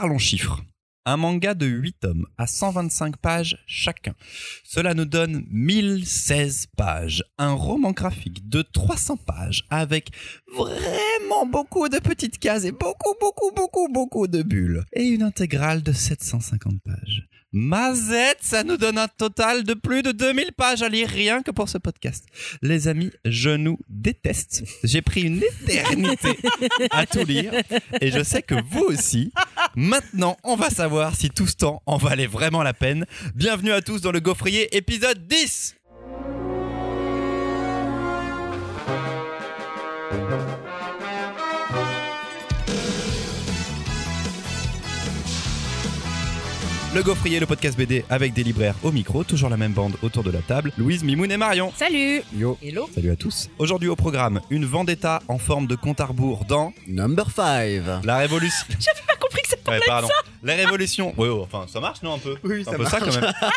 parlons 0.00 0.18
chiffres. 0.18 0.62
Un 1.06 1.16
manga 1.16 1.54
de 1.54 1.66
8 1.66 1.96
tomes 1.98 2.26
à 2.36 2.46
125 2.46 3.16
pages 3.16 3.58
chacun. 3.66 4.14
Cela 4.62 4.94
nous 4.94 5.06
donne 5.06 5.44
1016 5.50 6.68
pages. 6.76 7.24
Un 7.36 7.54
roman 7.54 7.90
graphique 7.90 8.48
de 8.48 8.62
300 8.62 9.16
pages 9.16 9.64
avec 9.70 10.10
vraiment 10.56 11.46
beaucoup 11.50 11.88
de 11.88 11.98
petites 11.98 12.38
cases 12.38 12.64
et 12.64 12.70
beaucoup, 12.70 13.12
beaucoup, 13.20 13.50
beaucoup, 13.56 13.88
beaucoup 13.88 14.28
de 14.28 14.44
bulles. 14.44 14.84
Et 14.92 15.02
une 15.02 15.22
intégrale 15.24 15.82
de 15.82 15.90
750 15.90 16.80
pages. 16.84 17.26
Mazette, 17.60 18.38
ça 18.40 18.62
nous 18.62 18.76
donne 18.76 18.98
un 18.98 19.08
total 19.08 19.64
de 19.64 19.74
plus 19.74 20.04
de 20.04 20.12
2000 20.12 20.52
pages 20.52 20.82
à 20.82 20.88
lire 20.88 21.08
rien 21.08 21.42
que 21.42 21.50
pour 21.50 21.68
ce 21.68 21.76
podcast. 21.76 22.24
Les 22.62 22.86
amis, 22.86 23.10
je 23.24 23.50
nous 23.50 23.80
déteste. 23.88 24.62
J'ai 24.84 25.02
pris 25.02 25.22
une 25.22 25.42
éternité 25.42 26.38
à 26.92 27.04
tout 27.04 27.24
lire 27.24 27.52
et 28.00 28.12
je 28.12 28.22
sais 28.22 28.42
que 28.42 28.54
vous 28.70 28.84
aussi. 28.84 29.32
Maintenant, 29.74 30.36
on 30.44 30.54
va 30.54 30.70
savoir 30.70 31.16
si 31.16 31.30
tout 31.30 31.48
ce 31.48 31.56
temps 31.56 31.82
en 31.86 31.96
valait 31.96 32.28
vraiment 32.28 32.62
la 32.62 32.74
peine. 32.74 33.06
Bienvenue 33.34 33.72
à 33.72 33.82
tous 33.82 34.02
dans 34.02 34.12
le 34.12 34.20
Gaufrier 34.20 34.76
épisode 34.76 35.26
10. 35.26 35.74
Le 46.98 47.04
Gaufrier, 47.04 47.38
le 47.38 47.46
podcast 47.46 47.78
BD 47.78 48.04
avec 48.10 48.32
des 48.32 48.42
libraires 48.42 48.74
au 48.82 48.90
micro, 48.90 49.22
toujours 49.22 49.48
la 49.48 49.56
même 49.56 49.70
bande 49.72 49.94
autour 50.02 50.24
de 50.24 50.32
la 50.32 50.40
table. 50.40 50.72
Louise, 50.76 51.04
Mimoun 51.04 51.30
et 51.30 51.36
Marion. 51.36 51.72
Salut 51.76 52.24
Yo. 52.34 52.58
Hello 52.60 52.90
Salut 52.92 53.12
à 53.12 53.14
tous. 53.14 53.48
Aujourd'hui 53.56 53.88
au 53.88 53.94
programme, 53.94 54.40
une 54.50 54.64
vendetta 54.64 55.22
en 55.28 55.38
forme 55.38 55.68
de 55.68 55.76
compte 55.76 56.00
à 56.00 56.06
rebours 56.06 56.44
dans 56.44 56.72
Number 56.88 57.30
5. 57.30 58.02
la 58.02 58.16
révolution. 58.16 58.66
J'avais 58.80 59.06
pas 59.06 59.14
compris 59.14 59.42
que 59.42 59.48
ça 59.48 59.54
Ouais, 59.68 59.78
pardon. 59.86 60.08
La 60.42 60.56
révolution. 60.56 61.14
Ouais, 61.16 61.28
ouais, 61.28 61.40
enfin, 61.40 61.66
ça 61.72 61.78
marche 61.78 62.02
non 62.02 62.14
un 62.14 62.18
peu? 62.18 62.34
Oui, 62.42 62.62
C'est 62.64 62.70
un 62.70 62.72
ça 62.72 62.78
peu 62.78 62.84
ça 62.86 62.98
quand 62.98 63.14
même. 63.14 63.32
Ah, 63.40 63.52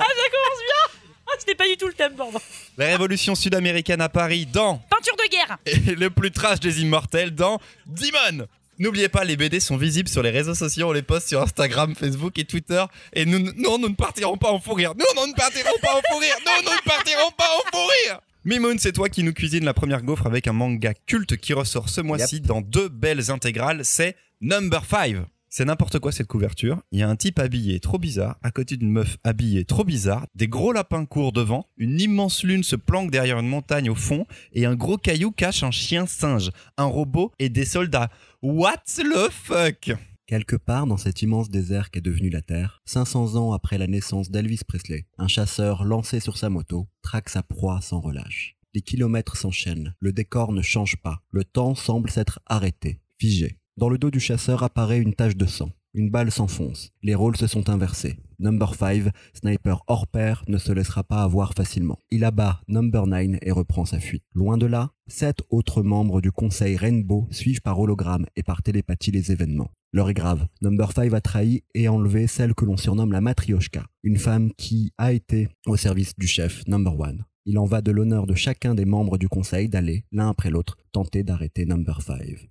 ça 0.00 0.28
commence 0.32 0.58
bien 0.58 0.98
Ah, 1.28 1.36
c'était 1.38 1.54
pas 1.54 1.68
du 1.68 1.76
tout 1.76 1.86
le 1.86 1.92
thème, 1.92 2.14
pardon. 2.16 2.40
La 2.76 2.86
révolution 2.86 3.36
sud-américaine 3.36 4.00
à 4.00 4.08
Paris 4.08 4.46
dans 4.46 4.78
Peinture 4.90 5.14
de 5.14 5.30
guerre 5.30 5.58
et 5.64 5.94
le 5.94 6.10
plus 6.10 6.32
trash 6.32 6.58
des 6.58 6.82
immortels 6.82 7.36
dans 7.36 7.60
Demon. 7.86 8.48
N'oubliez 8.78 9.08
pas, 9.08 9.24
les 9.24 9.36
BD 9.36 9.58
sont 9.58 9.76
visibles 9.76 10.08
sur 10.08 10.22
les 10.22 10.30
réseaux 10.30 10.54
sociaux, 10.54 10.88
on 10.88 10.92
les 10.92 11.02
poste 11.02 11.28
sur 11.28 11.42
Instagram, 11.42 11.94
Facebook 11.96 12.38
et 12.38 12.44
Twitter. 12.44 12.84
Et 13.12 13.26
nous, 13.26 13.38
non, 13.38 13.78
nous 13.78 13.88
ne 13.88 13.94
partirons 13.94 14.36
pas 14.36 14.52
en 14.52 14.60
fou 14.60 14.74
rire. 14.74 14.94
Non, 14.96 15.04
nous 15.16 15.26
ne 15.26 15.34
partirons 15.34 15.78
pas 15.82 15.94
en 15.94 16.00
fou 16.12 16.18
rire. 16.18 16.36
Non, 16.46 16.52
nous 16.64 16.70
ne 16.70 16.88
partirons 16.88 17.30
pas 17.36 17.48
en 17.56 17.76
fou 17.76 17.84
rire. 17.86 18.20
Mimoun, 18.44 18.78
c'est 18.78 18.92
toi 18.92 19.08
qui 19.08 19.24
nous 19.24 19.32
cuisine 19.32 19.64
la 19.64 19.74
première 19.74 20.02
gaufre 20.02 20.26
avec 20.26 20.46
un 20.46 20.52
manga 20.52 20.94
culte 21.06 21.36
qui 21.36 21.54
ressort 21.54 21.88
ce 21.88 22.00
mois-ci 22.00 22.40
dans 22.40 22.60
deux 22.60 22.88
belles 22.88 23.32
intégrales. 23.32 23.84
C'est 23.84 24.14
Number 24.40 24.84
5. 24.88 25.26
C'est 25.50 25.64
n'importe 25.64 25.98
quoi 25.98 26.12
cette 26.12 26.26
couverture. 26.26 26.82
Il 26.92 26.98
y 26.98 27.02
a 27.02 27.08
un 27.08 27.16
type 27.16 27.38
habillé 27.38 27.80
trop 27.80 27.98
bizarre, 27.98 28.36
à 28.42 28.50
côté 28.50 28.76
d'une 28.76 28.90
meuf 28.90 29.16
habillée 29.24 29.64
trop 29.64 29.82
bizarre, 29.82 30.26
des 30.34 30.46
gros 30.46 30.72
lapins 30.72 31.06
courent 31.06 31.32
devant, 31.32 31.66
une 31.78 31.98
immense 32.00 32.44
lune 32.44 32.62
se 32.62 32.76
planque 32.76 33.10
derrière 33.10 33.38
une 33.38 33.48
montagne 33.48 33.88
au 33.88 33.94
fond, 33.94 34.26
et 34.52 34.66
un 34.66 34.74
gros 34.74 34.98
caillou 34.98 35.30
cache 35.30 35.62
un 35.62 35.70
chien 35.70 36.06
singe, 36.06 36.50
un 36.76 36.84
robot 36.84 37.32
et 37.38 37.48
des 37.48 37.64
soldats. 37.64 38.10
What 38.40 38.84
the 38.86 39.32
fuck? 39.32 39.90
Quelque 40.26 40.54
part 40.54 40.86
dans 40.86 40.96
cet 40.96 41.22
immense 41.22 41.50
désert 41.50 41.90
qu'est 41.90 42.00
devenu 42.00 42.30
la 42.30 42.40
Terre, 42.40 42.80
500 42.84 43.34
ans 43.34 43.52
après 43.52 43.78
la 43.78 43.88
naissance 43.88 44.30
d'Elvis 44.30 44.60
Presley, 44.64 45.08
un 45.18 45.26
chasseur 45.26 45.82
lancé 45.82 46.20
sur 46.20 46.38
sa 46.38 46.48
moto 46.48 46.86
traque 47.02 47.30
sa 47.30 47.42
proie 47.42 47.80
sans 47.80 47.98
relâche. 47.98 48.54
Les 48.74 48.80
kilomètres 48.80 49.36
s'enchaînent, 49.36 49.96
le 49.98 50.12
décor 50.12 50.52
ne 50.52 50.62
change 50.62 50.98
pas, 51.02 51.20
le 51.32 51.42
temps 51.42 51.74
semble 51.74 52.10
s'être 52.10 52.38
arrêté, 52.46 53.00
figé. 53.18 53.58
Dans 53.76 53.88
le 53.88 53.98
dos 53.98 54.12
du 54.12 54.20
chasseur 54.20 54.62
apparaît 54.62 55.00
une 55.00 55.14
tache 55.14 55.36
de 55.36 55.46
sang. 55.46 55.72
Une 55.94 56.10
balle 56.10 56.30
s'enfonce. 56.30 56.92
Les 57.02 57.14
rôles 57.14 57.36
se 57.36 57.46
sont 57.46 57.70
inversés. 57.70 58.18
Number 58.38 58.74
5, 58.74 59.10
sniper 59.32 59.82
hors 59.86 60.06
pair, 60.06 60.44
ne 60.46 60.58
se 60.58 60.70
laissera 60.70 61.02
pas 61.02 61.22
avoir 61.22 61.54
facilement. 61.54 61.98
Il 62.10 62.24
abat 62.24 62.60
Number 62.68 63.06
9 63.06 63.38
et 63.40 63.50
reprend 63.50 63.84
sa 63.84 63.98
fuite. 63.98 64.22
Loin 64.34 64.58
de 64.58 64.66
là, 64.66 64.90
sept 65.06 65.42
autres 65.48 65.82
membres 65.82 66.20
du 66.20 66.30
conseil 66.30 66.76
Rainbow 66.76 67.26
suivent 67.30 67.62
par 67.62 67.80
hologramme 67.80 68.26
et 68.36 68.42
par 68.42 68.62
télépathie 68.62 69.10
les 69.10 69.32
événements. 69.32 69.70
L'heure 69.92 70.10
est 70.10 70.14
grave. 70.14 70.46
Number 70.60 70.92
5 70.92 71.12
a 71.14 71.20
trahi 71.22 71.64
et 71.74 71.88
enlevé 71.88 72.26
celle 72.26 72.54
que 72.54 72.66
l'on 72.66 72.76
surnomme 72.76 73.12
la 73.12 73.22
matrioshka, 73.22 73.86
une 74.02 74.18
femme 74.18 74.52
qui 74.58 74.92
a 74.98 75.12
été 75.12 75.48
au 75.66 75.76
service 75.76 76.12
du 76.18 76.26
chef 76.26 76.66
Number 76.68 76.92
1. 77.02 77.16
Il 77.46 77.58
en 77.58 77.64
va 77.64 77.80
de 77.80 77.90
l'honneur 77.90 78.26
de 78.26 78.34
chacun 78.34 78.74
des 78.74 78.84
membres 78.84 79.16
du 79.16 79.28
conseil 79.28 79.70
d'aller, 79.70 80.04
l'un 80.12 80.28
après 80.28 80.50
l'autre, 80.50 80.76
tenter 80.92 81.22
d'arrêter 81.22 81.64
Number 81.64 82.02
5. 82.02 82.50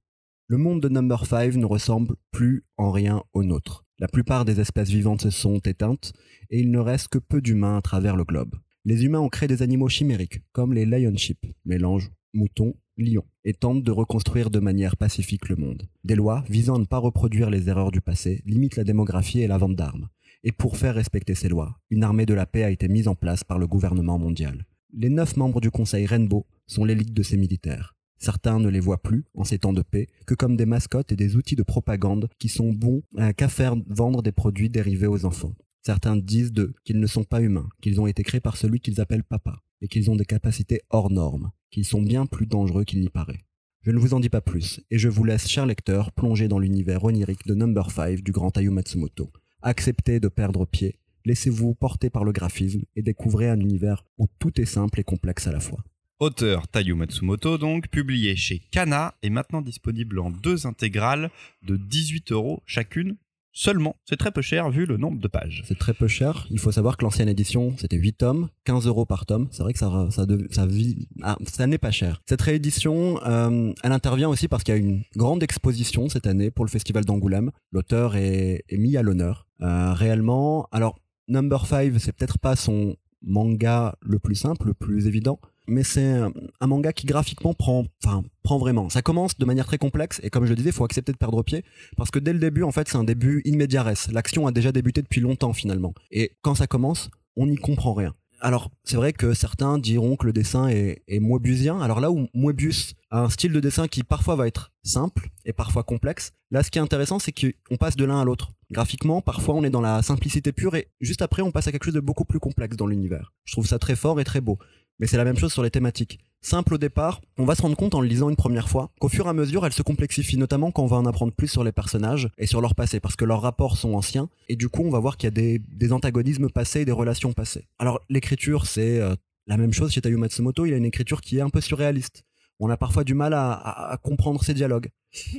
Le 0.50 0.58
monde 0.58 0.82
de 0.82 0.88
Number 0.88 1.26
5 1.26 1.56
ne 1.56 1.66
ressemble 1.66 2.16
plus 2.32 2.64
en 2.78 2.90
rien 2.90 3.22
au 3.34 3.44
nôtre. 3.44 3.84
La 4.00 4.08
plupart 4.08 4.46
des 4.46 4.62
espèces 4.62 4.88
vivantes 4.88 5.24
se 5.24 5.30
sont 5.30 5.60
éteintes 5.60 6.14
et 6.50 6.62
il 6.62 6.72
ne 6.72 6.80
reste 6.80 7.10
que 7.10 7.18
peu 7.18 7.42
d'humains 7.42 7.76
à 7.76 7.82
travers 7.82 8.16
le 8.16 8.24
globe. 8.24 8.56
Les 8.86 9.04
humains 9.04 9.20
ont 9.20 9.28
créé 9.28 9.50
des 9.50 9.62
animaux 9.62 9.90
chimériques, 9.90 10.40
comme 10.54 10.74
les 10.74 10.86
Lionship, 10.86 11.46
mélange 11.66 12.12
mouton, 12.34 12.76
lion, 12.98 13.26
et 13.44 13.54
tentent 13.54 13.84
de 13.84 13.92
reconstruire 13.92 14.50
de 14.50 14.60
manière 14.60 14.96
pacifique 14.96 15.50
le 15.50 15.58
monde. 15.58 15.90
Des 16.06 16.16
lois 16.16 16.46
visant 16.48 16.76
à 16.76 16.80
ne 16.80 16.86
pas 16.86 16.98
reproduire 16.98 17.50
les 17.50 17.68
erreurs 17.68 17.92
du 17.92 18.00
passé 18.00 18.42
limitent 18.46 18.78
la 18.78 18.86
démographie 18.86 19.42
et 19.42 19.48
la 19.48 19.58
vente 19.58 19.76
d'armes. 19.76 20.08
Et 20.46 20.54
pour 20.54 20.78
faire 20.78 20.96
respecter 20.96 21.36
ces 21.36 21.50
lois, 21.50 21.78
une 21.90 22.06
armée 22.06 22.26
de 22.26 22.34
la 22.34 22.46
paix 22.46 22.64
a 22.64 22.72
été 22.72 22.88
mise 22.88 23.10
en 23.10 23.16
place 23.16 23.44
par 23.44 23.60
le 23.60 23.68
gouvernement 23.68 24.18
mondial. 24.18 24.66
Les 24.94 25.10
neuf 25.10 25.36
membres 25.36 25.60
du 25.60 25.72
Conseil 25.72 26.06
Rainbow 26.06 26.46
sont 26.68 26.86
l'élite 26.86 27.14
de 27.14 27.24
ces 27.24 27.36
militaires. 27.36 27.97
Certains 28.20 28.60
ne 28.60 28.70
les 28.70 28.80
voient 28.80 29.02
plus, 29.02 29.26
en 29.36 29.44
ces 29.44 29.60
temps 29.60 29.74
de 29.74 29.82
paix, 29.82 30.08
que 30.26 30.34
comme 30.34 30.58
des 30.58 30.66
mascottes 30.66 31.12
et 31.12 31.16
des 31.16 31.36
outils 31.36 31.56
de 31.56 31.64
propagande 31.64 32.30
qui 32.40 32.50
sont 32.50 32.74
bons 32.74 33.04
qu'à 33.38 33.48
faire 33.48 33.76
vendre 33.88 34.24
des 34.24 34.32
produits 34.32 34.70
dérivés 34.70 35.08
aux 35.08 35.26
enfants. 35.26 35.56
Certains 35.84 36.18
disent 36.18 36.52
d'eux 36.52 36.74
qu'ils 36.84 37.00
ne 37.00 37.08
sont 37.08 37.24
pas 37.24 37.42
humains, 37.42 37.70
qu'ils 37.82 38.02
ont 38.02 38.08
été 38.08 38.24
créés 38.24 38.42
par 38.42 38.58
celui 38.58 38.80
qu'ils 38.80 39.00
appellent 39.00 39.24
papa, 39.24 39.62
et 39.82 39.88
qu'ils 39.88 40.10
ont 40.10 40.16
des 40.16 40.26
capacités 40.26 40.82
hors 40.90 41.12
normes, 41.12 41.52
qu'ils 41.70 41.86
sont 41.86 42.02
bien 42.02 42.26
plus 42.26 42.48
dangereux 42.48 42.84
qu'il 42.84 43.00
n'y 43.00 43.10
paraît. 43.10 43.46
Je 43.84 43.92
ne 43.92 44.00
vous 44.00 44.14
en 44.14 44.20
dis 44.20 44.30
pas 44.30 44.42
plus, 44.42 44.82
et 44.92 44.98
je 44.98 45.08
vous 45.08 45.24
laisse, 45.24 45.48
cher 45.48 45.66
lecteur, 45.66 46.12
plonger 46.12 46.48
dans 46.50 46.60
l'univers 46.60 47.06
onirique 47.06 47.46
de 47.48 47.54
Number 47.54 47.90
5 47.90 48.22
du 48.22 48.32
grand 48.34 48.58
Ayu 48.58 48.70
Matsumoto. 48.70 49.32
Acceptez 49.62 50.20
de 50.20 50.28
perdre 50.28 50.66
pied, 50.66 51.00
laissez-vous 51.24 51.74
porter 51.76 52.10
par 52.10 52.26
le 52.26 52.34
graphisme, 52.34 52.82
et 52.96 53.02
découvrez 53.02 53.48
un 53.48 53.60
univers 53.60 54.04
où 54.18 54.26
tout 54.40 54.60
est 54.60 54.66
simple 54.66 55.00
et 55.00 55.04
complexe 55.06 55.48
à 55.48 55.52
la 55.54 55.62
fois. 55.62 55.84
Auteur 56.20 56.68
Tayu 56.68 56.96
Matsumoto, 56.96 57.58
donc, 57.60 57.90
publié 57.90 58.36
chez 58.36 58.60
Kana 58.72 59.14
et 59.22 59.30
maintenant 59.30 59.62
disponible 59.62 60.18
en 60.20 60.32
deux 60.32 60.66
intégrales 60.66 61.30
de 61.62 61.78
18 61.78 62.32
euros 62.32 62.64
chacune 62.66 63.18
seulement. 63.54 63.96
C'est 64.06 64.18
très 64.18 64.32
peu 64.32 64.42
cher 64.42 64.70
vu 64.72 64.86
le 64.88 64.98
nombre 64.98 65.20
de 65.20 65.28
pages. 65.28 65.64
C'est 65.68 65.78
très 65.78 65.94
peu 65.94 66.08
cher. 66.08 66.48
Il 66.50 66.58
faut 66.60 66.72
savoir 66.72 66.98
que 66.98 67.04
l'ancienne 67.06 67.30
édition, 67.30 67.76
c'était 67.78 67.98
8 67.98 68.14
tomes, 68.14 68.50
15 68.66 68.88
euros 68.88 69.06
par 69.06 69.26
tome. 69.28 69.48
C'est 69.52 69.62
vrai 69.64 69.74
que 69.74 69.80
ça, 69.80 70.08
ça, 70.12 70.26
ça, 70.52 70.66
vit- 70.66 71.08
ah, 71.22 71.38
ça 71.44 71.66
n'est 71.68 71.78
pas 71.80 71.92
cher. 71.92 72.22
Cette 72.28 72.42
réédition, 72.42 73.20
euh, 73.26 73.74
elle 73.84 73.92
intervient 73.92 74.30
aussi 74.30 74.48
parce 74.48 74.64
qu'il 74.64 74.74
y 74.76 74.78
a 74.78 74.80
une 74.80 75.04
grande 75.16 75.44
exposition 75.44 76.10
cette 76.10 76.26
année 76.28 76.50
pour 76.52 76.66
le 76.66 76.70
Festival 76.72 77.06
d'Angoulême. 77.06 77.52
L'auteur 77.72 78.16
est, 78.16 78.64
est 78.70 78.78
mis 78.78 78.98
à 78.98 79.02
l'honneur. 79.04 79.48
Euh, 79.62 79.94
réellement, 79.94 80.68
alors, 80.72 81.00
Number 81.28 81.66
5, 81.66 81.94
c'est 82.00 82.12
peut-être 82.16 82.40
pas 82.40 82.56
son 82.56 82.96
manga 83.24 83.96
le 84.02 84.18
plus 84.20 84.36
simple, 84.36 84.68
le 84.68 84.74
plus 84.74 85.08
évident, 85.08 85.40
mais 85.68 85.84
c'est 85.84 86.14
un, 86.60 86.68
manga 86.68 86.94
qui 86.94 87.06
graphiquement 87.06 87.54
prend, 87.54 87.86
enfin, 88.04 88.24
prend 88.44 88.58
vraiment. 88.58 88.90
Ça 88.90 89.02
commence 89.02 89.38
de 89.38 89.46
manière 89.46 89.66
très 89.66 89.78
complexe 89.78 90.20
et 90.24 90.30
comme 90.30 90.46
je 90.46 90.50
le 90.50 90.56
disais, 90.56 90.70
il 90.70 90.74
faut 90.74 90.86
accepter 90.86 91.12
de 91.12 91.18
perdre 91.18 91.44
pied 91.44 91.64
parce 91.96 92.12
que 92.12 92.20
dès 92.20 92.34
le 92.34 92.40
début, 92.40 92.64
en 92.64 92.72
fait, 92.72 92.88
c'est 92.88 92.98
un 92.98 93.04
début 93.04 93.44
res. 93.46 94.12
L'action 94.12 94.48
a 94.48 94.52
déjà 94.52 94.72
débuté 94.72 95.02
depuis 95.02 95.22
longtemps 95.22 95.54
finalement. 95.54 95.94
Et 96.12 96.32
quand 96.42 96.56
ça 96.56 96.68
commence, 96.68 97.10
on 97.36 97.48
n'y 97.48 97.58
comprend 97.58 97.94
rien. 97.94 98.14
Alors, 98.40 98.70
c'est 98.84 98.98
vrai 98.98 99.14
que 99.14 99.34
certains 99.34 99.80
diront 99.80 100.16
que 100.16 100.28
le 100.28 100.34
dessin 100.34 100.68
est, 100.68 101.02
est 101.08 101.20
moebusien. 101.20 101.82
Alors 101.82 102.00
là 102.00 102.12
où 102.12 102.28
Moebius 102.36 102.94
a 103.10 103.24
un 103.24 103.30
style 103.30 103.52
de 103.52 103.60
dessin 103.60 103.88
qui 103.88 104.04
parfois 104.04 104.36
va 104.36 104.48
être 104.48 104.72
simple 104.84 105.30
et 105.44 105.54
parfois 105.54 105.84
complexe, 105.84 106.34
là 106.52 106.62
ce 106.62 106.70
qui 106.70 106.78
est 106.78 106.82
intéressant 106.82 107.20
c'est 107.20 107.32
qu'on 107.32 107.78
passe 107.78 107.96
de 107.96 108.06
l'un 108.06 108.22
à 108.22 108.26
l'autre. 108.26 108.52
Graphiquement, 108.70 109.22
parfois 109.22 109.56
on 109.56 109.64
est 109.64 109.70
dans 109.70 109.82
la 109.82 110.04
simplicité 110.04 110.52
pure 110.52 110.76
et 110.76 110.90
juste 111.02 111.22
après 111.22 111.42
on 111.42 111.52
passe 111.52 111.68
à 111.68 111.72
quelque 111.72 111.86
chose 111.86 111.94
de 111.94 112.00
beaucoup 112.00 112.26
plus 112.26 112.40
complexe 112.40 112.78
dans 112.78 112.86
l'univers. 112.86 113.34
Je 113.46 113.54
trouve 113.54 113.66
ça 113.66 113.80
très 113.80 113.96
fort 113.96 114.20
et 114.20 114.24
très 114.24 114.42
beau. 114.42 114.60
Mais 115.00 115.08
c'est 115.08 115.18
la 115.18 115.24
même 115.26 115.38
chose 115.38 115.54
sur 115.54 115.64
les 115.64 115.70
thématiques. 115.72 116.20
Simple 116.42 116.76
au 116.76 116.78
départ, 116.78 117.20
on 117.38 117.46
va 117.46 117.56
se 117.56 117.62
rendre 117.62 117.76
compte 117.76 117.94
en 117.96 118.02
le 118.02 118.08
lisant 118.08 118.30
une 118.30 118.36
première 118.36 118.70
fois 118.70 118.92
qu'au 119.00 119.10
fur 119.10 119.26
et 119.26 119.30
à 119.30 119.34
mesure, 119.34 119.66
elle 119.66 119.74
se 119.74 119.82
complexifie, 119.82 120.38
notamment 120.38 120.72
quand 120.72 120.84
on 120.84 120.88
va 120.88 120.98
en 120.98 121.06
apprendre 121.06 121.34
plus 121.34 121.48
sur 121.48 121.64
les 121.64 121.72
personnages 121.72 122.30
et 122.38 122.46
sur 122.48 122.62
leur 122.62 122.74
passé, 122.76 123.00
parce 123.00 123.16
que 123.16 123.26
leurs 123.26 123.42
rapports 123.42 123.78
sont 123.78 123.94
anciens, 123.96 124.30
et 124.50 124.56
du 124.56 124.70
coup, 124.70 124.84
on 124.84 124.90
va 124.92 125.00
voir 125.00 125.18
qu'il 125.18 125.28
y 125.28 125.30
a 125.30 125.32
des, 125.32 125.60
des 125.60 125.92
antagonismes 125.94 126.50
passés 126.50 126.82
et 126.82 126.86
des 126.86 126.92
relations 126.92 127.34
passées. 127.34 127.68
Alors, 127.80 128.00
l'écriture, 128.10 128.66
c'est 128.66 129.00
euh, 129.02 129.16
la 129.48 129.58
même 129.58 129.74
chose 129.74 129.92
chez 129.92 130.02
Tayu 130.02 130.18
Matsumoto, 130.18 130.66
il 130.66 130.74
a 130.74 130.78
une 130.78 130.86
écriture 130.86 131.22
qui 131.22 131.38
est 131.38 131.42
un 131.42 131.50
peu 131.50 131.60
surréaliste. 131.62 132.24
On 132.60 132.70
a 132.70 132.78
parfois 132.78 133.04
du 133.04 133.14
mal 133.14 133.34
à, 133.34 133.52
à- 133.52 133.92
à 133.94 133.98
comprendre 133.98 134.44
ses 134.44 134.54
dialogues. 134.54 134.90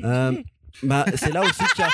Euh, 0.04 0.32
bah, 0.82 1.04
c'est 1.14 1.32
là 1.32 1.42
aussi 1.42 1.64
qu'il 1.74 1.80
y 1.80 1.82
a 1.82 1.90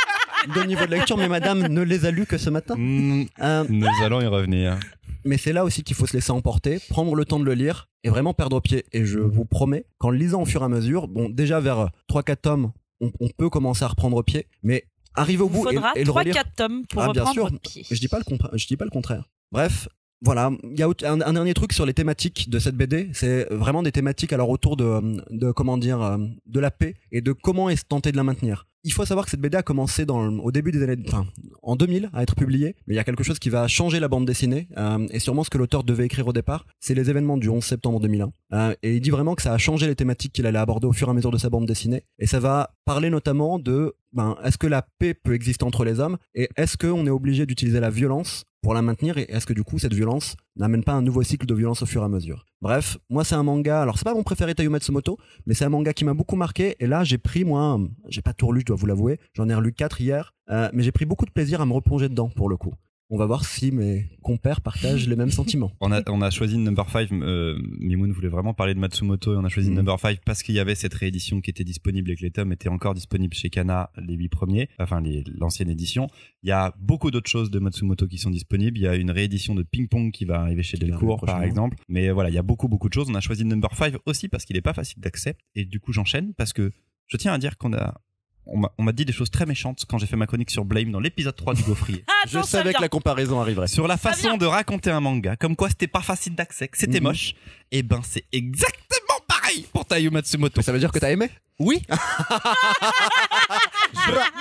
de 0.55 0.67
niveau 0.67 0.85
de 0.87 0.91
lecture, 0.91 1.17
mais 1.17 1.29
madame 1.29 1.67
ne 1.69 1.82
les 1.82 2.05
a 2.06 2.11
lus 2.11 2.26
que 2.26 2.38
ce 2.38 2.50
matin. 2.50 2.75
Mm, 2.76 3.26
Euh, 3.41 3.64
nous 3.69 3.87
allons 4.02 4.20
y 4.20 4.26
revenir. 4.26 4.79
mais 5.25 5.38
c'est 5.38 5.52
là 5.52 5.64
aussi 5.64 5.82
qu'il 5.82 5.96
faut 5.96 6.06
se 6.06 6.12
laisser 6.14 6.31
emporter, 6.32 6.79
prendre 6.91 7.14
le 7.14 7.25
temps 7.25 7.38
de 7.41 7.44
le 7.44 7.55
lire 7.55 7.88
et 8.02 8.08
vraiment 8.11 8.35
perdre 8.35 8.61
pied. 8.61 8.85
Et 8.93 9.05
je 9.05 9.19
vous 9.19 9.44
promets 9.44 9.87
qu'en 9.99 10.11
le 10.11 10.19
lisant 10.19 10.43
au 10.43 10.46
fur 10.46 10.62
et 10.62 10.64
à 10.64 10.69
mesure, 10.69 11.08
bon, 11.08 11.29
déjà 11.29 11.61
vers 11.61 11.88
3-4 12.11 12.37
tomes, 12.43 12.73
on, 13.00 13.11
on 13.20 13.29
peut 13.29 13.49
commencer 13.50 13.85
à 13.85 13.88
reprendre 13.88 14.23
pied, 14.23 14.46
mais 14.62 14.85
arriver 15.14 15.43
au 15.43 15.49
bout 15.49 15.69
et, 15.70 15.75
faudra 15.75 15.93
et 15.96 16.05
le 16.05 16.11
relire. 16.11 16.35
3-4 16.35 16.44
tomes 16.56 16.87
pour 16.87 17.02
Ah, 17.02 17.12
bien 17.12 17.25
reprendre 17.25 17.49
sûr. 17.50 17.61
pied. 17.61 17.87
Je 17.90 17.99
dis 17.99 18.08
pas 18.08 18.19
le 18.19 18.25
je 18.58 18.67
dis 18.67 18.76
pas 18.76 18.85
le 18.85 18.90
contraire. 18.90 19.25
Bref, 19.52 19.88
voilà, 20.23 20.50
il 20.73 20.79
y 20.79 20.82
a 20.82 20.88
un, 21.05 21.20
un 21.20 21.32
dernier 21.35 21.52
truc 21.55 21.73
sur 21.73 21.85
les 21.87 21.93
thématiques 21.94 22.49
de 22.49 22.58
cette 22.58 22.76
BD, 22.76 23.11
c'est 23.12 23.47
vraiment 23.50 23.82
des 23.82 23.93
thématiques 23.93 24.32
alors 24.32 24.49
autour 24.49 24.76
de, 24.76 25.19
de 25.31 25.52
comment 25.52 25.76
dire 25.76 26.00
euh, 26.02 26.17
de 26.47 26.61
la 26.61 26.70
paix 26.70 26.94
et 27.12 27.20
de 27.20 27.32
comment 27.32 27.69
est 27.69 27.87
tenter 27.88 28.11
de 28.11 28.17
la 28.17 28.23
maintenir. 28.25 28.67
Il 28.85 28.93
faut 28.93 29.05
savoir 29.07 29.25
que 29.25 29.31
cette 29.31 29.41
BD 29.41 29.57
a 29.57 29.63
commencé 29.63 30.05
au 30.09 30.53
début 30.53 30.71
des 30.71 30.83
années, 30.83 31.03
enfin, 31.07 31.27
en 31.63 31.75
2000 31.75 32.11
à 32.13 32.23
être 32.23 32.37
publiée, 32.37 32.77
mais 32.87 32.95
il 32.95 32.97
y 32.97 33.01
a 33.01 33.05
quelque 33.05 33.25
chose 33.25 33.39
qui 33.39 33.49
va 33.49 33.67
changer 33.67 33.99
la 33.99 34.09
bande 34.09 34.27
dessinée 34.27 34.69
euh, 34.77 35.07
et 35.11 35.19
sûrement 35.19 35.43
ce 35.43 35.51
que 35.51 35.57
l'auteur 35.57 35.85
devait 35.85 36.05
écrire 36.05 36.27
au 36.27 36.35
départ, 36.35 36.67
c'est 36.81 36.95
les 36.95 37.09
événements 37.09 37.39
du 37.39 37.49
11 37.49 37.65
septembre 37.65 37.99
2001. 38.01 38.33
Euh, 38.53 38.75
et 38.83 38.97
il 38.97 39.01
dit 39.01 39.11
vraiment 39.11 39.35
que 39.35 39.43
ça 39.43 39.55
a 39.55 39.59
changé 39.59 39.87
les 39.87 39.95
thématiques 39.95 40.35
qu'il 40.35 40.47
allait 40.47 40.59
aborder 40.59 40.87
au 40.87 40.93
fur 40.93 41.09
et 41.09 41.11
à 41.11 41.15
mesure 41.15 41.31
de 41.31 41.39
sa 41.39 41.49
bande 41.49 41.67
dessinée 41.67 42.05
et 42.19 42.27
ça 42.27 42.41
va 42.41 42.75
parler 42.85 43.09
notamment 43.09 43.59
de 43.59 43.95
ben, 44.13 44.37
est-ce 44.45 44.59
que 44.59 44.67
la 44.67 44.87
paix 44.99 45.15
peut 45.15 45.35
exister 45.35 45.65
entre 45.65 45.85
les 45.85 45.99
hommes 45.99 46.19
et 46.35 46.49
est-ce 46.57 46.77
qu'on 46.77 47.07
est 47.07 47.11
obligé 47.11 47.47
d'utiliser 47.47 47.81
la 47.81 47.91
violence 47.91 48.45
pour 48.64 48.72
la 48.72 48.81
maintenir 48.81 49.19
et 49.19 49.26
est-ce 49.28 49.44
que 49.44 49.52
du 49.52 49.62
coup 49.62 49.78
cette 49.78 49.93
violence 49.93 50.37
n'amène 50.56 50.82
pas 50.82 50.94
un 50.94 51.02
nouveau 51.02 51.22
cycle 51.22 51.44
de 51.44 51.55
violence 51.55 51.82
au 51.82 51.87
fur 51.87 52.00
et 52.00 52.06
à 52.06 52.08
mesure? 52.08 52.46
Bref, 52.62 52.96
moi 53.11 53.22
c'est 53.22 53.34
un 53.34 53.43
manga, 53.43 53.82
alors 53.82 53.99
c'est 53.99 54.05
pas 54.05 54.14
mon 54.14 54.22
préféré 54.22 54.55
Tayu 54.55 54.70
Matsumoto, 54.70 55.19
mais 55.44 55.52
c'est 55.52 55.66
un 55.66 55.69
manga 55.69 55.93
qui 55.93 56.06
m'a 56.06 56.14
beaucoup 56.14 56.34
marqué 56.34 56.75
et 56.81 56.87
là 56.87 57.05
j'ai 57.05 57.19
pris 57.19 57.44
moi, 57.44 57.78
j'ai 58.08 58.22
pas 58.22 58.32
tout 58.32 58.46
relu 58.46 58.61
je 58.61 58.64
dois 58.64 58.76
vous 58.76 58.87
l'avouer, 58.87 59.20
j'en 59.34 59.50
ai 59.50 59.55
relu 59.55 59.75
4 59.75 60.00
hier, 60.00 60.32
euh, 60.49 60.70
mais 60.72 60.82
j'ai 60.82 60.93
pris 60.93 61.05
beaucoup 61.05 61.26
de 61.26 61.31
plaisir 61.31 61.61
à 61.61 61.66
me 61.66 61.75
replonger 61.75 62.08
dedans 62.08 62.31
pour 62.31 62.49
le 62.49 62.56
coup. 62.56 62.72
On 63.11 63.19
va 63.19 63.27
voir 63.27 63.45
si 63.45 63.71
mes 63.71 64.09
compères 64.23 64.62
partagent 64.62 65.06
les 65.09 65.15
mêmes 65.17 65.31
sentiments. 65.31 65.73
On 65.81 65.93
a, 65.93 66.03
on 66.11 66.23
a 66.23 66.31
choisi 66.31 66.56
Number 66.56 66.89
5. 66.89 67.12
Euh, 67.12 67.59
Mimoun 67.79 68.11
voulait 68.12 68.29
vraiment 68.29 68.55
parler 68.55 68.75
de 68.75 68.79
Matsumoto 68.79 69.35
et 69.35 69.37
on 69.37 69.45
a 69.45 69.49
choisi 69.49 69.69
Mhm. 69.71 69.77
Number 69.77 70.01
5 70.01 70.21
parce 70.25 70.43
qu'il 70.43 70.55
y 70.55 70.59
avait 70.59 70.75
cette 70.75 70.95
réédition 70.95 71.41
qui 71.41 71.51
était 71.51 71.65
disponible 71.65 72.11
et 72.11 72.17
que 72.17 72.23
les 72.23 72.31
tomes 72.31 72.53
étaient 72.53 72.71
encore 72.71 72.95
disponibles 72.95 73.35
chez 73.35 73.51
Kana, 73.51 73.91
les 73.99 74.15
huit 74.15 74.31
premiers, 74.31 74.69
enfin 74.79 75.03
l'ancienne 75.39 75.69
édition. 75.69 76.09
Il 76.43 76.49
y 76.49 76.53
a 76.53 76.75
beaucoup 76.81 77.11
d'autres 77.11 77.31
choses 77.31 77.51
de 77.51 77.59
Matsumoto 77.59 78.06
qui 78.09 78.19
sont 78.19 78.31
disponibles. 78.31 78.79
Il 78.79 78.83
y 78.83 78.89
a 78.89 78.95
une 78.97 79.11
réédition 79.11 79.55
de 79.55 79.62
Ping 79.62 79.87
Pong 79.89 80.11
qui 80.11 80.25
va 80.25 80.41
arriver 80.41 80.62
chez 80.62 80.79
Delcourt, 80.79 81.21
par 81.25 81.43
exemple. 81.43 81.77
Mais 81.89 82.11
voilà, 82.11 82.31
il 82.31 82.35
y 82.35 82.39
a 82.39 82.43
beaucoup, 82.43 82.69
beaucoup 82.69 82.89
de 82.89 82.95
choses. 82.95 83.09
On 83.11 83.15
a 83.15 83.21
choisi 83.21 83.45
Number 83.45 83.75
5 83.75 83.97
aussi 84.07 84.29
parce 84.29 84.45
qu'il 84.47 84.57
est 84.57 84.62
pas 84.62 84.75
facile 84.75 85.00
d'accès. 85.03 85.37
Et 85.55 85.67
du 85.67 85.79
coup, 85.79 85.93
j'enchaîne 85.93 86.33
parce 86.35 86.53
que 86.55 86.73
je 87.07 87.17
tiens 87.19 87.35
à 87.35 87.39
dire 87.39 87.59
qu'on 87.59 87.75
a, 87.75 88.00
on 88.46 88.82
m'a 88.82 88.93
dit 88.93 89.05
des 89.05 89.12
choses 89.12 89.31
très 89.31 89.46
méchantes 89.46 89.85
quand 89.88 89.99
j'ai 89.99 90.06
fait 90.06 90.17
ma 90.17 90.26
chronique 90.26 90.50
sur 90.50 90.64
Blame 90.64 90.91
dans 90.93 91.00
l'épisode 91.00 91.35
3 91.37 91.55
du 91.55 91.62
Gaufrier. 91.62 92.05
Ah, 92.25 92.26
Je 92.29 92.41
savais 92.43 92.73
que 92.73 92.81
la 92.81 92.88
comparaison 92.88 93.41
arriverait. 93.41 93.67
sur 93.69 93.87
la 93.87 93.96
façon 93.96 94.37
de 94.37 94.46
raconter 94.46 94.91
un 94.91 95.00
manga, 95.00 95.37
comme 95.37 95.56
quoi 95.56 95.69
c'était 95.69 95.87
pas 95.88 96.00
facile 96.02 96.35
d'accès, 96.35 96.69
que 96.69 96.79
c'était 96.79 96.99
Mhm. 97.00 97.05
moche, 97.05 97.35
et 97.73 97.82
ben 97.82 98.00
c'est 98.02 98.25
exactement 98.32 99.19
pareil 99.29 99.67
pour 99.73 99.85
Taio 99.85 100.11
Matsumoto. 100.11 100.55
Mais 100.56 100.62
ça 100.62 100.73
veut 100.73 100.79
dire 100.79 100.91
que 100.93 100.99
t'as 100.99 101.11
aimé? 101.11 101.29
Oui, 101.58 101.82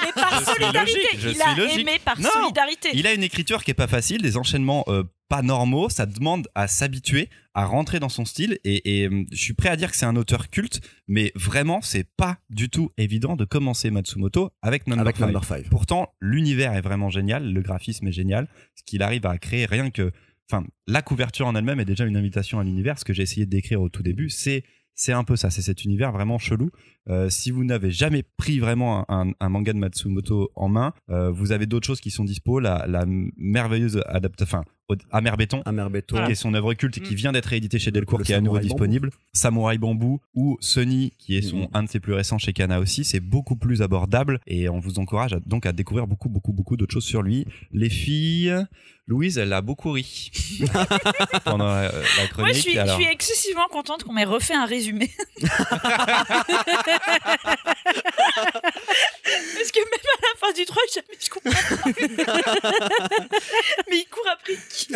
Mais 0.03 0.11
par 0.13 0.31
Je 0.31 0.35
suis 0.45 0.45
solidarité. 0.53 0.91
logique, 1.13 1.35
il 1.35 1.41
a 1.41 1.55
logique. 1.55 1.79
aimé 1.79 1.99
par 2.03 2.19
Non. 2.19 2.29
solidarité. 2.31 2.89
il 2.93 3.07
a 3.07 3.13
une 3.13 3.23
écriture 3.23 3.63
qui 3.63 3.71
est 3.71 3.75
pas 3.75 3.87
facile, 3.87 4.21
des 4.21 4.37
enchaînements 4.37 4.83
euh, 4.87 5.03
pas 5.29 5.41
normaux, 5.41 5.89
ça 5.89 6.05
demande 6.05 6.47
à 6.53 6.67
s'habituer, 6.67 7.29
à 7.55 7.65
rentrer 7.65 7.99
dans 7.99 8.09
son 8.09 8.23
style, 8.25 8.59
et, 8.63 8.99
et, 9.01 9.07
euh, 9.07 9.23
je 9.31 9.37
suis 9.41 9.53
prêt 9.53 9.69
à 9.69 9.75
dire 9.75 9.89
que 9.89 9.97
c'est 9.97 10.05
un 10.05 10.15
auteur 10.15 10.49
culte, 10.49 10.81
mais 11.07 11.31
vraiment 11.35 11.81
c'est 11.81 12.07
pas 12.17 12.37
du 12.49 12.69
tout 12.69 12.91
évident 12.97 13.35
de 13.35 13.45
commencer 13.45 13.89
Matsumoto 13.89 14.51
avec 14.61 14.85
Number 14.87 15.01
avec 15.01 15.15
Five. 15.15 15.25
Number 15.27 15.43
5 15.43 15.69
Pourtant, 15.69 16.13
l'univers 16.21 16.73
est 16.73 16.81
vraiment 16.81 17.09
génial, 17.09 17.51
le 17.51 17.61
graphisme 17.61 18.07
est 18.07 18.11
génial, 18.11 18.47
ce 18.75 18.83
qu'il 18.83 19.01
arrive 19.01 19.25
à 19.25 19.37
créer, 19.39 19.65
rien 19.65 19.89
que, 19.89 20.11
enfin, 20.51 20.65
la 20.87 21.01
couverture 21.01 21.47
en 21.47 21.55
elle-même 21.55 21.79
est 21.79 21.85
déjà 21.85 22.05
une 22.05 22.17
invitation 22.17 22.59
à 22.59 22.63
l'univers. 22.63 22.99
Ce 22.99 23.05
que 23.05 23.13
j'ai 23.13 23.23
essayé 23.23 23.45
de 23.45 23.51
décrire 23.51 23.81
au 23.81 23.89
tout 23.89 24.03
début, 24.03 24.29
c'est 24.29 24.63
c'est 24.95 25.13
un 25.13 25.23
peu 25.23 25.35
ça, 25.35 25.49
c'est 25.49 25.63
cet 25.63 25.85
univers 25.85 26.11
vraiment 26.11 26.37
chelou. 26.37 26.69
Euh, 27.09 27.29
si 27.29 27.51
vous 27.51 27.63
n'avez 27.65 27.91
jamais 27.91 28.23
pris 28.37 28.59
vraiment 28.59 29.05
un, 29.11 29.31
un- 29.39 29.49
manga 29.49 29.73
de 29.73 29.77
Matsumoto 29.77 30.51
en 30.55 30.69
main, 30.69 30.93
euh, 31.09 31.31
vous 31.31 31.51
avez 31.51 31.65
d'autres 31.65 31.85
choses 31.85 31.99
qui 31.99 32.11
sont 32.11 32.23
dispo. 32.23 32.59
La, 32.59 32.85
la 32.87 33.03
merveilleuse 33.37 34.01
adaptation, 34.07 34.59
enfin, 34.59 34.97
Amer 35.11 35.35
Béton, 35.37 35.61
Amer 35.65 35.89
Béton. 35.89 36.23
qui 36.25 36.31
est 36.31 36.35
son 36.35 36.53
œuvre 36.53 36.73
culte 36.75 36.97
et 36.97 37.01
qui 37.01 37.13
Mm. 37.13 37.17
vient 37.17 37.31
d'être 37.31 37.47
réédité 37.47 37.79
chez 37.79 37.91
Delcourt, 37.91 38.19
Le 38.19 38.25
qui 38.25 38.31
est 38.31 38.35
à 38.35 38.41
nouveau 38.41 38.55
Samouraï 38.57 38.67
Bambou. 38.69 38.73
disponible. 38.85 39.09
Samouraï 39.33 39.77
Bambou 39.79 40.19
ou 40.35 40.57
Sony, 40.61 41.11
qui 41.17 41.35
est 41.37 41.41
son 41.41 41.57
Mhm. 41.61 41.67
un 41.73 41.83
de 41.83 41.89
ses 41.89 41.99
plus 41.99 42.13
récents 42.13 42.37
chez 42.37 42.53
Kana 42.53 42.79
aussi, 42.79 43.03
c'est 43.03 43.19
beaucoup 43.21 43.55
plus 43.55 43.81
abordable 43.81 44.39
et 44.47 44.69
on 44.69 44.79
vous 44.79 44.99
encourage 44.99 45.33
à- 45.33 45.39
donc 45.45 45.65
à 45.65 45.71
découvrir 45.71 46.05
beaucoup 46.07 46.29
beaucoup 46.29 46.53
beaucoup 46.53 46.77
d'autres 46.77 46.93
choses 46.93 47.05
sur 47.05 47.21
lui. 47.23 47.45
Les 47.71 47.89
filles, 47.89 48.53
Louise, 49.07 49.37
elle 49.37 49.51
a 49.51 49.61
beaucoup 49.61 49.91
ri 49.91 50.31
pendant 51.43 51.67
la, 51.67 51.83
la 51.83 52.27
chronique. 52.29 52.37
Moi, 52.37 52.51
je 52.53 52.59
suis, 52.59 52.73
je 52.73 52.79
alors. 52.79 52.95
suis 52.97 53.05
excessivement 53.11 53.67
contente 53.71 54.03
qu'on 54.03 54.13
m'ait 54.13 54.23
refait 54.25 54.53
un 54.53 54.65
résumé. 54.65 55.09
Parce 59.23 59.71
que 59.71 59.79
même 59.79 59.89
à 59.93 60.21
la 60.21 60.39
fin 60.39 60.51
du 60.53 60.65
3, 60.65 60.81
jamais 60.93 61.17
je 61.19 61.29
comprends 61.29 61.51
pas. 61.51 61.89
mais 63.89 63.97
il 63.97 64.05
court 64.09 64.27
après 64.31 64.53
qui 64.69 64.87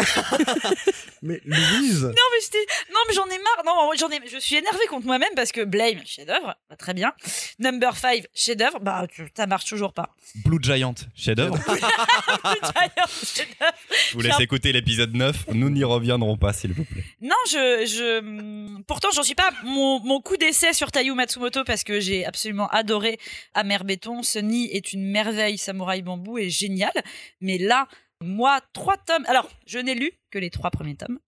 Mais 1.22 1.42
Louise 1.46 2.04
Non, 2.04 2.10
mais 2.12 2.40
j'étais. 2.44 2.66
Non, 2.92 3.00
mais 3.08 3.14
j'en 3.14 3.26
ai 3.26 3.38
marre. 3.40 3.64
Non, 3.66 3.92
j'en 3.98 4.10
ai. 4.10 4.20
Je 4.30 4.38
suis 4.40 4.56
énervée 4.56 4.86
contre 4.90 5.06
moi-même 5.06 5.30
parce 5.36 5.52
que 5.52 5.62
Blame, 5.64 6.02
chef-d'œuvre, 6.06 6.56
bah, 6.70 6.76
très 6.78 6.94
bien. 6.94 7.14
Number 7.60 7.96
5, 7.96 8.26
chef-d'œuvre, 8.34 8.80
bah, 8.80 9.06
tu- 9.12 9.28
ça 9.36 9.48
marche 9.48 9.66
toujours 9.66 9.94
pas. 9.94 10.10
Blue 10.46 10.60
Giant, 10.62 10.96
chef-d'œuvre. 11.16 11.58
D'ailleurs, 11.68 13.10
chef-d'œuvre. 13.10 13.74
Je 14.10 14.14
vous 14.14 14.22
laisse 14.22 14.40
écouter 14.40 14.72
l'épisode 14.72 15.16
9. 15.16 15.36
Nous 15.54 15.70
n'y 15.70 15.84
reviendrons 15.84 16.38
pas, 16.38 16.54
s'il 16.54 16.74
vous 16.74 16.86
plaît. 16.86 17.04
Non, 17.22 17.36
je, 17.50 17.86
je, 17.86 18.82
pourtant, 18.84 19.10
j'en 19.14 19.24
suis 19.24 19.36
pas 19.36 19.50
mon, 19.64 20.00
mon 20.02 20.22
coup 20.22 20.38
d'essai 20.38 20.74
sur 20.74 20.92
Tayu 20.92 21.14
Matsumoto 21.14 21.64
parce 21.64 21.84
que 21.84 21.87
j'ai 22.00 22.26
absolument 22.26 22.68
adoré 22.70 23.18
Amer 23.54 23.84
Béton. 23.84 24.24
Sunny 24.24 24.70
est 24.72 24.94
une 24.94 25.10
merveille. 25.10 25.58
Samouraï 25.58 26.02
Bambou 26.02 26.38
est 26.38 26.50
génial. 26.50 26.92
Mais 27.42 27.58
là, 27.58 27.88
moi, 28.22 28.62
trois 28.74 28.98
tomes. 28.98 29.26
Alors, 29.28 29.50
je 29.66 29.80
n'ai 29.80 29.96
lu 29.96 30.12
que 30.32 30.40
les 30.40 30.50
trois 30.50 30.72
premiers 30.72 30.96
tomes. 30.96 31.20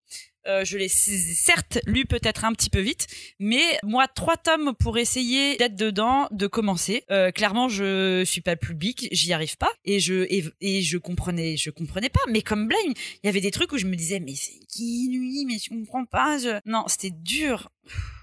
Euh, 0.47 0.63
je 0.63 0.77
l'ai 0.77 0.87
certes 0.87 1.79
lu 1.85 2.05
peut-être 2.05 2.45
un 2.45 2.53
petit 2.53 2.69
peu 2.69 2.79
vite, 2.79 3.07
mais 3.39 3.61
moi 3.83 4.07
trois 4.07 4.37
tomes 4.37 4.73
pour 4.73 4.97
essayer 4.97 5.57
d'être 5.57 5.75
dedans, 5.75 6.27
de 6.31 6.47
commencer. 6.47 7.03
Euh, 7.11 7.31
clairement, 7.31 7.67
je 7.67 8.23
suis 8.23 8.39
pas 8.41 8.53
le 8.53 8.57
public, 8.57 9.09
j'y 9.11 9.33
arrive 9.33 9.57
pas, 9.57 9.69
et 9.83 9.99
je 9.99 10.25
et, 10.29 10.45
et 10.61 10.81
je 10.81 10.97
comprenais, 10.97 11.57
je 11.57 11.69
comprenais 11.69 12.09
pas. 12.09 12.21
Mais 12.29 12.41
comme 12.41 12.67
Blame, 12.67 12.93
il 13.21 13.25
y 13.25 13.29
avait 13.29 13.41
des 13.41 13.51
trucs 13.51 13.73
où 13.73 13.77
je 13.77 13.85
me 13.85 13.95
disais 13.95 14.21
mais 14.21 14.33
c'est 14.33 14.59
qui 14.69 15.09
lui, 15.11 15.45
mais 15.45 15.57
je 15.59 15.69
comprends 15.69 16.05
pas. 16.05 16.37
Je... 16.37 16.59
Non, 16.65 16.85
c'était 16.87 17.11
dur, 17.11 17.69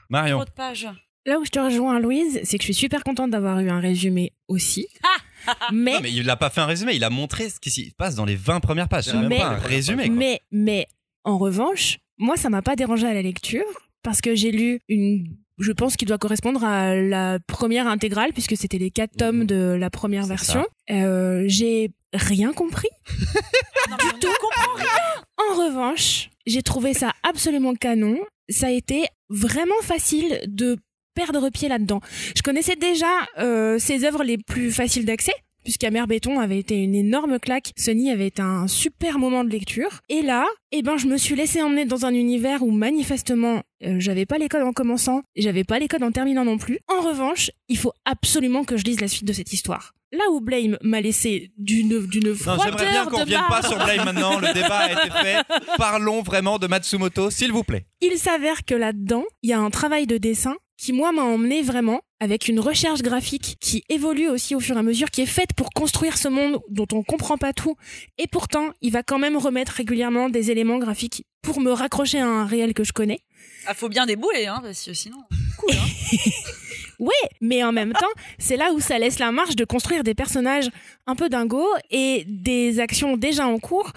Marion. 0.08 0.38
trop 0.38 0.46
de 0.46 0.50
pages. 0.50 0.88
Là 1.26 1.38
où 1.40 1.44
je 1.44 1.50
te 1.50 1.58
rejoins, 1.58 1.98
Louise, 2.00 2.40
c'est 2.44 2.56
que 2.56 2.62
je 2.62 2.66
suis 2.66 2.74
super 2.74 3.02
contente 3.04 3.30
d'avoir 3.30 3.58
eu 3.60 3.68
un 3.68 3.80
résumé 3.80 4.32
aussi. 4.48 4.86
mais, 5.72 5.94
Non, 5.94 6.00
mais 6.02 6.12
il 6.12 6.24
n'a 6.24 6.36
pas 6.36 6.50
fait 6.50 6.60
un 6.60 6.66
résumé, 6.66 6.94
il 6.94 7.04
a 7.04 7.10
montré 7.10 7.50
ce 7.50 7.58
qui 7.60 7.70
s'y 7.70 7.92
passe 7.98 8.14
dans 8.14 8.24
les 8.24 8.36
20 8.36 8.60
premières 8.60 8.88
pages. 8.88 9.04
C'est 9.06 9.14
même 9.14 9.28
Mais- 9.28 9.38
pas 9.38 9.46
un 9.48 9.56
résumé. 9.58 10.06
quoi. 10.06 10.14
mais, 10.14 10.40
mais, 10.52 10.86
en 11.24 11.36
revanche, 11.38 11.98
moi, 12.18 12.36
ça 12.36 12.48
m'a 12.48 12.62
pas 12.62 12.76
dérangé 12.76 13.06
à 13.06 13.12
la 13.14 13.22
lecture 13.22 13.64
parce 14.02 14.20
que 14.20 14.34
j'ai 14.36 14.52
lu 14.52 14.78
une, 14.88 15.36
je 15.58 15.72
pense 15.72 15.96
qu'il 15.96 16.06
doit 16.06 16.18
correspondre 16.18 16.62
à 16.64 16.94
la 16.94 17.38
première 17.40 17.88
intégrale 17.88 18.32
puisque 18.32 18.56
c'était 18.56 18.78
les 18.78 18.90
quatre 18.92 19.16
tomes 19.16 19.40
Mhm. 19.40 19.46
de 19.46 19.76
la 19.78 19.90
première 19.90 20.22
C'est 20.22 20.28
version. 20.28 20.66
Euh, 20.90 21.42
j'ai 21.48 21.90
rien 22.12 22.52
compris. 22.52 22.88
Non, 23.90 23.96
ne 23.96 24.38
comprend 24.40 24.74
rien. 24.76 25.22
En 25.38 25.54
revanche, 25.66 26.30
j'ai 26.46 26.62
trouvé 26.62 26.92
ça 26.94 27.12
absolument 27.22 27.74
canon. 27.74 28.18
Ça 28.48 28.66
a 28.68 28.70
été 28.70 29.06
vraiment 29.28 29.80
facile 29.82 30.40
de 30.48 30.76
perdre 31.16 31.50
pied 31.50 31.68
là-dedans. 31.68 32.00
Je 32.36 32.42
connaissais 32.42 32.76
déjà 32.76 33.06
euh, 33.38 33.78
ses 33.80 34.04
œuvres 34.04 34.22
les 34.22 34.38
plus 34.38 34.70
faciles 34.70 35.04
d'accès. 35.04 35.32
Puisqu'Amer 35.64 36.06
Béton 36.06 36.38
avait 36.38 36.60
été 36.60 36.76
une 36.76 36.94
énorme 36.94 37.40
claque, 37.40 37.72
Sony 37.76 38.12
avait 38.12 38.28
été 38.28 38.40
un 38.40 38.68
super 38.68 39.18
moment 39.18 39.42
de 39.42 39.50
lecture. 39.50 39.98
Et 40.08 40.22
là, 40.22 40.46
eh 40.70 40.82
ben, 40.82 40.96
je 40.96 41.08
me 41.08 41.16
suis 41.16 41.34
laissé 41.34 41.60
emmener 41.60 41.84
dans 41.84 42.06
un 42.06 42.14
univers 42.14 42.62
où 42.62 42.70
manifestement, 42.70 43.64
euh, 43.84 43.96
j'avais 43.98 44.26
pas 44.26 44.38
les 44.38 44.48
codes 44.48 44.62
en 44.62 44.72
commençant, 44.72 45.22
et 45.34 45.42
j'avais 45.42 45.64
pas 45.64 45.80
les 45.80 45.88
codes 45.88 46.04
en 46.04 46.12
terminant 46.12 46.44
non 46.44 46.56
plus. 46.56 46.78
En 46.86 47.00
revanche, 47.00 47.50
il 47.68 47.78
faut 47.78 47.92
absolument 48.04 48.62
que 48.62 48.76
je 48.76 48.84
lise 48.84 49.00
la 49.00 49.08
suite 49.08 49.24
de 49.24 49.32
cette 49.32 49.52
histoire. 49.52 49.92
Là 50.12 50.30
où 50.30 50.40
Blame 50.40 50.78
m'a 50.82 51.00
laissé 51.00 51.50
d'une 51.58 52.06
d'une 52.06 52.28
Non, 52.28 52.34
froideur 52.36 52.64
j'aimerais 52.64 52.90
bien 52.90 53.04
qu'on 53.06 53.16
de 53.16 53.20
revienne 53.22 53.40
pas 53.48 53.62
sur 53.62 53.76
Blame 53.76 54.04
maintenant. 54.04 54.38
Le 54.38 54.54
débat 54.54 54.78
a 54.78 54.92
été 54.92 55.10
fait. 55.10 55.42
Parlons 55.78 56.22
vraiment 56.22 56.60
de 56.60 56.68
Matsumoto, 56.68 57.28
s'il 57.30 57.50
vous 57.50 57.64
plaît. 57.64 57.86
Il 58.00 58.16
s'avère 58.18 58.64
que 58.64 58.76
là-dedans, 58.76 59.24
il 59.42 59.50
y 59.50 59.52
a 59.52 59.58
un 59.58 59.70
travail 59.70 60.06
de 60.06 60.16
dessin 60.16 60.54
qui, 60.76 60.92
moi, 60.92 61.12
m'a 61.12 61.22
emmené 61.22 61.62
vraiment 61.62 62.00
avec 62.20 62.48
une 62.48 62.60
recherche 62.60 63.02
graphique 63.02 63.56
qui 63.60 63.82
évolue 63.88 64.28
aussi 64.28 64.54
au 64.54 64.60
fur 64.60 64.76
et 64.76 64.78
à 64.78 64.82
mesure, 64.82 65.10
qui 65.10 65.22
est 65.22 65.26
faite 65.26 65.52
pour 65.54 65.70
construire 65.70 66.16
ce 66.16 66.28
monde 66.28 66.60
dont 66.68 66.86
on 66.92 67.02
comprend 67.02 67.36
pas 67.36 67.52
tout. 67.52 67.76
Et 68.18 68.26
pourtant, 68.26 68.70
il 68.80 68.92
va 68.92 69.02
quand 69.02 69.18
même 69.18 69.36
remettre 69.36 69.72
régulièrement 69.72 70.28
des 70.28 70.50
éléments 70.50 70.78
graphiques 70.78 71.24
pour 71.42 71.60
me 71.60 71.70
raccrocher 71.70 72.18
à 72.18 72.26
un 72.26 72.46
réel 72.46 72.74
que 72.74 72.84
je 72.84 72.92
connais. 72.92 73.20
Ah, 73.66 73.74
faut 73.74 73.88
bien 73.88 74.06
débouler, 74.06 74.46
hein, 74.46 74.60
parce 74.62 74.84
que 74.84 74.94
sinon, 74.94 75.18
cool. 75.58 75.74
Hein. 75.74 76.16
Ouais, 76.98 77.12
mais 77.40 77.62
en 77.62 77.72
même 77.72 77.92
temps, 77.92 78.06
c'est 78.38 78.56
là 78.56 78.72
où 78.72 78.80
ça 78.80 78.98
laisse 78.98 79.18
la 79.18 79.30
marge 79.30 79.56
de 79.56 79.64
construire 79.64 80.02
des 80.02 80.14
personnages 80.14 80.70
un 81.06 81.14
peu 81.14 81.28
dingos 81.28 81.68
et 81.90 82.24
des 82.26 82.80
actions 82.80 83.16
déjà 83.16 83.46
en 83.46 83.58
cours 83.58 83.92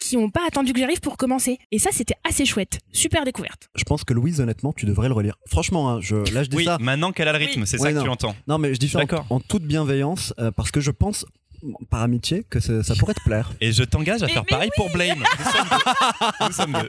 qui 0.00 0.16
n'ont 0.16 0.30
pas 0.30 0.40
attendu 0.46 0.72
que 0.72 0.80
j'arrive 0.80 1.00
pour 1.00 1.16
commencer. 1.16 1.58
Et 1.70 1.78
ça, 1.78 1.90
c'était 1.92 2.16
assez 2.28 2.44
chouette. 2.44 2.80
Super 2.92 3.24
découverte. 3.24 3.68
Je 3.76 3.84
pense 3.84 4.02
que 4.02 4.12
Louise, 4.14 4.40
honnêtement, 4.40 4.72
tu 4.72 4.86
devrais 4.86 5.08
le 5.08 5.14
relire. 5.14 5.36
Franchement, 5.46 5.90
hein, 5.90 5.98
je, 6.00 6.16
là 6.34 6.42
je 6.42 6.48
dis 6.48 6.56
Oui, 6.56 6.64
ça. 6.64 6.78
maintenant 6.80 7.12
qu'elle 7.12 7.28
a 7.28 7.32
le 7.32 7.38
rythme, 7.38 7.64
c'est 7.66 7.78
ça 7.78 7.92
que 7.92 8.02
tu 8.02 8.08
entends. 8.08 8.34
Non, 8.48 8.58
mais 8.58 8.74
je 8.74 8.80
dis 8.80 8.88
ça 8.88 9.00
en, 9.30 9.36
en 9.36 9.40
toute 9.40 9.62
bienveillance 9.62 10.34
euh, 10.40 10.50
parce 10.50 10.70
que 10.70 10.80
je 10.80 10.90
pense 10.90 11.24
par 11.90 12.00
amitié, 12.00 12.42
que 12.48 12.58
ça, 12.58 12.82
ça 12.82 12.94
pourrait 12.94 13.12
te 13.12 13.22
plaire. 13.22 13.52
Et 13.60 13.70
je 13.72 13.82
t'engage 13.84 14.22
à 14.22 14.26
Mais- 14.26 14.32
faire 14.32 14.44
mais 14.44 14.50
pareil 14.50 14.70
pour 14.76 14.90
Blame. 14.90 15.18
Nous 15.38 15.44
sommes 15.52 15.68
deux. 15.70 16.46
Nous 16.46 16.52
sommes 16.52 16.72
deux. 16.72 16.88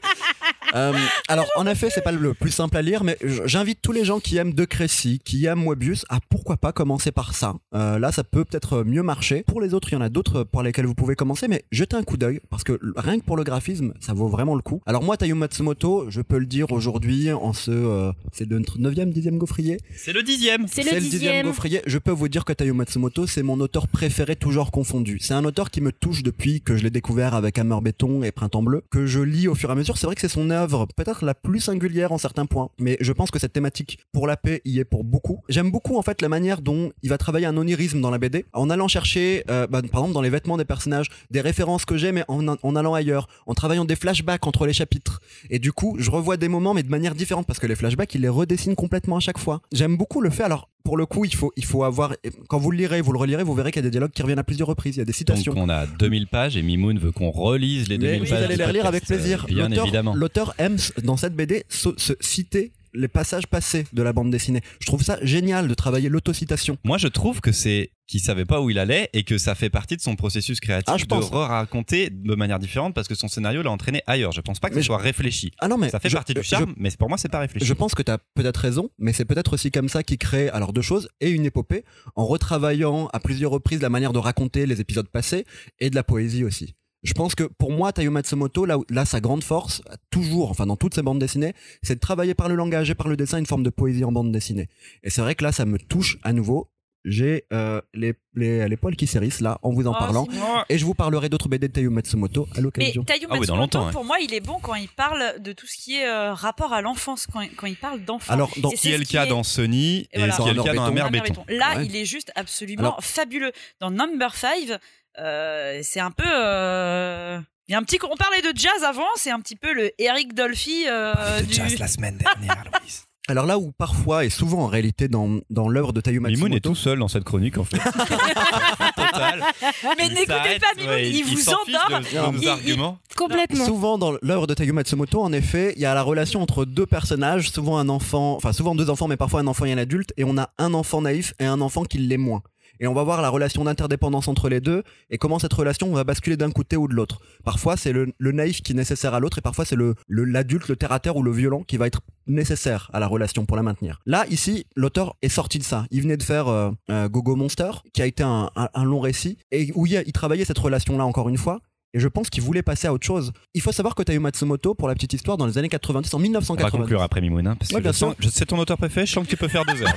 Euh, 0.76 0.94
alors, 1.28 1.48
en 1.56 1.68
effet, 1.68 1.90
c'est 1.90 2.02
pas 2.02 2.12
le 2.12 2.34
plus 2.34 2.52
simple 2.52 2.78
à 2.78 2.82
lire, 2.82 3.04
mais 3.04 3.18
j'invite 3.46 3.80
tous 3.82 3.92
les 3.92 4.06
gens 4.06 4.20
qui 4.20 4.38
aiment 4.38 4.54
De 4.54 4.66
Crécy, 4.66 5.20
qui 5.24 5.46
aiment 5.46 5.60
Moebius, 5.64 6.06
à 6.10 6.20
pourquoi 6.30 6.58
pas 6.58 6.72
commencer 6.72 7.12
par 7.12 7.36
ça. 7.36 7.56
Euh, 7.74 8.00
là, 8.00 8.12
ça 8.12 8.24
peut 8.24 8.46
peut-être 8.46 8.84
mieux 8.84 9.04
marcher. 9.04 9.44
Pour 9.48 9.62
les 9.62 9.74
autres, 9.74 9.90
il 9.92 9.94
y 9.94 9.98
en 9.98 10.02
a 10.02 10.10
d'autres 10.10 10.44
par 10.44 10.64
lesquels 10.64 10.86
vous 10.86 10.96
pouvez 10.96 11.16
commencer, 11.16 11.48
mais 11.48 11.64
jetez 11.72 11.96
un 11.96 12.04
coup 12.04 12.18
d'œil, 12.18 12.40
parce 12.50 12.64
que 12.64 12.80
rien 12.96 13.20
que 13.20 13.26
pour 13.26 13.38
le 13.38 13.44
graphisme, 13.44 13.94
ça 14.00 14.14
vaut 14.14 14.28
vraiment 14.28 14.56
le 14.56 14.62
coup. 14.62 14.82
Alors 14.86 15.04
moi, 15.04 15.18
Tayo 15.18 15.36
Matsumoto, 15.36 16.06
je 16.10 16.22
peux 16.22 16.38
le 16.38 16.46
dire 16.46 16.72
aujourd'hui, 16.72 17.32
en 17.32 17.54
ce... 17.54 17.72
euh, 17.72 18.12
c'est 18.32 18.50
le 18.50 18.60
9e, 18.60 19.12
10e 19.14 19.38
gaufrier 19.38 19.78
C'est 19.96 20.14
le 20.14 20.24
dixième. 20.24 20.68
C'est 20.68 20.84
le 20.84 21.00
dixième. 21.00 21.46
gaufrier. 21.46 21.82
Je 21.86 21.98
peux 21.98 22.12
vous 22.12 22.28
dire 22.28 22.46
que 22.46 22.54
Tayo 22.54 22.74
Matsumoto, 22.74 23.28
c'est 23.28 23.44
mon 23.44 23.60
auteur 23.60 23.88
préféré, 23.88 24.36
toujours 24.36 24.72
confondu. 24.72 25.20
C'est 25.22 25.34
un 25.34 25.46
auteur 25.46 25.70
qui 25.72 25.82
me 25.82 25.92
touche 25.92 26.24
depuis 26.24 26.62
que 26.62 26.76
je 26.78 26.84
l'ai 26.84 26.90
découvert 26.90 27.34
avec 27.34 27.58
Hammer 27.58 27.78
Béton 27.82 28.24
et 28.24 28.32
Printemps 28.32 28.64
Bleu, 28.64 28.84
que 28.90 29.06
je 29.06 29.20
lis 29.20 29.48
au 29.48 29.56
fur 29.56 29.70
et 29.70 29.74
à 29.74 29.76
mesure. 29.76 29.98
C'est 29.98 30.06
vrai 30.06 30.16
que 30.16 30.22
c'est 30.22 30.28
son 30.28 30.50
œuvre, 30.50 30.61
peut-être 30.68 31.26
la 31.26 31.34
plus 31.34 31.60
singulière 31.60 32.12
en 32.12 32.18
certains 32.18 32.46
points, 32.46 32.70
mais 32.80 32.98
je 33.02 33.12
pense 33.12 33.32
que 33.32 33.40
cette 33.40 33.54
thématique 33.54 34.00
pour 34.12 34.28
la 34.28 34.38
paix 34.38 34.62
y 34.66 34.80
est 34.80 34.86
pour 34.86 35.04
beaucoup. 35.04 35.40
J'aime 35.50 35.72
beaucoup 35.72 35.98
en 35.98 36.02
fait 36.02 36.22
la 36.22 36.30
manière 36.30 36.62
dont 36.62 36.92
il 37.04 37.10
va 37.10 37.18
travailler 37.18 37.46
un 37.46 37.58
onirisme 37.58 38.02
dans 38.02 38.10
la 38.12 38.18
BD, 38.18 38.46
en 38.54 38.70
allant 38.70 38.88
chercher, 38.88 39.44
euh, 39.50 39.68
bah, 39.68 39.82
par 39.82 40.02
exemple 40.02 40.14
dans 40.14 40.22
les 40.22 40.30
vêtements 40.30 40.58
des 40.58 40.66
personnages, 40.66 41.08
des 41.30 41.42
références 41.42 41.86
que 41.86 41.98
j'ai, 41.98 42.12
mais 42.12 42.24
en, 42.28 42.46
en 42.48 42.76
allant 42.76 42.94
ailleurs, 42.94 43.28
en 43.48 43.54
travaillant 43.54 43.86
des 43.86 43.96
flashbacks 43.96 44.46
entre 44.48 44.66
les 44.66 44.74
chapitres. 44.74 45.22
Et 45.50 45.60
du 45.60 45.72
coup, 45.74 45.96
je 46.00 46.10
revois 46.12 46.38
des 46.38 46.48
moments, 46.48 46.74
mais 46.74 46.84
de 46.84 46.90
manière 46.90 47.16
différente, 47.16 47.46
parce 47.48 47.60
que 47.60 47.68
les 47.68 47.76
flashbacks, 47.76 48.14
il 48.16 48.22
les 48.22 48.30
redessine 48.30 48.76
complètement 48.76 49.18
à 49.18 49.20
chaque 49.22 49.38
fois. 49.38 49.62
J'aime 49.72 49.98
beaucoup 49.98 50.22
le 50.22 50.30
fait. 50.30 50.44
Alors, 50.44 50.70
pour 50.84 50.98
le 50.98 51.06
coup, 51.06 51.26
il 51.26 51.36
faut, 51.36 51.52
il 51.58 51.64
faut 51.66 51.84
avoir. 51.84 52.16
Quand 52.50 52.58
vous 52.58 52.72
le 52.72 52.78
lirez, 52.78 53.02
vous 53.02 53.12
le 53.14 53.20
relirez, 53.20 53.44
vous 53.44 53.54
verrez 53.54 53.72
qu'il 53.72 53.82
y 53.82 53.86
a 53.86 53.88
des 53.88 53.92
dialogues 53.92 54.12
qui 54.12 54.24
reviennent 54.24 54.40
à 54.40 54.44
plusieurs 54.44 54.68
reprises. 54.68 54.96
Il 54.96 55.00
y 55.00 55.02
a 55.02 55.06
des 55.06 55.12
Donc 55.12 55.16
citations. 55.16 55.54
on 55.56 55.70
a 55.70 55.86
2000 55.86 56.26
pages 56.28 56.58
et 56.58 56.64
Mimoun 56.64 56.98
veut 56.98 57.12
qu'on 57.12 57.30
relise 57.30 57.88
les 57.88 58.00
2000 58.00 58.12
Mais 58.22 58.26
vous 58.26 58.32
pages. 58.34 58.44
allez 58.44 58.56
les 58.56 58.66
relire 58.66 58.86
avec 58.88 59.06
plaisir. 59.06 59.46
Bien 59.48 59.70
évidemment. 59.72 60.16
L'auteur 60.16 60.51
aime 60.58 60.76
s- 60.76 60.94
dans 61.04 61.18
cette 61.18 61.36
BD 61.36 61.66
se 61.70 61.90
citer 62.20 62.72
les 62.94 63.08
passages 63.08 63.48
passés 63.48 63.86
de 63.94 64.02
la 64.04 64.12
bande 64.12 64.32
dessinée. 64.32 64.60
Je 64.82 64.86
trouve 64.86 65.02
ça 65.02 65.18
génial 65.22 65.70
de 65.70 65.74
travailler 65.74 66.10
l'autocitation. 66.10 66.78
Moi, 66.84 66.98
je 66.98 67.08
trouve 67.08 67.40
que 67.40 67.54
c'est 67.54 67.92
qu'il 68.06 68.20
savait 68.20 68.44
pas 68.44 68.60
où 68.60 68.70
il 68.70 68.78
allait 68.78 69.10
et 69.14 69.24
que 69.24 69.38
ça 69.38 69.56
fait 69.56 69.70
partie 69.70 69.96
de 69.96 70.02
son 70.02 70.18
processus 70.18 70.60
créatif 70.60 70.94
Ah, 70.94 70.98
je 70.98 71.06
de 71.06 71.14
raconter 71.38 72.10
de 72.10 72.36
manière 72.36 72.60
différente 72.60 72.94
parce 72.94 73.08
que 73.08 73.16
son 73.16 73.30
scénario 73.30 73.62
l'a 73.62 73.72
entraîné 73.72 74.02
ailleurs. 74.08 74.34
Je 74.34 74.42
pense 74.42 74.60
pas 74.60 74.68
que 74.70 74.74
Mais 74.76 74.82
ce 74.82 74.84
je- 74.84 74.88
soit 74.88 74.98
réfléchi. 74.98 75.52
Ah 75.60 75.70
non, 75.70 75.78
mais 75.78 75.90
Ça 75.90 76.02
fait 76.02 76.10
je- 76.10 76.16
partie 76.16 76.34
du 76.34 76.44
charme, 76.44 76.74
mais 76.76 76.90
pour 77.00 77.08
moi, 77.08 77.18
c'est 77.18 77.30
pas 77.32 77.40
réfléchi. 77.40 77.66
Je 77.66 77.74
pense 77.74 77.96
que 77.96 78.02
tu 78.04 78.12
as 78.12 78.18
peut-être 78.36 78.58
raison, 78.58 78.90
mais 79.00 79.14
c'est 79.14 79.24
peut-être 79.24 79.54
aussi 79.54 79.72
comme 79.72 79.88
ça 79.88 80.04
qu'il 80.04 80.18
crée 80.18 80.50
alors 80.50 80.74
deux 80.74 80.82
choses 80.82 81.08
et 81.22 81.30
une 81.30 81.46
épopée 81.46 81.86
en 82.18 82.26
retravaillant 82.26 83.08
à 83.14 83.22
plusieurs 83.22 83.52
reprises 83.52 83.82
la 83.82 83.90
manière 83.90 84.12
de 84.12 84.20
raconter 84.20 84.66
les 84.66 84.82
épisodes 84.82 85.08
passés 85.08 85.46
et 85.80 85.90
de 85.90 85.96
la 85.96 86.04
poésie 86.04 86.44
aussi. 86.44 86.76
Je 87.04 87.14
pense 87.14 87.34
que 87.36 87.44
pour 87.44 87.72
moi, 87.72 87.92
Tayo 87.92 88.12
Matsumoto, 88.12 88.66
là, 88.66 89.06
sa 89.06 89.20
grande 89.20 89.44
force, 89.44 89.82
toujours, 90.12 90.52
enfin 90.52 90.66
dans 90.68 90.76
toutes 90.78 90.94
ses 90.94 91.02
bandes 91.02 91.20
dessinées, 91.20 91.54
c'est 91.82 91.96
de 91.96 92.00
travailler 92.00 92.36
par 92.36 92.48
le 92.48 92.56
langage 92.56 92.90
et 92.92 92.96
par 92.96 93.08
le 93.08 93.18
dessin 93.18 93.40
une 93.40 93.46
forme 93.48 93.64
de 93.64 93.72
poésie 93.72 94.04
en 94.04 94.12
bande 94.12 94.32
dessinée. 94.32 94.70
Et 95.04 95.10
c'est 95.10 95.22
vrai 95.22 95.34
que 95.36 95.44
là, 95.44 95.52
ça 95.52 95.66
me 95.66 95.80
touche 95.80 96.18
à 96.24 96.32
nouveau. 96.34 96.70
J'ai 97.04 97.46
euh, 97.52 97.82
les, 97.96 98.14
les, 98.36 98.70
les 98.70 98.78
poils 98.78 98.96
qui 98.96 99.08
s'hérissent 99.08 99.42
là 99.42 99.58
en 99.64 99.72
vous 99.72 99.88
en 99.88 99.94
Oh, 99.96 99.98
parlant. 99.98 100.28
Et 100.70 100.78
je 100.78 100.86
vous 100.86 100.94
parlerai 100.94 101.30
d'autres 101.30 101.50
BD 101.50 101.68
de 101.68 101.74
Tayo 101.74 101.90
Matsumoto 101.90 102.44
à 102.52 102.58
Mais 102.58 102.62
l'occasion. 102.62 103.04
Tayu 103.04 103.26
Ah 103.28 103.38
oui, 103.40 103.48
dans 103.48 103.56
Matsumoto, 103.56 103.88
ouais. 103.88 103.92
pour 103.92 104.06
moi, 104.06 104.18
il 104.22 104.32
est 104.36 104.40
bon 104.40 104.60
quand 104.62 104.76
il 104.76 104.88
parle 104.88 105.42
de 105.42 105.52
tout 105.52 105.66
ce 105.66 105.78
qui 105.84 105.96
est 105.96 106.06
euh, 106.08 106.36
rapport 106.36 106.74
à 106.74 106.84
l'enfance, 106.84 107.26
quand, 107.26 107.42
quand 107.58 107.66
il 107.66 107.76
parle 107.78 108.06
d'enfants. 108.06 108.32
Alors, 108.32 108.52
dans, 108.58 108.70
qui 108.70 108.92
est 108.92 109.00
le 109.00 109.06
cas 109.06 109.26
est- 109.26 109.30
dans 109.30 109.42
Sony 109.42 110.08
et, 110.14 110.20
voilà. 110.20 110.36
qui 110.36 110.48
est 110.50 110.54
le 110.54 110.62
cas 110.62 110.74
dans 110.76 110.92
Béton. 110.92 111.10
Béton. 111.10 111.46
Là, 111.50 111.78
Ouais. 111.78 111.88
il 111.88 111.96
est 111.96 112.06
juste 112.06 112.32
absolument 112.36 112.82
Alors- 112.84 113.04
fabuleux. 113.04 113.52
Dans 113.80 113.90
Number 113.90 114.36
5, 114.36 114.70
euh, 114.70 114.78
c'est 115.18 116.00
un 116.00 116.12
peu. 116.12 116.24
euh, 116.28 117.40
Il 117.68 117.72
y 117.72 117.76
a 117.76 117.78
un 117.78 117.84
petit. 117.84 118.00
On 118.10 118.16
parlait 118.16 118.42
de 118.42 118.52
jazz 118.58 118.84
avant, 118.88 119.08
c'est 119.16 119.32
un 119.32 119.40
petit 119.40 119.56
peu 119.56 119.74
le 119.74 119.92
Eric 120.00 120.34
Dolphy 120.34 120.86
euh, 120.88 121.40
de 121.42 121.46
du. 121.46 121.54
jazz 121.54 121.78
la 121.80 121.88
semaine 121.88 122.18
dernière, 122.18 122.64
Louise. 122.82 123.04
alors 123.28 123.46
là 123.46 123.58
où 123.58 123.72
parfois 123.72 124.26
et 124.26 124.30
souvent 124.30 124.60
en 124.64 124.68
réalité 124.68 125.08
dans, 125.08 125.40
dans 125.50 125.68
l'œuvre 125.70 125.94
de 125.94 126.02
Tayo 126.02 126.20
Mimoun 126.22 126.34
est 126.34 126.38
Matsumoto, 126.42 126.70
tout 126.70 126.76
seul 126.76 127.00
dans 127.00 127.08
cette 127.08 127.24
chronique 127.24 127.58
en 127.58 127.64
fait. 127.64 127.78
Total. 128.96 129.44
Mais 129.98 130.08
Il 130.08 130.14
n'écoutez 130.14 130.60
pas 130.60 130.74
Mimoun, 130.78 130.90
ouais, 130.90 131.10
il 131.10 131.24
vous 131.24 131.38
s'en 131.38 131.58
fiche 131.66 131.76
endort. 131.76 132.00
de- 132.00 132.38
de 132.38 132.42
il- 132.44 132.50
arguments. 132.50 132.98
Complètement. 133.16 133.66
Souvent 133.66 133.98
dans 133.98 134.14
l'œuvre 134.22 134.48
de 134.48 134.54
Tayu 134.54 134.72
Matsumoto, 134.72 135.22
en 135.22 135.32
effet, 135.34 135.74
il 135.76 135.82
y 135.82 135.86
a 135.86 135.94
la 135.94 136.02
relation 136.02 136.42
entre 136.42 136.66
deux 136.66 136.86
personnages, 136.86 137.52
souvent 137.52 137.78
un 137.78 137.90
enfant, 137.90 138.36
enfin 138.36 138.54
souvent 138.54 138.76
deux 138.76 138.90
enfants, 138.90 139.08
mais 139.08 139.18
parfois 139.18 139.42
un 139.42 139.48
enfant 139.48 139.66
et 139.66 139.72
un 139.74 139.78
adulte, 139.78 140.14
et 140.18 140.24
on 140.24 140.38
a 140.38 140.50
un 140.58 140.74
enfant 140.74 141.02
naïf 141.02 141.34
et 141.40 141.46
un 141.46 141.62
enfant 141.62 141.84
qui 141.84 141.98
l'est 142.00 142.18
moins. 142.18 142.42
Et 142.82 142.88
on 142.88 142.94
va 142.94 143.04
voir 143.04 143.22
la 143.22 143.30
relation 143.30 143.64
d'interdépendance 143.64 144.28
entre 144.28 144.50
les 144.50 144.60
deux 144.60 144.84
et 145.10 145.18
comment 145.18 145.40
cette 145.40 145.54
relation 145.54 145.90
va 145.94 146.04
basculer 146.04 146.36
d'un 146.36 146.52
côté 146.52 146.76
ou 146.76 146.88
de 146.90 146.94
l'autre. 146.94 147.20
Parfois 147.46 147.78
c'est 147.78 147.94
le, 147.94 148.12
le 148.18 148.32
naïf 148.34 148.62
qui 148.62 148.74
est 148.74 148.76
nécessaire 148.76 149.14
à 149.14 149.20
l'autre 149.22 149.38
et 149.38 149.42
parfois 149.42 149.64
c'est 149.66 149.76
le 149.78 149.96
le- 150.08 150.26
l'adulte, 150.26 150.68
le, 150.68 150.76
terre 150.76 150.92
à 150.92 151.00
terre 151.00 151.16
ou 151.16 151.24
le 151.24 151.32
violent 151.32 151.62
qui 151.64 151.78
va 151.78 151.88
être 151.88 152.02
nécessaire 152.28 152.90
à 152.94 153.00
la 153.00 153.08
relation 153.08 153.46
pour 153.46 153.56
la 153.56 153.64
maintenir. 153.64 154.02
Là 154.06 154.26
ici, 154.30 154.66
l'auteur 154.76 155.16
est 155.22 155.30
sorti 155.30 155.60
de 155.60 155.64
ça. 155.64 155.86
Il 155.92 156.02
venait 156.02 156.18
de 156.18 156.24
faire 156.24 156.48
euh, 156.48 156.72
euh, 156.90 157.08
Gogo 157.08 157.36
Monster, 157.36 157.72
qui 157.94 158.02
a 158.02 158.06
été 158.06 158.24
un, 158.24 158.50
un- 158.56 158.70
un 158.74 158.84
long 158.84 159.00
récit 159.00 159.38
et 159.52 159.72
où 159.76 159.86
il, 159.86 160.12
travaillait 160.12 160.46
cette 160.46 160.58
relation 160.60 160.98
là 160.98 161.06
encore 161.06 161.30
une 161.30 161.38
fois. 161.38 161.60
Et 161.94 162.00
je 162.00 162.08
pense 162.08 162.30
qu'il 162.30 162.42
voulait 162.42 162.62
passer 162.64 162.88
à 162.88 162.94
autre 162.94 163.06
chose. 163.06 163.34
Il 163.54 163.60
faut 163.62 163.74
savoir 163.74 163.96
que 163.96 164.02
Tayo 164.04 164.22
Matsumoto, 164.22 164.74
pour 164.76 164.88
la 164.88 164.94
petite 164.96 165.12
histoire, 165.12 165.36
dans 165.38 165.46
les 165.46 165.58
années 165.58 165.68
90, 165.68 166.14
en 166.14 166.18
On 166.18 166.20
va 166.20 166.24
1990, 166.24 166.78
conclure 166.78 167.02
après 167.02 167.20
Mimoun, 167.20 167.46
hein, 167.46 167.56
parce 167.60 167.70
que 167.70 167.76
Ouais, 167.76 167.82
bien 167.82 167.92
je 167.92 167.98
sens- 167.98 168.16
je- 168.20 168.30
c'est 168.30 168.46
ton 168.46 168.58
auteur 168.60 168.78
préféré, 168.78 169.06
je 169.06 169.12
sens 169.12 169.26
que 169.26 169.30
tu 169.30 169.36
peux 169.36 169.50
faire 169.50 169.66
deux 169.66 169.82
heures. 169.84 169.94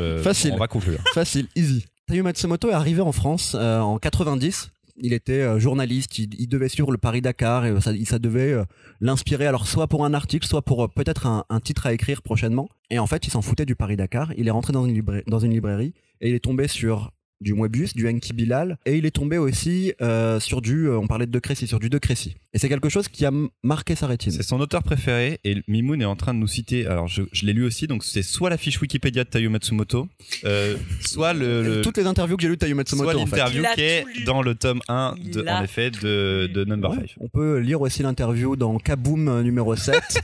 euh, 0.00 0.18
je- 0.18 0.22
Facile. 0.22 0.52
On 0.54 0.58
va 0.58 0.68
conclure. 0.68 0.98
facile, 1.14 1.46
easy. 1.56 1.86
Matsumoto 2.18 2.70
est 2.70 2.74
arrivé 2.74 3.00
en 3.00 3.12
France 3.12 3.56
euh, 3.58 3.78
en 3.78 3.98
90. 3.98 4.72
Il 5.02 5.12
était 5.12 5.40
euh, 5.40 5.58
journaliste, 5.58 6.18
il, 6.18 6.48
devait 6.48 6.68
suivre 6.68 6.90
le 6.90 6.98
Paris-Dakar 6.98 7.64
et 7.64 7.70
euh, 7.70 7.80
ça, 7.80 8.18
devait 8.18 8.54
l'inspirer 9.00 9.46
alors 9.46 9.66
soit 9.66 9.86
pour 9.86 10.04
un 10.04 10.12
article, 10.12 10.46
soit 10.46 10.62
pour 10.62 10.90
peut-être 10.90 11.26
un, 11.26 11.60
titre 11.60 11.86
à 11.86 11.94
écrire 11.94 12.20
prochainement. 12.20 12.68
Et 12.90 12.98
en 12.98 13.06
fait, 13.06 13.26
il 13.26 13.30
s'en 13.30 13.40
foutait 13.40 13.64
du 13.64 13.76
Paris-Dakar. 13.76 14.32
Il 14.36 14.48
est 14.48 14.50
rentré 14.50 14.72
dans 14.72 14.84
une 14.84 15.52
librairie 15.52 15.94
et 16.20 16.28
il 16.28 16.34
est 16.34 16.40
tombé 16.40 16.68
sur 16.68 17.12
du 17.40 17.54
Moebius, 17.54 17.94
du 17.94 18.08
Enki 18.08 18.32
Bilal, 18.32 18.76
et 18.86 18.96
il 18.96 19.06
est 19.06 19.10
tombé 19.10 19.38
aussi 19.38 19.92
euh, 20.02 20.38
sur 20.40 20.60
du, 20.60 20.88
euh, 20.88 20.98
on 20.98 21.06
parlait 21.06 21.26
de 21.26 21.30
De 21.32 21.38
Crécy, 21.38 21.66
sur 21.66 21.78
du 21.80 21.88
De 21.88 21.98
Crécy. 21.98 22.36
Et 22.52 22.58
c'est 22.58 22.68
quelque 22.68 22.88
chose 22.88 23.08
qui 23.08 23.24
a 23.24 23.30
marqué 23.62 23.94
sa 23.94 24.06
rétine. 24.08 24.32
C'est 24.32 24.42
son 24.42 24.60
auteur 24.60 24.82
préféré 24.82 25.38
et 25.44 25.62
Mimoun 25.68 26.02
est 26.02 26.04
en 26.06 26.16
train 26.16 26.34
de 26.34 26.38
nous 26.40 26.48
citer. 26.48 26.86
Alors 26.86 27.06
je, 27.08 27.22
je 27.32 27.46
l'ai 27.46 27.52
lu 27.52 27.64
aussi, 27.64 27.86
donc 27.86 28.02
c'est 28.04 28.22
soit 28.22 28.50
la 28.50 28.56
fiche 28.56 28.80
Wikipédia 28.80 29.24
de 29.24 29.28
Tayo 29.28 29.48
Matsumoto, 29.50 30.08
euh, 30.44 30.76
soit 31.00 31.32
le, 31.32 31.62
le- 31.62 31.80
Toutes 31.82 31.96
les 31.96 32.06
interviews 32.06 32.36
que 32.36 32.42
j'ai 32.42 32.48
lues 32.48 32.56
de 32.56 32.60
Tayo 32.60 32.74
Matsumoto, 32.74 33.10
soit 33.12 33.20
en 33.20 33.26
fait. 33.26 33.36
l'interview 33.36 33.64
qui 33.74 33.80
est 33.82 34.04
dans 34.26 34.42
le 34.42 34.54
tome 34.56 34.80
1 34.88 35.14
Il 35.22 35.30
de, 35.30 35.46
a 35.46 35.60
en 35.60 35.64
effet 35.64 35.90
de, 35.90 36.50
de 36.52 36.64
Number 36.64 36.90
Ouais, 36.90 36.96
5. 36.98 37.06
on 37.20 37.28
peut 37.28 37.58
lire 37.58 37.80
aussi 37.80 38.02
l'interview 38.02 38.56
dans 38.56 38.76
Kaboom 38.78 39.42
numéro 39.42 39.74
7. 39.76 39.94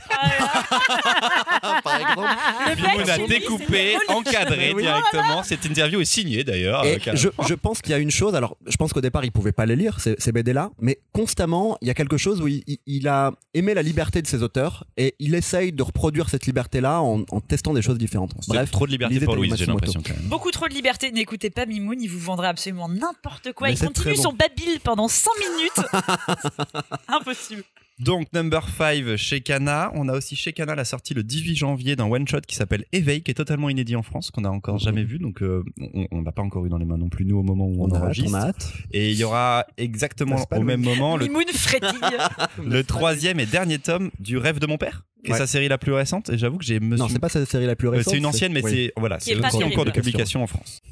Ah, 1.61 1.79
par 1.83 1.95
exemple. 1.95 2.29
Mimoun 2.77 3.09
a 3.09 3.17
découpé, 3.27 3.95
encadré 4.09 4.73
directement. 4.77 5.43
Cette 5.43 5.65
interview 5.65 6.01
est 6.01 6.05
signée 6.05 6.43
d'ailleurs. 6.43 6.85
Et. 6.85 6.99
Je, 7.15 7.29
je 7.47 7.53
pense 7.53 7.81
qu'il 7.81 7.91
y 7.91 7.93
a 7.93 7.97
une 7.97 8.11
chose, 8.11 8.35
alors 8.35 8.57
je 8.67 8.75
pense 8.77 8.93
qu'au 8.93 9.01
départ 9.01 9.23
il 9.25 9.31
pouvait 9.31 9.51
pas 9.51 9.65
les 9.65 9.75
lire, 9.75 9.99
ces, 9.99 10.15
ces 10.19 10.31
BD-là, 10.31 10.71
mais 10.79 10.99
constamment 11.13 11.77
il 11.81 11.87
y 11.87 11.91
a 11.91 11.93
quelque 11.93 12.17
chose 12.17 12.41
où 12.41 12.47
il, 12.47 12.63
il- 12.67 12.79
il 12.85 13.07
a 13.07 13.31
aimé 13.53 13.73
la 13.73 13.81
liberté 13.81 14.21
de 14.21 14.27
ses 14.27 14.43
auteurs 14.43 14.85
et 14.97 15.15
il 15.19 15.35
essaye 15.35 15.71
de 15.71 15.83
reproduire 15.83 16.29
cette 16.29 16.45
liberté-là 16.45 17.01
en, 17.01 17.23
en 17.29 17.41
testant 17.41 17.73
des 17.73 17.81
choses 17.81 17.97
différentes. 17.97 18.33
Bref, 18.47 18.71
trop 18.71 18.85
de 18.87 18.91
liberté 18.91 19.19
pour 19.21 19.35
Louise, 19.35 19.55
j'ai 19.55 19.65
l'impression. 19.65 20.01
Beaucoup 20.23 20.51
trop 20.51 20.67
de 20.67 20.73
liberté. 20.73 21.11
N'écoutez 21.11 21.49
pas 21.49 21.65
Mimoun, 21.65 22.01
il 22.01 22.07
vous 22.09 22.19
vendrait 22.19 22.47
absolument 22.47 22.89
n'importe 22.89 23.53
quoi. 23.53 23.67
Mais 23.67 23.73
il 23.75 23.79
continue 23.79 24.15
bon. 24.15 24.21
son 24.21 24.33
babil 24.33 24.79
pendant 24.83 25.07
100 25.07 25.29
minutes. 25.39 25.87
Impossible. 27.07 27.63
Donc 27.99 28.31
Number 28.31 28.63
5 28.69 29.15
chez 29.15 29.41
Kana. 29.41 29.91
On 29.95 30.07
a 30.07 30.13
aussi 30.13 30.35
chez 30.35 30.53
Kana 30.53 30.75
la 30.75 30.85
sortie 30.85 31.15
le 31.15 31.23
18 31.23 31.55
janvier 31.55 31.95
d'un 31.95 32.05
one 32.05 32.27
shot 32.27 32.41
qui 32.47 32.55
s'appelle 32.55 32.85
Éveil, 32.91 33.23
qui 33.23 33.31
est 33.31 33.33
totalement 33.33 33.69
inédit 33.69 33.95
en 33.95 34.03
France, 34.03 34.29
qu'on 34.29 34.41
n'a 34.41 34.51
encore 34.51 34.77
jamais 34.77 35.03
vu. 35.03 35.17
Donc 35.17 35.41
euh, 35.41 35.63
on 36.11 36.21
l'a 36.21 36.31
pas 36.31 36.43
encore 36.43 36.63
eu 36.65 36.69
dans 36.69 36.77
les 36.77 36.85
mains 36.85 36.97
non 36.97 37.09
plus 37.09 37.25
nous 37.25 37.37
au 37.39 37.43
moment 37.43 37.65
où 37.65 37.83
on, 37.83 37.89
on 37.89 37.91
a 37.93 37.97
hâte, 37.97 38.03
enregistre. 38.03 38.31
on 38.31 38.35
a 38.35 38.45
hâte. 38.49 38.71
Et 38.91 39.09
il 39.11 39.17
y 39.17 39.23
aura 39.23 39.65
exactement 39.77 40.45
au 40.51 40.61
même 40.61 40.81
moment 40.83 41.17
le, 42.63 42.83
troisième 42.83 43.39
et 43.39 43.45
dernier 43.47 43.79
tome 43.79 44.11
du 44.19 44.37
Rêve 44.37 44.59
de 44.59 44.67
mon 44.67 44.77
père, 44.77 45.03
qui 45.25 45.31
est 45.31 45.35
sa 45.35 45.47
série 45.47 45.67
la 45.67 45.79
plus 45.79 45.93
récente. 45.93 46.29
Et 46.29 46.37
j'avoue 46.37 46.59
que 46.59 46.65
j'ai 46.65 46.79
me 46.79 46.97
Non, 46.97 47.05
suis- 47.05 47.13
c'est 47.13 47.19
pas 47.19 47.29
sa 47.29 47.45
série 47.47 47.65
la 47.65 47.75
plus 47.75 47.87
Euh, 47.87 47.91
récente. 47.91 48.11
c'est 48.11 48.17
une 48.19 48.25
ancienne, 48.27 48.53
mais 48.53 48.63
oui. 48.63 48.71
c'est 48.71 48.93
voilà, 48.95 49.17
Qui 49.17 49.33
c'est 49.51 49.63
en 49.63 49.71
cours 49.71 49.85
de 49.85 49.91
publication 49.91 50.43
en 50.43 50.47
France. 50.47 50.81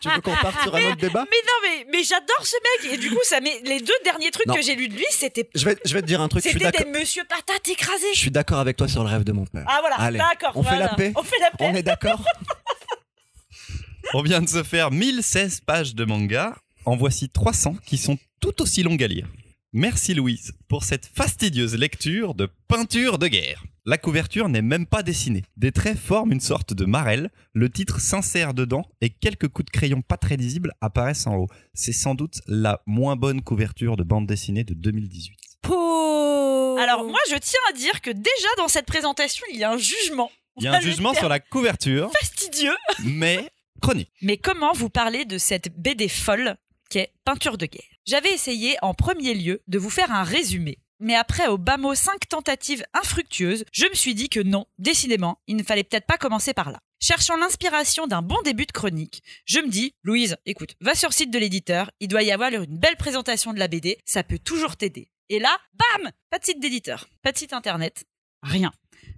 Tu 0.00 0.08
veux 0.08 0.20
qu'on 0.20 0.34
parte 0.36 0.62
sur 0.62 0.74
un 0.74 0.88
autre 0.88 0.96
débat 0.96 1.24
Mais 1.30 1.36
non, 1.36 1.58
mais, 1.62 1.86
mais 1.92 2.02
j'adore 2.04 2.44
ce 2.46 2.56
mec. 2.84 2.92
Et 2.94 2.96
du 2.98 3.10
coup, 3.10 3.20
ça 3.24 3.40
met 3.40 3.60
les 3.64 3.80
deux 3.80 3.94
derniers 4.04 4.30
trucs 4.30 4.46
Non. 4.46 4.54
que 4.54 4.62
j'ai 4.62 4.74
lus 4.74 4.88
de 4.88 4.94
lui, 4.94 5.04
c'était 5.10 5.48
je 5.54 5.64
vais, 5.64 5.76
je 5.84 5.94
vais 5.94 6.02
te 6.02 6.06
dire 6.06 6.20
un 6.20 6.28
truc. 6.28 6.42
Je 6.42 6.48
suis 6.48 6.58
c'était 6.58 6.72
d'accord. 6.72 6.92
des 6.92 6.98
monsieur 6.98 7.22
patates 7.24 7.68
écrasés. 7.68 8.12
Je 8.14 8.18
suis 8.18 8.30
d'accord 8.30 8.58
avec 8.58 8.76
toi 8.76 8.88
sur 8.88 9.02
le 9.02 9.08
rêve 9.10 9.24
de 9.24 9.32
mon 9.32 9.44
père. 9.46 9.64
Ah 9.68 9.78
voilà, 9.80 9.96
Allez, 9.96 10.18
d'accord. 10.18 10.52
on 10.54 10.62
fait 10.62 10.68
voilà. 10.70 10.86
la 10.86 10.94
paix 10.94 11.12
On 11.16 11.22
fait 11.22 11.38
la 11.40 11.50
paix. 11.50 11.66
On 11.70 11.74
est 11.74 11.82
d'accord 11.82 12.22
On 14.14 14.22
vient 14.22 14.40
de 14.40 14.48
se 14.48 14.62
faire 14.62 14.90
1016 14.90 15.60
pages 15.60 15.94
de 15.94 16.04
manga. 16.04 16.56
En 16.84 16.96
voici 16.96 17.28
300 17.28 17.76
qui 17.84 17.98
sont 17.98 18.16
tout 18.40 18.62
aussi 18.62 18.82
longues 18.84 19.02
à 19.02 19.08
lire. 19.08 19.26
Merci 19.72 20.14
Louise 20.14 20.52
pour 20.68 20.84
cette 20.84 21.06
fastidieuse 21.14 21.74
lecture 21.74 22.34
de 22.34 22.48
peinture 22.68 23.18
de 23.18 23.26
guerre. 23.26 23.64
La 23.88 23.98
couverture 23.98 24.48
n'est 24.48 24.62
même 24.62 24.84
pas 24.84 25.04
dessinée. 25.04 25.44
Des 25.56 25.70
traits 25.70 25.96
forment 25.96 26.32
une 26.32 26.40
sorte 26.40 26.74
de 26.74 26.84
marelle, 26.86 27.30
le 27.52 27.70
titre 27.70 28.00
s'insère 28.00 28.52
dedans 28.52 28.84
et 29.00 29.10
quelques 29.10 29.46
coups 29.46 29.66
de 29.66 29.70
crayon 29.70 30.02
pas 30.02 30.16
très 30.16 30.36
lisibles 30.36 30.72
apparaissent 30.80 31.28
en 31.28 31.36
haut. 31.36 31.46
C'est 31.72 31.92
sans 31.92 32.16
doute 32.16 32.40
la 32.48 32.82
moins 32.86 33.14
bonne 33.14 33.42
couverture 33.42 33.96
de 33.96 34.02
bande 34.02 34.26
dessinée 34.26 34.64
de 34.64 34.74
2018. 34.74 35.38
Po 35.62 36.76
Alors 36.78 37.04
moi, 37.04 37.20
je 37.30 37.36
tiens 37.36 37.60
à 37.70 37.74
dire 37.74 38.00
que 38.00 38.10
déjà 38.10 38.48
dans 38.56 38.66
cette 38.66 38.86
présentation, 38.86 39.46
il 39.52 39.60
y 39.60 39.62
a 39.62 39.70
un 39.70 39.78
jugement. 39.78 40.32
Il 40.56 40.64
y 40.64 40.66
a 40.66 40.74
un 40.74 40.80
jugement 40.80 41.14
sur 41.14 41.28
la 41.28 41.38
couverture, 41.38 42.10
fastidieux. 42.18 42.74
mais 43.04 43.48
chronique. 43.80 44.10
Mais 44.20 44.36
comment 44.36 44.72
vous 44.72 44.90
parler 44.90 45.24
de 45.26 45.38
cette 45.38 45.80
BD 45.80 46.08
folle 46.08 46.56
qu'est 46.90 47.12
Peinture 47.24 47.56
de 47.56 47.66
guerre? 47.66 47.84
J'avais 48.04 48.32
essayé 48.32 48.74
en 48.82 48.94
premier 48.94 49.34
lieu 49.34 49.62
de 49.68 49.78
vous 49.78 49.90
faire 49.90 50.10
un 50.10 50.24
résumé. 50.24 50.78
Mais 50.98 51.14
après, 51.14 51.46
au 51.48 51.58
bas 51.58 51.76
mot, 51.76 51.94
cinq 51.94 52.26
tentatives 52.28 52.84
infructueuses, 52.94 53.64
je 53.70 53.86
me 53.86 53.94
suis 53.94 54.14
dit 54.14 54.30
que 54.30 54.40
non, 54.40 54.66
décidément, 54.78 55.38
il 55.46 55.56
ne 55.56 55.62
fallait 55.62 55.84
peut-être 55.84 56.06
pas 56.06 56.16
commencer 56.16 56.54
par 56.54 56.70
là. 56.70 56.80
Cherchant 57.00 57.36
l'inspiration 57.36 58.06
d'un 58.06 58.22
bon 58.22 58.40
début 58.42 58.64
de 58.64 58.72
chronique, 58.72 59.22
je 59.44 59.60
me 59.60 59.68
dis, 59.68 59.94
Louise, 60.02 60.36
écoute, 60.46 60.74
va 60.80 60.94
sur 60.94 61.10
le 61.10 61.14
site 61.14 61.30
de 61.30 61.38
l'éditeur, 61.38 61.90
il 62.00 62.08
doit 62.08 62.22
y 62.22 62.32
avoir 62.32 62.50
une 62.50 62.78
belle 62.78 62.96
présentation 62.96 63.52
de 63.52 63.58
la 63.58 63.68
BD, 63.68 63.98
ça 64.06 64.22
peut 64.22 64.38
toujours 64.38 64.76
t'aider. 64.76 65.10
Et 65.28 65.38
là, 65.38 65.54
bam 65.74 66.10
Pas 66.30 66.38
de 66.38 66.44
site 66.44 66.60
d'éditeur, 66.60 67.06
pas 67.22 67.32
de 67.32 67.38
site 67.38 67.52
internet, 67.52 68.04
rien. 68.42 68.72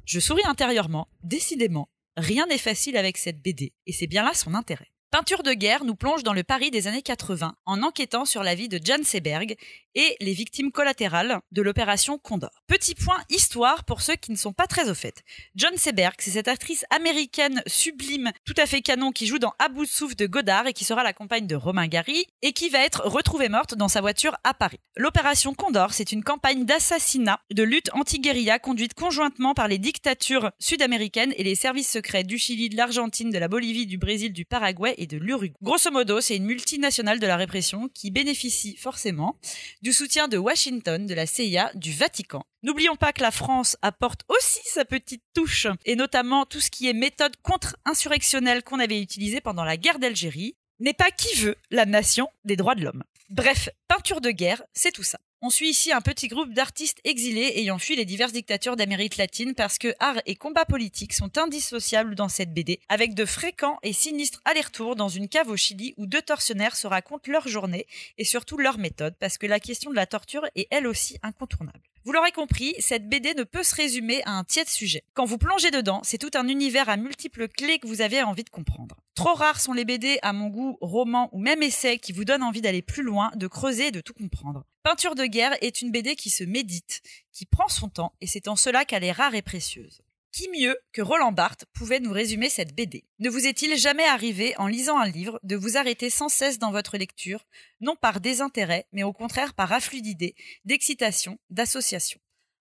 Je 0.04 0.18
souris 0.18 0.47
intérieurement, 0.47 1.08
décidément, 1.23 1.88
rien 2.16 2.47
n'est 2.47 2.58
facile 2.58 2.97
avec 2.97 3.16
cette 3.16 3.40
BD, 3.40 3.73
et 3.87 3.92
c'est 3.92 4.08
bien 4.08 4.25
là 4.25 4.35
son 4.35 4.54
intérêt. 4.54 4.90
Peinture 5.11 5.42
de 5.42 5.54
guerre 5.54 5.85
nous 5.85 5.94
plonge 5.94 6.23
dans 6.23 6.35
le 6.35 6.44
Paris 6.44 6.70
des 6.70 6.87
années 6.87 7.00
80 7.00 7.54
en 7.64 7.82
enquêtant 7.82 8.26
sur 8.26 8.42
la 8.42 8.54
vie 8.54 8.68
de 8.68 8.78
Jan 8.85 9.02
Seberg 9.02 9.56
et 9.98 10.16
les 10.20 10.32
victimes 10.32 10.70
collatérales 10.70 11.40
de 11.50 11.60
l'opération 11.60 12.18
Condor. 12.18 12.62
Petit 12.68 12.94
point 12.94 13.20
histoire 13.30 13.82
pour 13.82 14.00
ceux 14.00 14.14
qui 14.14 14.30
ne 14.30 14.36
sont 14.36 14.52
pas 14.52 14.68
très 14.68 14.88
au 14.88 14.94
fait. 14.94 15.24
John 15.56 15.76
Seberg, 15.76 16.14
c'est 16.20 16.30
cette 16.30 16.46
actrice 16.46 16.84
américaine 16.90 17.62
sublime, 17.66 18.30
tout 18.44 18.54
à 18.56 18.66
fait 18.66 18.80
canon, 18.80 19.10
qui 19.10 19.26
joue 19.26 19.40
dans 19.40 19.54
À 19.58 19.68
bout 19.68 19.84
de 19.84 20.14
de 20.14 20.26
Godard 20.26 20.68
et 20.68 20.72
qui 20.72 20.84
sera 20.84 21.02
la 21.02 21.12
compagne 21.12 21.48
de 21.48 21.56
Romain 21.56 21.88
Gary 21.88 22.26
et 22.42 22.52
qui 22.52 22.68
va 22.68 22.78
être 22.78 23.02
retrouvée 23.06 23.48
morte 23.48 23.74
dans 23.74 23.88
sa 23.88 24.00
voiture 24.00 24.36
à 24.44 24.54
Paris. 24.54 24.78
L'opération 24.96 25.52
Condor, 25.52 25.92
c'est 25.92 26.12
une 26.12 26.22
campagne 26.22 26.64
d'assassinat, 26.64 27.40
de 27.52 27.62
lutte 27.64 27.90
anti-guérilla 27.92 28.60
conduite 28.60 28.94
conjointement 28.94 29.54
par 29.54 29.66
les 29.66 29.78
dictatures 29.78 30.52
sud-américaines 30.60 31.34
et 31.36 31.42
les 31.42 31.56
services 31.56 31.90
secrets 31.90 32.22
du 32.22 32.38
Chili, 32.38 32.68
de 32.68 32.76
l'Argentine, 32.76 33.30
de 33.30 33.38
la 33.38 33.48
Bolivie, 33.48 33.86
du 33.86 33.98
Brésil, 33.98 34.32
du 34.32 34.44
Paraguay 34.44 34.94
et 34.98 35.08
de 35.08 35.16
l'Uruguay. 35.16 35.56
Grosso 35.60 35.90
modo, 35.90 36.20
c'est 36.20 36.36
une 36.36 36.44
multinationale 36.44 37.18
de 37.18 37.26
la 37.26 37.36
répression 37.36 37.88
qui 37.92 38.12
bénéficie 38.12 38.76
forcément 38.76 39.40
du 39.82 39.88
soutien 39.92 40.28
de 40.28 40.38
Washington, 40.38 41.07
de 41.07 41.14
la 41.14 41.26
CIA, 41.26 41.71
du 41.75 41.92
Vatican. 41.92 42.45
N'oublions 42.62 42.97
pas 42.97 43.12
que 43.12 43.23
la 43.23 43.30
France 43.30 43.76
apporte 43.83 44.23
aussi 44.28 44.61
sa 44.64 44.85
petite 44.85 45.23
touche, 45.35 45.66
et 45.85 45.97
notamment 45.97 46.47
tout 46.47 46.61
ce 46.61 46.71
qui 46.71 46.88
est 46.88 46.95
méthode 46.95 47.37
contre-insurrectionnelle 47.42 48.62
qu'on 48.62 48.80
avait 48.80 49.00
utilisée 49.00 49.40
pendant 49.40 49.64
la 49.64 49.76
guerre 49.76 49.99
d'Algérie, 49.99 50.57
n'est 50.80 50.95
pas 50.95 51.11
qui 51.11 51.35
veut 51.37 51.57
la 51.71 51.87
nation 51.87 52.28
des 52.45 52.57
droits 52.57 52.75
de 52.75 52.85
l'homme. 52.85 53.04
Bref, 53.30 53.68
peinture 53.88 54.21
de 54.21 54.30
guerre, 54.30 54.62
c'est 54.73 54.92
tout 54.92 55.02
ça. 55.02 55.18
On 55.40 55.50
suit 55.50 55.68
ici 55.68 55.92
un 55.92 56.00
petit 56.00 56.26
groupe 56.26 56.52
d'artistes 56.52 56.99
exilés 57.04 57.52
ayant 57.54 57.78
fui 57.78 57.95
les 57.95 58.04
diverses 58.04 58.33
dictatures 58.33 58.75
d'Amérique 58.75 59.18
latine 59.18 59.54
parce 59.54 59.78
que 59.78 59.95
art 60.00 60.21
et 60.26 60.35
combat 60.35 60.64
politique 60.64 61.12
sont 61.12 61.38
indissociables 61.38 62.16
dans 62.16 62.28
cette 62.28 62.52
BD, 62.52 62.80
avec 62.88 63.14
de 63.14 63.25
fréquents 63.25 63.78
et 63.85 63.92
sinistres 63.92 64.40
allers-retours 64.45 64.97
dans 64.97 65.09
une 65.09 65.28
cave 65.28 65.49
au 65.49 65.57
Chili 65.57 65.95
où 65.97 66.07
deux 66.07 66.23
tortionnaires 66.23 66.75
se 66.75 66.88
racontent 66.88 67.30
leur 67.30 67.47
journée 67.47 67.87
et 68.18 68.25
surtout 68.25 68.59
leur 68.59 68.78
méthode, 68.78 69.14
parce 69.21 69.38
que 69.38 69.47
la 69.47 69.61
question 69.61 69.92
de 69.92 69.97
la 69.97 70.07
torture 70.07 70.45
est 70.57 70.66
elle 70.73 70.88
aussi 70.88 71.18
incontournable. 71.23 71.78
Vous 72.08 72.14
l'aurez 72.14 72.32
compris, 72.32 72.74
cette 72.78 73.06
BD 73.06 73.34
ne 73.34 73.42
peut 73.42 73.62
se 73.62 73.74
résumer 73.74 74.22
à 74.24 74.30
un 74.30 74.42
tiède 74.42 74.70
sujet. 74.70 75.04
Quand 75.12 75.26
vous 75.26 75.36
plongez 75.36 75.70
dedans, 75.70 76.00
c'est 76.02 76.16
tout 76.16 76.30
un 76.32 76.48
univers 76.48 76.88
à 76.88 76.96
multiples 76.96 77.48
clés 77.48 77.78
que 77.78 77.86
vous 77.86 78.00
avez 78.00 78.22
envie 78.22 78.44
de 78.44 78.48
comprendre. 78.48 78.96
Trop 79.14 79.34
rares 79.34 79.60
sont 79.60 79.74
les 79.74 79.84
BD, 79.84 80.18
à 80.22 80.32
mon 80.32 80.46
goût, 80.46 80.78
romans 80.80 81.28
ou 81.32 81.38
même 81.38 81.62
essais 81.62 81.98
qui 81.98 82.12
vous 82.12 82.24
donnent 82.24 82.42
envie 82.42 82.62
d'aller 82.62 82.80
plus 82.80 83.02
loin, 83.02 83.30
de 83.36 83.46
creuser 83.46 83.88
et 83.88 83.90
de 83.90 84.00
tout 84.00 84.14
comprendre. 84.14 84.64
Peinture 84.84 85.16
de 85.16 85.26
guerre 85.26 85.54
est 85.60 85.83
une 85.83 85.90
BD 85.90 86.16
qui 86.16 86.30
se 86.30 86.44
médite, 86.44 87.02
qui 87.30 87.44
prend 87.44 87.68
son 87.68 87.90
temps, 87.90 88.14
et 88.22 88.26
c'est 88.26 88.48
en 88.48 88.56
cela 88.56 88.87
qu'elle 88.87 89.04
est 89.04 89.12
rare 89.12 89.35
et 89.35 89.42
précieuse. 89.42 90.00
Qui 90.32 90.48
mieux 90.50 90.76
que 90.92 91.00
Roland 91.02 91.32
Barthes 91.32 91.64
pouvait 91.72 92.00
nous 92.00 92.12
résumer 92.12 92.48
cette 92.50 92.74
BD 92.74 93.04
Ne 93.18 93.30
vous 93.30 93.46
est-il 93.46 93.76
jamais 93.78 94.04
arrivé, 94.04 94.54
en 94.58 94.66
lisant 94.66 94.98
un 94.98 95.08
livre, 95.08 95.40
de 95.42 95.56
vous 95.56 95.76
arrêter 95.76 96.10
sans 96.10 96.28
cesse 96.28 96.58
dans 96.58 96.70
votre 96.70 96.98
lecture, 96.98 97.44
non 97.80 97.96
par 97.96 98.20
désintérêt, 98.20 98.86
mais 98.92 99.02
au 99.02 99.12
contraire 99.12 99.54
par 99.54 99.72
afflux 99.72 100.02
d'idées, 100.02 100.34
d'excitation, 100.64 101.38
d'association? 101.50 102.20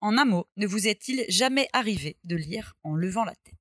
En 0.01 0.17
un 0.17 0.25
mot, 0.25 0.47
ne 0.57 0.65
vous 0.67 0.87
est-il 0.87 1.25
jamais 1.29 1.67
arrivé 1.73 2.17
de 2.23 2.35
lire 2.35 2.75
en 2.83 2.95
levant 2.95 3.23
la 3.23 3.35
tête? 3.35 3.53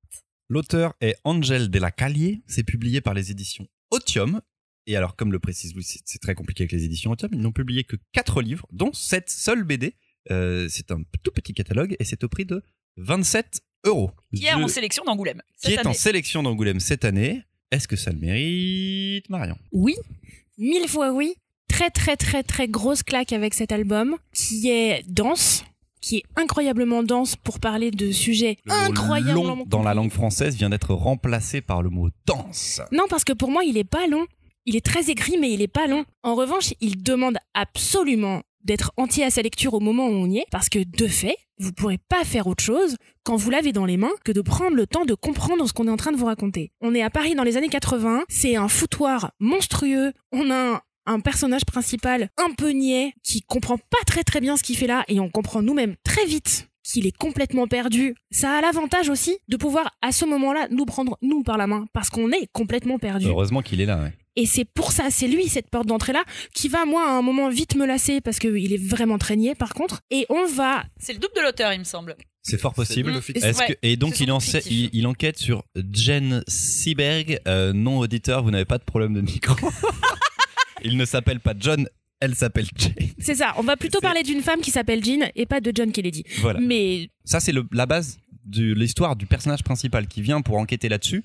L'auteur 0.49 0.95
est 1.01 1.15
Angel 1.25 1.71
de 1.71 1.79
la 1.79 1.91
Callier, 1.91 2.43
c'est 2.47 2.65
publié 2.65 3.01
par 3.01 3.15
les 3.15 3.31
éditions 3.31 3.69
Otium. 3.91 4.41
Et 4.87 4.97
alors, 4.97 5.15
comme 5.17 5.31
le 5.33 5.39
précise 5.39 5.75
Louis, 5.75 5.85
c'est- 5.85 6.03
c'est 6.05 6.19
très 6.21 6.35
compliqué 6.35 6.63
avec 6.65 6.73
les 6.73 6.85
éditions 6.85 7.13
Otium, 7.13 7.31
ils 7.33 7.41
n'ont 7.41 7.53
publié 7.53 7.85
que 7.85 7.97
4 8.13 8.43
livres, 8.43 8.67
dont 8.73 8.93
cette 8.93 9.31
seule 9.31 9.63
BD. 9.65 9.95
Euh, 10.31 10.67
c'est 10.69 10.91
un 10.91 11.03
tout 11.23 11.31
petit 11.33 11.53
catalogue 11.55 11.95
et 11.99 12.05
c'est 12.05 12.25
au 12.25 12.29
prix 12.29 12.45
de 12.47 12.63
27 12.97 13.61
euros. 13.85 14.11
Qui 14.35 14.47
est 14.47 14.55
en 14.55 14.69
sélection 14.69 15.05
d'Angoulême 15.05 15.43
qui 15.61 15.71
cette 15.71 15.79
est 15.79 15.87
en 15.87 15.91
année. 15.91 15.95
sélection 15.95 16.43
d'Angoulême 16.43 16.81
cette 16.81 17.05
année. 17.05 17.43
Est-ce 17.71 17.89
que 17.89 17.97
ça 17.97 18.11
le 18.11 18.19
mérite, 18.19 19.29
Marion? 19.31 19.57
Oui, 19.73 19.95
mille 20.59 20.89
fois 20.89 21.13
oui. 21.13 21.35
Très 21.69 21.91
très 21.91 22.17
très 22.17 22.43
très 22.43 22.69
grosse 22.69 23.03
claque 23.03 23.33
avec 23.33 23.55
cet 23.55 23.73
album 23.73 24.17
qui 24.35 24.69
est 24.69 25.03
dense, 25.09 25.65
qui 26.03 26.19
est 26.19 26.23
incroyablement 26.37 27.03
dense 27.03 27.35
pour 27.35 27.61
parler 27.61 27.91
de 27.91 28.13
sujets 28.13 28.59
Le 28.67 28.75
mot 28.75 28.81
incroyablement 28.91 29.55
long 29.57 29.65
dans 29.67 29.83
la 29.83 29.95
langue 29.95 30.11
française 30.13 30.55
vient 30.57 30.69
d'être 30.69 30.93
remplacé 30.95 31.63
par 31.63 31.83
le 31.83 31.89
mot 31.89 32.11
dense. 32.27 32.83
Non, 32.93 33.05
parce 33.09 33.25
que 33.25 33.33
pour 33.33 33.51
moi, 33.51 33.65
il 33.65 33.79
est 33.79 33.85
pas 33.85 34.07
long. 34.07 34.27
Il 34.67 34.77
est 34.77 34.85
très 34.85 35.11
écrit, 35.11 35.39
mais 35.39 35.51
il 35.53 35.63
est 35.63 35.67
pas 35.69 35.87
long. 35.87 36.05
En 36.23 36.35
revanche, 36.35 36.75
il 36.81 37.03
demande 37.03 37.39
absolument 37.55 38.43
d'être 38.65 38.93
entier 38.97 39.25
à 39.25 39.31
sa 39.31 39.43
lecture 39.43 39.75
au 39.75 39.81
moment 39.81 40.07
où 40.07 40.13
on 40.13 40.31
y 40.31 40.39
est, 40.39 40.47
parce 40.51 40.69
que 40.69 40.79
de 40.79 41.07
fait, 41.07 41.37
vous 41.59 41.73
pourrez 41.73 41.99
pas 42.09 42.25
faire 42.25 42.47
autre 42.47 42.63
chose 42.63 42.97
quand 43.25 43.37
vous 43.37 43.51
l'avez 43.51 43.73
dans 43.73 43.87
les 43.87 43.97
mains 43.97 44.13
que 44.25 44.33
de 44.33 44.41
prendre 44.41 44.77
le 44.77 44.87
temps 44.87 45.05
de 45.05 45.15
comprendre 45.15 45.67
ce 45.67 45.73
qu'on 45.73 45.87
est 45.87 45.91
en 45.93 45.97
train 45.97 46.13
de 46.13 46.17
vous 46.17 46.27
raconter. 46.27 46.73
On 46.81 46.95
est 46.95 47.03
à 47.03 47.11
Paris 47.11 47.35
dans 47.35 47.45
les 47.45 47.57
années 47.57 47.69
80, 47.69 48.25
c'est 48.29 48.57
un 48.57 48.69
foutoir 48.69 49.33
monstrueux, 49.39 50.13
on 50.33 50.51
a 50.51 50.83
un, 51.07 51.21
personnage 51.21 51.65
principal 51.65 52.29
un 52.37 52.53
peu 52.55 52.71
niais 52.71 53.13
qui 53.23 53.43
comprend 53.43 53.77
pas 53.77 53.99
très 54.07 54.25
très 54.25 54.41
bien 54.41 54.57
ce 54.57 54.63
qu'il 54.63 54.77
fait 54.77 54.87
là 54.87 55.05
et 55.09 55.21
on 55.21 55.29
comprend 55.29 55.63
nous-mêmes 55.63 55.97
très 56.05 56.25
vite 56.27 56.69
qu'il 56.85 57.07
est 57.07 57.17
complètement 57.17 57.69
perdu. 57.69 58.15
Ça 58.31 58.53
a 58.53 58.61
l'avantage 58.61 59.09
aussi 59.09 59.39
de 59.49 59.57
pouvoir 59.57 59.91
à 60.03 60.11
ce 60.11 60.25
moment-là 60.25 60.67
nous 60.71 60.85
prendre 60.85 61.17
nous 61.23 61.43
par 61.43 61.57
la 61.57 61.67
main 61.67 61.87
parce 61.93 62.11
qu'on 62.11 62.31
est 62.33 62.49
complètement 62.53 62.99
perdu. 62.99 63.27
Heureusement 63.27 63.63
qu'il 63.63 63.81
est 63.81 63.87
là. 63.87 64.03
ouais. 64.03 64.13
Et 64.37 64.47
c'est 64.47 64.65
pour 64.65 64.93
ça, 64.93 65.09
c'est 65.11 65.29
lui, 65.29 65.49
cette 65.49 65.69
porte 65.69 65.87
d'entrée-là, 65.87 66.25
qui 66.55 66.69
va, 66.69 66.85
moi, 66.87 67.07
à 67.07 67.13
un 67.13 67.23
moment, 67.23 67.49
vite 67.51 67.75
me 67.77 67.85
lasser, 67.87 68.21
parce 68.21 68.39
qu'il 68.39 68.73
est 68.73 68.83
vraiment 68.83 69.19
très 69.19 69.37
niais, 69.37 69.55
par 69.55 69.75
contre. 69.75 70.01
Et 70.11 70.25
on 70.31 70.47
va... 70.47 70.85
C'est 70.99 71.13
le 71.13 71.19
double 71.19 71.35
de 71.37 71.43
l'auteur, 71.43 71.73
il 71.73 71.81
me 71.81 71.85
semble. 71.85 72.17
C'est 72.43 72.59
fort 72.59 72.75
possible. 72.75 73.13
Ouais, 73.13 73.23
que- 73.69 73.73
et 73.83 73.97
donc 73.97 74.19
il, 74.19 74.29
il, 74.69 74.91
il 74.93 75.07
enquête 75.07 75.39
sur 75.39 75.65
Jen 75.93 76.43
Seberg, 76.49 77.39
euh, 77.47 77.73
non 77.73 77.99
auditeur, 77.99 78.43
vous 78.43 78.51
n'avez 78.51 78.65
pas 78.65 78.79
de 78.79 78.83
problème 78.85 79.15
de 79.15 79.21
micro. 79.21 79.55
il 80.83 80.97
ne 80.97 81.05
s'appelle 81.05 81.39
pas 81.39 81.55
John, 81.59 81.89
elle 82.21 82.35
s'appelle 82.35 82.67
Jane. 82.77 82.95
C'est 83.19 83.37
ça, 83.37 83.55
on 83.59 83.63
va 83.63 83.77
plutôt 83.77 84.01
parler 84.01 84.25
d'une 84.25 84.43
femme 84.43 84.61
qui 84.61 84.73
s'appelle 84.73 85.05
Jean 85.05 85.31
et 85.37 85.47
pas 85.47 85.61
de 85.61 85.71
John 85.75 85.93
Kennedy. 85.93 86.25
Voilà. 86.41 86.59
Mais 86.61 87.11
Ça 87.25 87.39
c'est 87.39 87.53
la 87.73 87.87
base 87.87 88.19
de 88.45 88.73
l'histoire 88.75 89.15
du 89.15 89.27
personnage 89.27 89.63
principal 89.63 90.09
qui 90.09 90.21
vient 90.21 90.41
pour 90.43 90.57
enquêter 90.59 90.89
là-dessus 90.89 91.23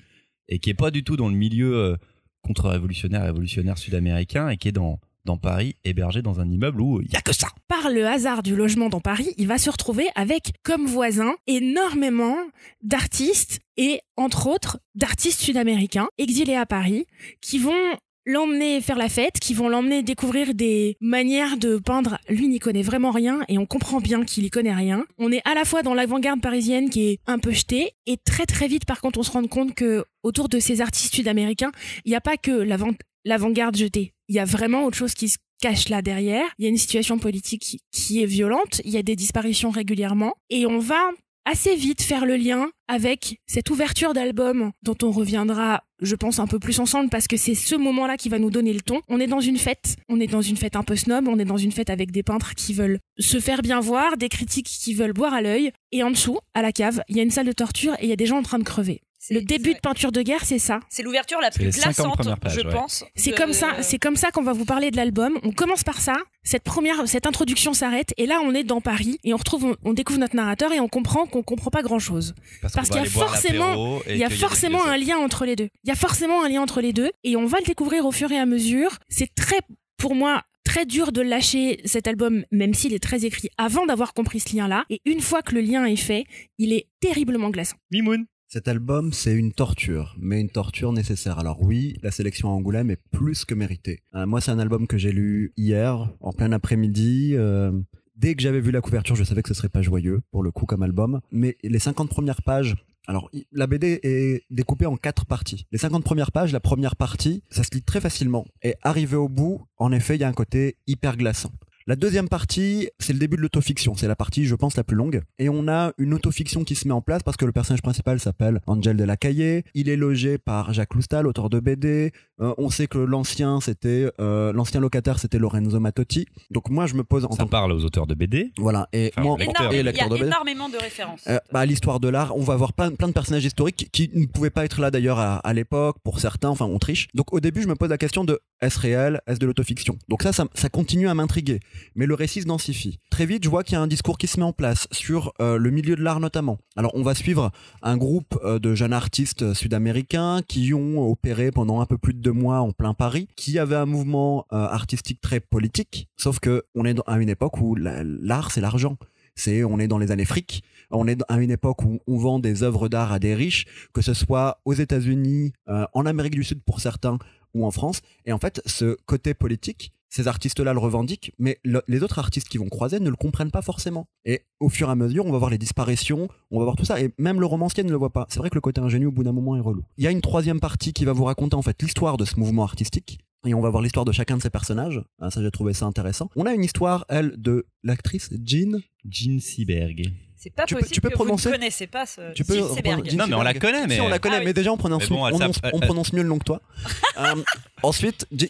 et 0.48 0.60
qui 0.60 0.70
est 0.70 0.74
pas 0.74 0.90
du 0.92 1.02
tout 1.02 1.16
dans 1.16 1.28
le 1.28 1.34
milieu 1.34 1.74
euh, 1.74 1.96
contre-révolutionnaire, 2.42 3.22
révolutionnaire 3.22 3.78
sud-américain 3.78 4.48
et 4.48 4.56
qui 4.56 4.68
est 4.68 4.72
dans, 4.72 5.00
dans 5.24 5.36
Paris, 5.36 5.76
hébergé 5.84 6.22
dans 6.22 6.40
un 6.40 6.50
immeuble 6.50 6.80
où 6.80 7.00
il 7.02 7.12
y 7.12 7.16
a 7.16 7.20
que 7.20 7.34
ça. 7.34 7.48
par 7.68 7.90
le 7.90 8.06
hasard 8.06 8.42
du 8.42 8.56
logement 8.56 8.88
dans 8.88 9.00
Paris, 9.00 9.34
il 9.36 9.46
va 9.46 9.58
se 9.58 9.70
retrouver 9.70 10.08
avec 10.14 10.52
comme 10.62 10.86
voisins 10.86 11.34
énormément 11.46 12.36
d'artistes 12.82 13.60
et 13.76 14.00
entre 14.16 14.46
autres 14.46 14.80
d'artistes 14.94 15.40
sud-américains 15.40 16.08
exilés 16.18 16.56
à 16.56 16.66
Paris 16.66 17.06
qui 17.40 17.58
vont 17.58 17.96
l'emmener 18.28 18.82
faire 18.82 18.98
la 18.98 19.08
fête, 19.08 19.40
qui 19.40 19.54
vont 19.54 19.70
l'emmener 19.70 20.02
découvrir 20.02 20.54
des 20.54 20.96
manières 21.00 21.56
de 21.56 21.78
peindre. 21.78 22.18
Lui 22.28 22.46
n'y 22.46 22.58
connaît 22.58 22.82
vraiment 22.82 23.10
rien 23.10 23.40
et 23.48 23.56
on 23.56 23.64
comprend 23.64 24.00
bien 24.00 24.22
qu'il 24.24 24.44
y 24.44 24.50
connaît 24.50 24.74
rien. 24.74 25.06
On 25.16 25.32
est 25.32 25.40
à 25.46 25.54
la 25.54 25.64
fois 25.64 25.82
dans 25.82 25.94
l'avant-garde 25.94 26.42
parisienne 26.42 26.90
qui 26.90 27.08
est 27.08 27.18
un 27.26 27.38
peu 27.38 27.52
jetée 27.52 27.92
et 28.06 28.18
très 28.18 28.44
très 28.44 28.68
vite 28.68 28.84
par 28.84 29.00
contre 29.00 29.18
on 29.18 29.22
se 29.22 29.30
rend 29.30 29.46
compte 29.46 29.74
que 29.74 30.04
autour 30.22 30.50
de 30.50 30.58
ces 30.58 30.82
artistes 30.82 31.14
sud-américains, 31.14 31.72
il 32.04 32.10
n'y 32.10 32.16
a 32.16 32.20
pas 32.20 32.36
que 32.36 32.50
l'avant- 32.50 32.92
l'avant-garde 33.24 33.76
jetée. 33.76 34.12
Il 34.28 34.34
y 34.34 34.40
a 34.40 34.44
vraiment 34.44 34.84
autre 34.84 34.98
chose 34.98 35.14
qui 35.14 35.30
se 35.30 35.38
cache 35.62 35.88
là 35.88 36.02
derrière. 36.02 36.44
Il 36.58 36.64
y 36.64 36.66
a 36.66 36.70
une 36.70 36.76
situation 36.76 37.18
politique 37.18 37.80
qui 37.90 38.22
est 38.22 38.26
violente. 38.26 38.82
Il 38.84 38.90
y 38.90 38.98
a 38.98 39.02
des 39.02 39.16
disparitions 39.16 39.70
régulièrement. 39.70 40.34
Et 40.50 40.66
on 40.66 40.78
va 40.78 41.10
assez 41.50 41.74
vite 41.76 42.02
faire 42.02 42.26
le 42.26 42.36
lien 42.36 42.68
avec 42.88 43.38
cette 43.46 43.70
ouverture 43.70 44.12
d'album 44.12 44.72
dont 44.82 44.96
on 45.02 45.10
reviendra, 45.10 45.82
je 46.00 46.14
pense, 46.14 46.38
un 46.38 46.46
peu 46.46 46.58
plus 46.58 46.78
ensemble 46.78 47.08
parce 47.08 47.26
que 47.26 47.38
c'est 47.38 47.54
ce 47.54 47.74
moment-là 47.74 48.16
qui 48.18 48.28
va 48.28 48.38
nous 48.38 48.50
donner 48.50 48.72
le 48.74 48.82
ton. 48.82 49.00
On 49.08 49.18
est 49.18 49.26
dans 49.26 49.40
une 49.40 49.56
fête, 49.56 49.96
on 50.08 50.20
est 50.20 50.26
dans 50.26 50.42
une 50.42 50.56
fête 50.56 50.76
un 50.76 50.82
peu 50.82 50.94
snob, 50.94 51.26
on 51.26 51.38
est 51.38 51.46
dans 51.46 51.56
une 51.56 51.72
fête 51.72 51.90
avec 51.90 52.10
des 52.10 52.22
peintres 52.22 52.54
qui 52.54 52.74
veulent 52.74 52.98
se 53.18 53.40
faire 53.40 53.62
bien 53.62 53.80
voir, 53.80 54.18
des 54.18 54.28
critiques 54.28 54.66
qui 54.66 54.92
veulent 54.92 55.14
boire 55.14 55.32
à 55.32 55.40
l'œil, 55.40 55.72
et 55.90 56.02
en 56.02 56.10
dessous, 56.10 56.38
à 56.52 56.60
la 56.60 56.72
cave, 56.72 57.02
il 57.08 57.16
y 57.16 57.20
a 57.20 57.22
une 57.22 57.30
salle 57.30 57.46
de 57.46 57.52
torture 57.52 57.94
et 57.94 58.04
il 58.04 58.08
y 58.08 58.12
a 58.12 58.16
des 58.16 58.26
gens 58.26 58.38
en 58.38 58.42
train 58.42 58.58
de 58.58 58.64
crever. 58.64 59.00
Le 59.30 59.40
début 59.42 59.74
de 59.74 59.78
peinture 59.80 60.12
de 60.12 60.22
guerre, 60.22 60.44
c'est 60.44 60.58
ça. 60.58 60.80
C'est 60.88 61.02
l'ouverture 61.02 61.40
la 61.40 61.50
plus 61.50 61.64
les 61.66 61.72
50 61.72 62.16
glaçante, 62.16 62.40
pages, 62.40 62.54
je 62.54 62.60
ouais. 62.66 62.72
pense. 62.72 63.04
C'est 63.14 63.30
de- 63.32 63.36
comme 63.36 63.52
ça, 63.52 63.82
c'est 63.82 63.98
comme 63.98 64.16
ça 64.16 64.30
qu'on 64.30 64.42
va 64.42 64.52
vous 64.52 64.64
parler 64.64 64.90
de 64.90 64.96
l'album. 64.96 65.38
On 65.42 65.52
commence 65.52 65.84
par 65.84 66.00
ça. 66.00 66.16
Cette 66.44 66.62
première, 66.62 67.06
cette 67.06 67.26
introduction 67.26 67.74
s'arrête 67.74 68.14
et 68.16 68.24
là 68.26 68.40
on 68.42 68.54
est 68.54 68.64
dans 68.64 68.80
Paris 68.80 69.18
et 69.24 69.34
on 69.34 69.36
retrouve, 69.36 69.64
on, 69.66 69.76
on 69.84 69.92
découvre 69.92 70.18
notre 70.18 70.34
narrateur 70.34 70.72
et 70.72 70.80
on 70.80 70.88
comprend 70.88 71.26
qu'on 71.26 71.42
comprend 71.42 71.70
pas 71.70 71.82
grand 71.82 71.98
chose. 71.98 72.34
Parce, 72.62 72.88
qu'il 72.88 72.96
y 72.96 73.00
a 73.00 73.04
forcément- 73.04 74.00
Il 74.08 74.16
y 74.16 74.24
a 74.24 74.30
forcément 74.30 74.84
un 74.86 74.96
lien 74.96 75.18
entre 75.18 75.44
les 75.44 75.56
deux. 75.56 75.68
Il 75.84 75.88
y 75.88 75.92
a 75.92 75.96
forcément 75.96 76.42
un 76.42 76.48
lien 76.48 76.62
entre 76.62 76.80
les 76.80 76.92
deux 76.94 77.10
et 77.24 77.36
on 77.36 77.44
va 77.46 77.58
le 77.58 77.64
découvrir 77.66 78.06
au 78.06 78.12
fur 78.12 78.32
et 78.32 78.38
à 78.38 78.46
mesure. 78.46 78.96
C'est 79.08 79.34
très, 79.34 79.58
pour 79.98 80.14
moi, 80.14 80.42
très 80.64 80.86
dur 80.86 81.12
de 81.12 81.20
lâcher 81.20 81.80
cet 81.84 82.06
album, 82.06 82.44
même 82.50 82.72
s'il 82.74 82.94
est 82.94 83.02
très 83.02 83.24
écrit 83.26 83.48
avant 83.58 83.84
d'avoir 83.86 84.14
compris 84.14 84.40
ce 84.40 84.54
lien-là. 84.56 84.84
Et 84.90 85.00
une 85.04 85.20
fois 85.20 85.42
que 85.42 85.54
le 85.54 85.60
lien 85.60 85.84
est 85.84 85.96
fait, 85.96 86.24
il 86.58 86.72
est 86.72 86.86
terriblement 87.00 87.50
glaçant. 87.50 87.76
Mimoun. 87.90 88.24
Cet 88.50 88.66
album, 88.66 89.12
c'est 89.12 89.34
une 89.34 89.52
torture, 89.52 90.16
mais 90.18 90.40
une 90.40 90.48
torture 90.48 90.90
nécessaire. 90.94 91.38
Alors 91.38 91.60
oui, 91.60 91.98
la 92.02 92.10
sélection 92.10 92.48
à 92.48 92.52
Angoulême 92.52 92.90
est 92.90 93.00
plus 93.10 93.44
que 93.44 93.54
méritée. 93.54 94.00
Euh, 94.14 94.24
moi, 94.24 94.40
c'est 94.40 94.50
un 94.50 94.58
album 94.58 94.86
que 94.86 94.96
j'ai 94.96 95.12
lu 95.12 95.52
hier, 95.58 96.10
en 96.20 96.32
plein 96.32 96.50
après-midi. 96.52 97.32
euh, 97.34 97.70
dès 98.16 98.34
que 98.34 98.40
j'avais 98.40 98.62
vu 98.62 98.70
la 98.70 98.80
couverture, 98.80 99.16
je 99.16 99.22
savais 99.22 99.42
que 99.42 99.48
ce 99.48 99.54
serait 99.54 99.68
pas 99.68 99.82
joyeux, 99.82 100.22
pour 100.30 100.42
le 100.42 100.50
coup, 100.50 100.64
comme 100.64 100.82
album. 100.82 101.20
Mais 101.30 101.58
les 101.62 101.78
50 101.78 102.08
premières 102.08 102.40
pages... 102.40 102.74
Alors, 103.06 103.30
la 103.52 103.66
BD 103.66 104.00
est 104.02 104.44
découpée 104.48 104.86
en 104.86 104.96
quatre 104.96 105.26
parties. 105.26 105.66
Les 105.70 105.78
50 105.78 106.02
premières 106.02 106.32
pages, 106.32 106.50
la 106.50 106.60
première 106.60 106.96
partie, 106.96 107.42
ça 107.50 107.64
se 107.64 107.70
lit 107.74 107.82
très 107.82 108.00
facilement. 108.00 108.46
Et 108.62 108.76
arrivé 108.82 109.16
au 109.16 109.28
bout, 109.28 109.60
en 109.76 109.92
effet, 109.92 110.16
il 110.16 110.22
y 110.22 110.24
a 110.24 110.28
un 110.28 110.32
côté 110.32 110.76
hyper 110.86 111.18
glaçant. 111.18 111.52
La 111.88 111.96
deuxième 111.96 112.28
partie, 112.28 112.90
c'est 112.98 113.14
le 113.14 113.18
début 113.18 113.38
de 113.38 113.40
l'autofiction. 113.40 113.94
C'est 113.96 114.08
la 114.08 114.14
partie, 114.14 114.44
je 114.44 114.54
pense, 114.54 114.76
la 114.76 114.84
plus 114.84 114.94
longue. 114.94 115.22
Et 115.38 115.48
on 115.48 115.68
a 115.68 115.92
une 115.96 116.12
autofiction 116.12 116.62
qui 116.62 116.74
se 116.74 116.86
met 116.86 116.92
en 116.92 117.00
place 117.00 117.22
parce 117.22 117.38
que 117.38 117.46
le 117.46 117.52
personnage 117.52 117.80
principal 117.80 118.20
s'appelle 118.20 118.60
Angel 118.66 118.94
de 118.94 119.04
la 119.04 119.16
Caillé. 119.16 119.64
Il 119.72 119.88
est 119.88 119.96
logé 119.96 120.36
par 120.36 120.74
Jacques 120.74 120.92
Loustal, 120.94 121.26
auteur 121.26 121.48
de 121.48 121.60
BD. 121.60 122.12
Euh, 122.42 122.52
on 122.58 122.68
sait 122.68 122.88
que 122.88 122.98
l'ancien, 122.98 123.62
c'était 123.62 124.10
euh, 124.20 124.52
l'ancien 124.52 124.80
locataire, 124.80 125.18
c'était 125.18 125.38
Lorenzo 125.38 125.80
Mattotti. 125.80 126.26
Donc 126.50 126.68
moi, 126.68 126.86
je 126.86 126.92
me 126.94 127.04
pose 127.04 127.24
en 127.24 127.30
Ça 127.30 127.44
tant 127.44 127.46
parle 127.48 127.72
aux 127.72 127.82
auteurs 127.82 128.06
de 128.06 128.14
BD. 128.14 128.52
voilà. 128.58 128.86
Et 128.92 129.10
Enfin, 129.16 129.22
moi, 129.22 129.38
lecteur. 129.38 129.72
Énorme. 129.72 129.74
et 129.74 129.78
Il 129.78 129.96
y 129.96 130.00
a 130.00 130.08
de 130.10 130.14
BD. 130.14 130.26
énormément 130.26 130.68
de 130.68 130.76
références. 130.76 131.22
Euh, 131.26 131.38
bah, 131.52 131.64
l'histoire 131.64 132.00
de 132.00 132.08
l'art, 132.08 132.36
on 132.36 132.42
va 132.42 132.52
avoir 132.52 132.74
plein, 132.74 132.90
plein 132.90 133.08
de 133.08 133.14
personnages 133.14 133.46
historiques 133.46 133.88
qui 133.92 134.10
ne 134.12 134.26
pouvaient 134.26 134.50
pas 134.50 134.66
être 134.66 134.82
là 134.82 134.90
d'ailleurs 134.90 135.18
à, 135.18 135.38
à 135.38 135.54
l'époque, 135.54 135.96
pour 136.04 136.20
certains, 136.20 136.50
enfin 136.50 136.66
on 136.66 136.78
triche. 136.78 137.08
Donc 137.14 137.32
au 137.32 137.40
début 137.40 137.62
je 137.62 137.68
me 137.68 137.76
pose 137.76 137.88
la 137.88 137.96
question 137.96 138.24
de 138.26 138.38
est-ce 138.60 138.78
réel, 138.78 139.22
est-ce 139.26 139.38
de 139.38 139.46
l'autofiction? 139.46 139.96
Donc 140.10 140.22
ça, 140.22 140.34
ça, 140.34 140.44
ça 140.54 140.68
continue 140.68 141.08
à 141.08 141.14
m'intriguer, 141.14 141.60
mais 141.94 142.06
le 142.06 142.14
récit 142.14 142.42
se 142.42 142.46
densifie. 142.46 142.98
Très 143.10 143.26
vite 143.26 143.44
je 143.44 143.48
vois 143.48 143.64
qu'il 143.64 143.74
y 143.74 143.76
a 143.76 143.80
un 143.80 143.86
discours 143.86 144.18
qui 144.18 144.26
se 144.26 144.38
met 144.38 144.44
en 144.46 144.52
place 144.52 144.88
sur 144.90 145.32
euh, 145.40 145.58
le 145.58 145.70
milieu 145.70 145.96
de 145.96 146.02
l'art 146.02 146.20
notamment. 146.20 146.58
Alors 146.76 146.92
on 146.94 147.02
va 147.02 147.14
suivre 147.14 147.50
un 147.82 147.96
groupe 147.96 148.38
euh, 148.44 148.58
de 148.58 148.74
jeunes 148.74 148.92
artistes 148.92 149.42
euh, 149.42 149.54
sud-américains 149.54 150.42
qui 150.46 150.74
ont 150.74 151.10
opéré 151.10 151.50
pendant 151.50 151.80
un 151.80 151.86
peu 151.86 151.98
plus 151.98 152.14
de 152.14 152.20
deux 152.20 152.32
mois 152.32 152.60
en 152.60 152.72
plein 152.72 152.94
Paris, 152.94 153.28
qui 153.36 153.58
avaient 153.58 153.76
un 153.76 153.86
mouvement 153.86 154.46
artistique 154.50 155.20
très 155.20 155.40
politique, 155.40 156.08
sauf 156.16 156.40
que 156.40 156.64
on 156.74 156.84
est 156.84 156.96
à 157.06 157.18
une 157.18 157.28
époque 157.28 157.60
où 157.60 157.74
la- 157.74 158.02
l'art 158.04 158.50
c'est 158.50 158.60
l'argent. 158.60 158.96
C'est, 159.34 159.62
on 159.62 159.78
est 159.78 159.86
dans 159.86 159.98
les 159.98 160.10
années 160.10 160.24
fric, 160.24 160.64
on 160.90 161.06
est 161.06 161.20
à 161.28 161.38
une 161.38 161.52
époque 161.52 161.84
où 161.84 162.00
on 162.08 162.16
vend 162.16 162.40
des 162.40 162.64
œuvres 162.64 162.88
d'art 162.88 163.12
à 163.12 163.20
des 163.20 163.36
riches, 163.36 163.66
que 163.92 164.02
ce 164.02 164.12
soit 164.12 164.60
aux 164.64 164.72
États-Unis, 164.72 165.52
en 165.92 166.06
Amérique 166.06 166.34
du 166.34 166.42
Sud 166.42 166.60
pour 166.66 166.80
certains 166.80 167.18
ou 167.54 167.64
en 167.64 167.70
France. 167.70 168.00
Et 168.26 168.32
en 168.32 168.38
fait, 168.38 168.60
ce 168.66 168.96
côté 169.06 169.34
politique, 169.34 169.92
ces 170.08 170.26
artistes-là 170.28 170.72
le 170.72 170.78
revendiquent, 170.78 171.32
mais 171.38 171.58
le- 171.64 171.82
les 171.88 172.02
autres 172.02 172.18
artistes 172.18 172.48
qui 172.48 172.58
vont 172.58 172.68
croiser 172.68 173.00
ne 173.00 173.10
le 173.10 173.16
comprennent 173.16 173.50
pas 173.50 173.62
forcément. 173.62 174.06
Et 174.24 174.42
au 174.60 174.68
fur 174.68 174.88
et 174.88 174.92
à 174.92 174.94
mesure, 174.94 175.26
on 175.26 175.32
va 175.32 175.38
voir 175.38 175.50
les 175.50 175.58
disparitions, 175.58 176.28
on 176.50 176.58
va 176.58 176.64
voir 176.64 176.76
tout 176.76 176.84
ça, 176.84 177.00
et 177.00 177.12
même 177.18 177.40
le 177.40 177.46
romancier 177.46 177.84
ne 177.84 177.90
le 177.90 177.96
voit 177.96 178.12
pas. 178.12 178.26
C'est 178.30 178.38
vrai 178.38 178.50
que 178.50 178.54
le 178.54 178.60
côté 178.60 178.80
ingénieux, 178.80 179.08
au 179.08 179.12
bout 179.12 179.22
d'un 179.24 179.32
moment, 179.32 179.56
est 179.56 179.60
relou. 179.60 179.82
Il 179.96 180.04
y 180.04 180.06
a 180.06 180.10
une 180.10 180.20
troisième 180.20 180.60
partie 180.60 180.92
qui 180.92 181.04
va 181.04 181.12
vous 181.12 181.24
raconter 181.24 181.56
en 181.56 181.62
fait 181.62 181.80
l'histoire 181.82 182.16
de 182.16 182.24
ce 182.24 182.38
mouvement 182.38 182.62
artistique. 182.64 183.18
Et 183.46 183.54
on 183.54 183.60
va 183.60 183.70
voir 183.70 183.82
l'histoire 183.82 184.04
de 184.04 184.10
chacun 184.12 184.36
de 184.36 184.42
ces 184.42 184.50
personnages. 184.50 185.00
Ah, 185.20 185.30
ça, 185.30 185.40
j'ai 185.42 185.50
trouvé 185.52 185.72
ça 185.72 185.86
intéressant. 185.86 186.28
On 186.34 186.44
a 186.44 186.52
une 186.52 186.64
histoire, 186.64 187.04
elle, 187.08 187.34
de 187.40 187.66
l'actrice 187.84 188.30
Jean 188.44 188.80
Jean 189.08 189.38
Seberg. 189.40 190.12
C'est 190.40 190.50
pas 190.50 190.64
tu 190.66 190.74
peux- 190.74 190.80
possible 190.80 190.94
tu 190.94 191.00
peux 191.00 191.08
que 191.08 191.14
prononcer 191.14 191.48
vous 191.48 191.54
ne 191.54 191.58
connaissez 191.58 191.86
pas 191.88 192.06
ce 192.06 192.32
Tu 192.32 192.44
peux 192.44 192.54
Gilles 192.54 193.18
Non, 193.18 193.26
mais 193.26 193.34
on 193.34 193.42
la 193.42 193.54
connaît, 193.54 193.86
mais- 193.88 193.96
Si, 193.96 194.00
on 194.00 194.08
la 194.08 194.18
connaît, 194.20 194.36
Ah 194.36 194.38
oui. 194.38 194.44
mais 194.46 194.52
déjà 194.52 194.72
on 194.72 194.76
prononce, 194.76 195.08
bon, 195.08 195.26
on, 195.72 195.80
prononce 195.80 196.12
mieux 196.12 196.22
le 196.22 196.28
nom 196.28 196.38
que 196.38 196.44
toi. 196.44 196.60
Euh, 197.18 197.34
ensuite, 197.82 198.26
et 198.30 198.48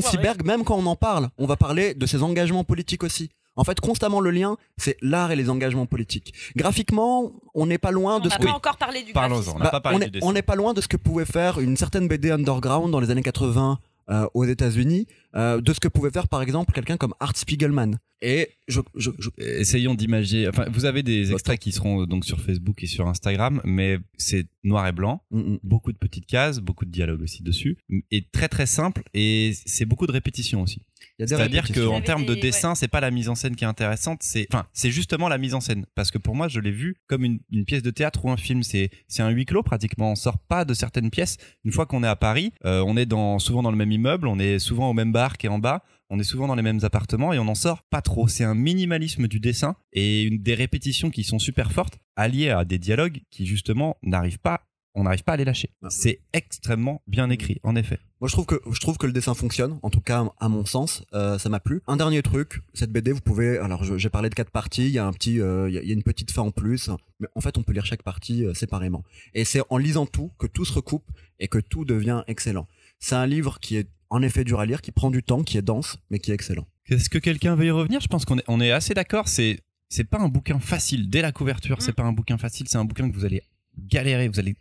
enfoiré. 0.00 0.02
Seberg, 0.02 0.44
même 0.44 0.64
quand 0.64 0.76
on 0.76 0.86
en 0.86 0.96
parle, 0.96 1.28
on 1.38 1.46
va 1.46 1.54
parler 1.56 1.94
de 1.94 2.04
ses 2.06 2.24
engagements 2.24 2.64
politiques 2.64 3.04
aussi. 3.04 3.30
En 3.54 3.62
fait, 3.62 3.78
constamment 3.78 4.18
le 4.18 4.30
lien, 4.32 4.56
c'est 4.78 4.96
l'art 5.02 5.30
et 5.30 5.36
les 5.36 5.48
engagements 5.50 5.86
politiques. 5.86 6.32
Graphiquement, 6.56 7.30
on 7.54 7.66
n'est 7.66 7.78
pas 7.78 7.90
loin 7.92 8.16
On 8.16 8.20
de 8.20 8.28
ce 8.28 8.36
que 8.38 8.48
encore 8.48 8.76
parlé. 8.78 9.04
On 9.14 9.58
n'a 9.60 9.68
pas 9.70 9.80
parlé 9.80 9.96
on 9.96 10.00
du 10.00 10.06
est- 10.06 10.10
dessin. 10.10 10.26
on 10.26 10.32
n'est 10.32 10.42
pas 10.42 10.56
loin 10.56 10.74
de 10.74 10.80
ce 10.80 10.88
que 10.88 10.96
pouvait 10.96 11.26
faire 11.26 11.60
une 11.60 11.76
certaine 11.76 12.08
BD 12.08 12.30
underground 12.32 12.90
dans 12.90 12.98
les 12.98 13.10
années 13.10 13.22
80 13.22 13.78
euh, 14.12 14.26
aux 14.34 14.44
États-Unis, 14.44 15.06
euh, 15.34 15.60
de 15.60 15.72
ce 15.72 15.80
que 15.80 15.88
pouvait 15.88 16.10
faire 16.10 16.28
par 16.28 16.42
exemple 16.42 16.72
quelqu'un 16.72 16.96
comme 16.96 17.14
Art 17.18 17.36
Spiegelman. 17.36 17.98
Et 18.24 18.50
je, 18.68 18.80
je, 18.94 19.10
je- 19.18 19.30
Essayons 19.42 19.94
d'imaginer. 19.96 20.46
Enfin, 20.48 20.66
vous 20.70 20.84
avez 20.84 21.02
des 21.02 21.32
extraits 21.32 21.58
qui 21.58 21.72
seront 21.72 22.02
euh, 22.02 22.06
donc 22.06 22.24
sur 22.24 22.40
Facebook 22.40 22.80
et 22.84 22.86
sur 22.86 23.08
Instagram, 23.08 23.60
mais 23.64 23.98
c'est 24.16 24.46
noir 24.62 24.86
et 24.86 24.92
blanc, 24.92 25.22
Mm, 25.32 25.38
mm. 25.40 25.58
beaucoup 25.64 25.92
de 25.92 25.98
petites 25.98 26.26
cases, 26.26 26.60
beaucoup 26.60 26.84
de 26.84 26.90
dialogues 26.90 27.22
aussi 27.22 27.42
dessus, 27.42 27.78
et 28.12 28.24
très 28.30 28.48
très 28.48 28.66
simple. 28.66 29.02
Et 29.14 29.52
c'est 29.66 29.86
beaucoup 29.86 30.06
de 30.06 30.12
répétitions 30.12 30.62
aussi. 30.62 30.82
C'est-à-dire 31.18 31.70
qu'en 31.72 32.00
termes 32.00 32.24
de 32.24 32.34
des- 32.34 32.40
dessin, 32.40 32.74
c'est 32.74 32.88
pas 32.88 33.00
la 33.00 33.10
mise 33.10 33.28
en 33.28 33.34
scène 33.34 33.54
qui 33.54 33.64
est 33.64 33.66
intéressante, 33.68 34.20
c'est 34.22 34.46
enfin 34.52 34.66
c'est 34.72 34.90
justement 34.90 35.28
la 35.28 35.38
mise 35.38 35.54
en 35.54 35.60
scène. 35.60 35.86
Parce 35.94 36.10
que 36.10 36.18
pour 36.18 36.34
moi, 36.34 36.48
je 36.48 36.58
l'ai 36.60 36.70
vu 36.72 36.96
comme 37.06 37.24
une, 37.24 37.38
une 37.50 37.64
pièce 37.64 37.82
de 37.82 37.90
théâtre 37.90 38.24
ou 38.24 38.30
un 38.30 38.36
film. 38.36 38.62
C'est 38.62 38.90
c'est 39.08 39.22
un 39.22 39.30
huis 39.30 39.44
clos 39.44 39.62
pratiquement. 39.62 40.12
On 40.12 40.16
sort 40.16 40.38
pas 40.38 40.64
de 40.64 40.74
certaines 40.74 41.10
pièces. 41.10 41.36
Une 41.64 41.72
fois 41.72 41.86
qu'on 41.86 42.02
est 42.02 42.08
à 42.08 42.16
Paris, 42.16 42.52
euh, 42.64 42.82
on 42.86 42.96
est 42.96 43.06
dans 43.06 43.38
souvent 43.38 43.62
dans 43.62 43.70
le 43.70 43.76
même 43.76 43.92
immeuble, 43.92 44.26
on 44.26 44.38
est 44.38 44.58
souvent 44.58 44.88
au 44.90 44.94
même 44.94 45.12
bar 45.12 45.36
qui 45.38 45.46
est 45.46 45.50
en 45.50 45.58
bas. 45.58 45.82
On 46.14 46.18
est 46.18 46.24
souvent 46.24 46.46
dans 46.46 46.54
les 46.56 46.62
mêmes 46.62 46.80
appartements 46.82 47.32
et 47.32 47.38
on 47.38 47.44
n'en 47.46 47.54
sort 47.54 47.82
pas 47.84 48.02
trop. 48.02 48.28
C'est 48.28 48.44
un 48.44 48.54
minimalisme 48.54 49.28
du 49.28 49.40
dessin 49.40 49.76
et 49.94 50.24
une, 50.24 50.42
des 50.42 50.54
répétitions 50.54 51.08
qui 51.08 51.24
sont 51.24 51.38
super 51.38 51.72
fortes, 51.72 51.98
alliées 52.16 52.50
à 52.50 52.66
des 52.66 52.78
dialogues 52.78 53.20
qui 53.30 53.46
justement 53.46 53.96
n'arrivent 54.02 54.38
pas, 54.40 54.66
on 54.94 55.04
n'arrive 55.04 55.22
pas 55.24 55.32
à 55.32 55.36
les 55.36 55.44
lâcher. 55.44 55.70
C'est 55.88 56.20
extrêmement 56.32 57.02
bien 57.06 57.30
écrit, 57.30 57.58
en 57.62 57.76
effet. 57.76 57.98
Moi, 58.20 58.28
je 58.28 58.32
trouve 58.34 58.46
que 58.46 58.60
je 58.70 58.78
trouve 58.78 58.98
que 58.98 59.06
le 59.06 59.12
dessin 59.12 59.34
fonctionne. 59.34 59.78
En 59.82 59.90
tout 59.90 60.00
cas, 60.00 60.24
à 60.38 60.48
mon 60.48 60.64
sens, 60.64 61.04
euh, 61.14 61.38
ça 61.38 61.48
m'a 61.48 61.60
plu. 61.60 61.80
Un 61.86 61.96
dernier 61.96 62.22
truc, 62.22 62.60
cette 62.74 62.92
BD, 62.92 63.10
vous 63.12 63.20
pouvez. 63.20 63.58
Alors, 63.58 63.82
j'ai 63.98 64.10
parlé 64.10 64.28
de 64.28 64.34
quatre 64.34 64.50
parties. 64.50 64.86
Il 64.86 64.92
y 64.92 64.98
a 64.98 65.06
un 65.06 65.12
petit, 65.12 65.40
euh, 65.40 65.68
il 65.68 65.74
y 65.74 65.78
a- 65.78 65.82
il 65.82 65.88
y 65.88 65.90
a 65.90 65.94
une 65.94 66.02
petite 66.02 66.30
fin 66.30 66.42
en 66.42 66.50
plus. 66.50 66.90
Mais 67.20 67.28
en 67.34 67.40
fait, 67.40 67.58
on 67.58 67.62
peut 67.62 67.72
lire 67.72 67.86
chaque 67.86 68.02
partie 68.02 68.44
euh, 68.44 68.54
séparément. 68.54 69.02
Et 69.34 69.44
c'est 69.44 69.62
en 69.70 69.76
lisant 69.78 70.06
tout 70.06 70.30
que 70.38 70.46
tout 70.46 70.64
se 70.64 70.72
recoupe 70.72 71.10
et 71.40 71.48
que 71.48 71.58
tout 71.58 71.84
devient 71.84 72.22
excellent. 72.28 72.68
C'est 73.00 73.14
un 73.16 73.26
livre 73.26 73.58
qui 73.60 73.76
est 73.76 73.88
en 74.10 74.22
effet 74.22 74.44
dur 74.44 74.60
à 74.60 74.66
lire, 74.66 74.82
qui 74.82 74.92
prend 74.92 75.10
du 75.10 75.22
temps, 75.22 75.42
qui 75.42 75.56
est 75.58 75.62
dense, 75.62 75.96
mais 76.10 76.18
qui 76.18 76.30
est 76.30 76.34
excellent. 76.34 76.66
Est-ce 76.86 77.08
que 77.08 77.18
quelqu'un 77.18 77.54
veut 77.56 77.64
y 77.66 77.70
revenir? 77.70 78.00
Je 78.00 78.08
pense 78.08 78.24
qu'on 78.24 78.38
est, 78.38 78.44
on 78.46 78.60
est 78.60 78.70
assez 78.72 78.92
d'accord. 78.94 79.26
C'est, 79.26 79.58
c'est 79.88 80.04
pas 80.04 80.18
un 80.18 80.28
bouquin 80.28 80.60
facile. 80.60 81.08
Dès 81.08 81.22
la 81.22 81.32
couverture, 81.32 81.80
c'est 81.80 81.92
Mm. 81.92 81.94
pas 81.94 82.02
un 82.04 82.12
bouquin 82.12 82.38
facile. 82.38 82.68
C'est 82.68 82.76
un 82.78 82.84
bouquin 82.84 83.10
que 83.10 83.14
vous 83.16 83.24
allez 83.24 83.42
galérer. 83.78 84.28
Vous 84.28 84.38
allez, 84.38 84.54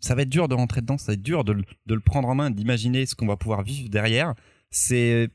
ça 0.00 0.14
va 0.14 0.22
être 0.22 0.28
dur 0.28 0.48
de 0.48 0.54
rentrer 0.54 0.80
dedans. 0.80 0.98
Ça 0.98 1.06
va 1.08 1.12
être 1.14 1.22
dur 1.22 1.44
de, 1.44 1.52
le- 1.52 2.00
prendre 2.00 2.28
en 2.28 2.34
main, 2.34 2.50
d'imaginer 2.50 3.06
ce 3.06 3.14
qu'on 3.14 3.26
va 3.26 3.36
pouvoir 3.36 3.62
vivre 3.62 3.88
derrière. 3.88 4.34
C'est, 4.70 5.30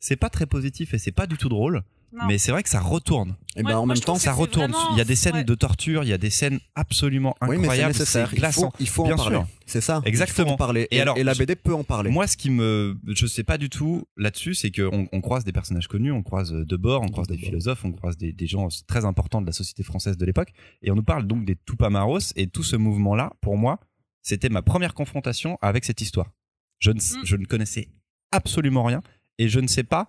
c'est 0.00 0.16
pas 0.16 0.30
très 0.30 0.46
positif 0.46 0.94
et 0.94 0.98
c'est 0.98 1.12
pas 1.12 1.26
du 1.26 1.36
tout 1.36 1.48
drôle. 1.48 1.82
Non. 2.18 2.26
Mais 2.28 2.38
c'est 2.38 2.50
vrai 2.50 2.62
que 2.62 2.68
ça 2.70 2.80
retourne. 2.80 3.36
Et 3.56 3.62
Moi- 3.62 3.72
ben, 3.72 3.78
en 3.78 3.86
moi, 3.86 3.94
même 3.94 4.02
temps, 4.02 4.14
Ça 4.16 4.32
retourne. 4.32 4.70
vraiment- 4.72 4.92
Il 4.92 4.98
y 4.98 5.00
a 5.02 5.04
des 5.04 5.16
scènes 5.16 5.34
ouais. 5.34 5.44
de 5.44 5.54
torture. 5.54 6.02
Il 6.02 6.08
y 6.08 6.12
a 6.14 6.18
des 6.18 6.30
scènes 6.30 6.58
absolument 6.74 7.34
oui, 7.42 7.48
mais 7.48 7.54
c'est 7.56 7.60
incroyables. 7.62 7.92
nécessaire. 7.92 8.30
Il 8.34 8.40
faut, 8.52 8.72
il 8.80 8.88
faut 8.88 9.04
Bien 9.04 9.14
en 9.14 9.16
parler. 9.16 9.36
sûr. 9.36 9.46
C'est 9.66 9.80
ça. 9.82 10.00
Exactement. 10.06 10.46
Il 10.46 10.48
faut 10.50 10.54
en 10.54 10.56
parler. 10.56 10.88
Et 10.90 10.96
Et, 10.96 11.00
alors, 11.02 11.18
et 11.18 11.24
la 11.24 11.34
BD 11.34 11.56
peut 11.56 11.74
en 11.74 11.84
parler. 11.84 12.10
Moi, 12.10 12.26
ce 12.26 12.36
qui 12.38 12.48
me, 12.50 12.96
je 13.06 13.26
sais 13.26 13.44
pas 13.44 13.58
du 13.58 13.68
tout 13.68 14.04
là-dessus, 14.16 14.54
c'est 14.54 14.70
qu'on 14.70 15.08
on 15.12 15.20
croise 15.20 15.44
des 15.44 15.52
personnages 15.52 15.88
connus, 15.88 16.10
on 16.12 16.22
croise 16.22 16.52
de 16.52 16.76
bord, 16.76 17.02
on 17.02 17.08
croise 17.08 17.26
des 17.26 17.34
Debord. 17.36 17.48
philosophes, 17.48 17.84
on 17.84 17.92
croise 17.92 18.16
des, 18.16 18.32
des 18.32 18.46
gens 18.46 18.68
très 18.86 19.04
importants 19.04 19.42
de 19.42 19.46
la 19.46 19.52
société 19.52 19.82
française 19.82 20.16
de 20.16 20.24
l'époque, 20.24 20.52
et 20.82 20.90
on 20.90 20.94
nous 20.94 21.02
parle 21.02 21.26
donc 21.26 21.44
des 21.44 21.56
Tupamaros 21.66 22.32
et 22.36 22.46
tout 22.46 22.62
ce 22.62 22.76
mouvement-là. 22.76 23.32
Pour 23.42 23.58
moi, 23.58 23.78
c'était 24.22 24.48
ma 24.48 24.62
première 24.62 24.94
confrontation 24.94 25.58
avec 25.60 25.84
cette 25.84 26.00
histoire. 26.00 26.30
Je 26.78 26.90
ne, 26.92 26.98
Mm. 26.98 27.24
je 27.24 27.36
ne 27.36 27.44
connaissais 27.44 27.88
absolument 28.32 28.84
rien 28.84 29.02
et 29.38 29.48
je 29.48 29.60
ne 29.60 29.66
sais 29.66 29.84
pas 29.84 30.08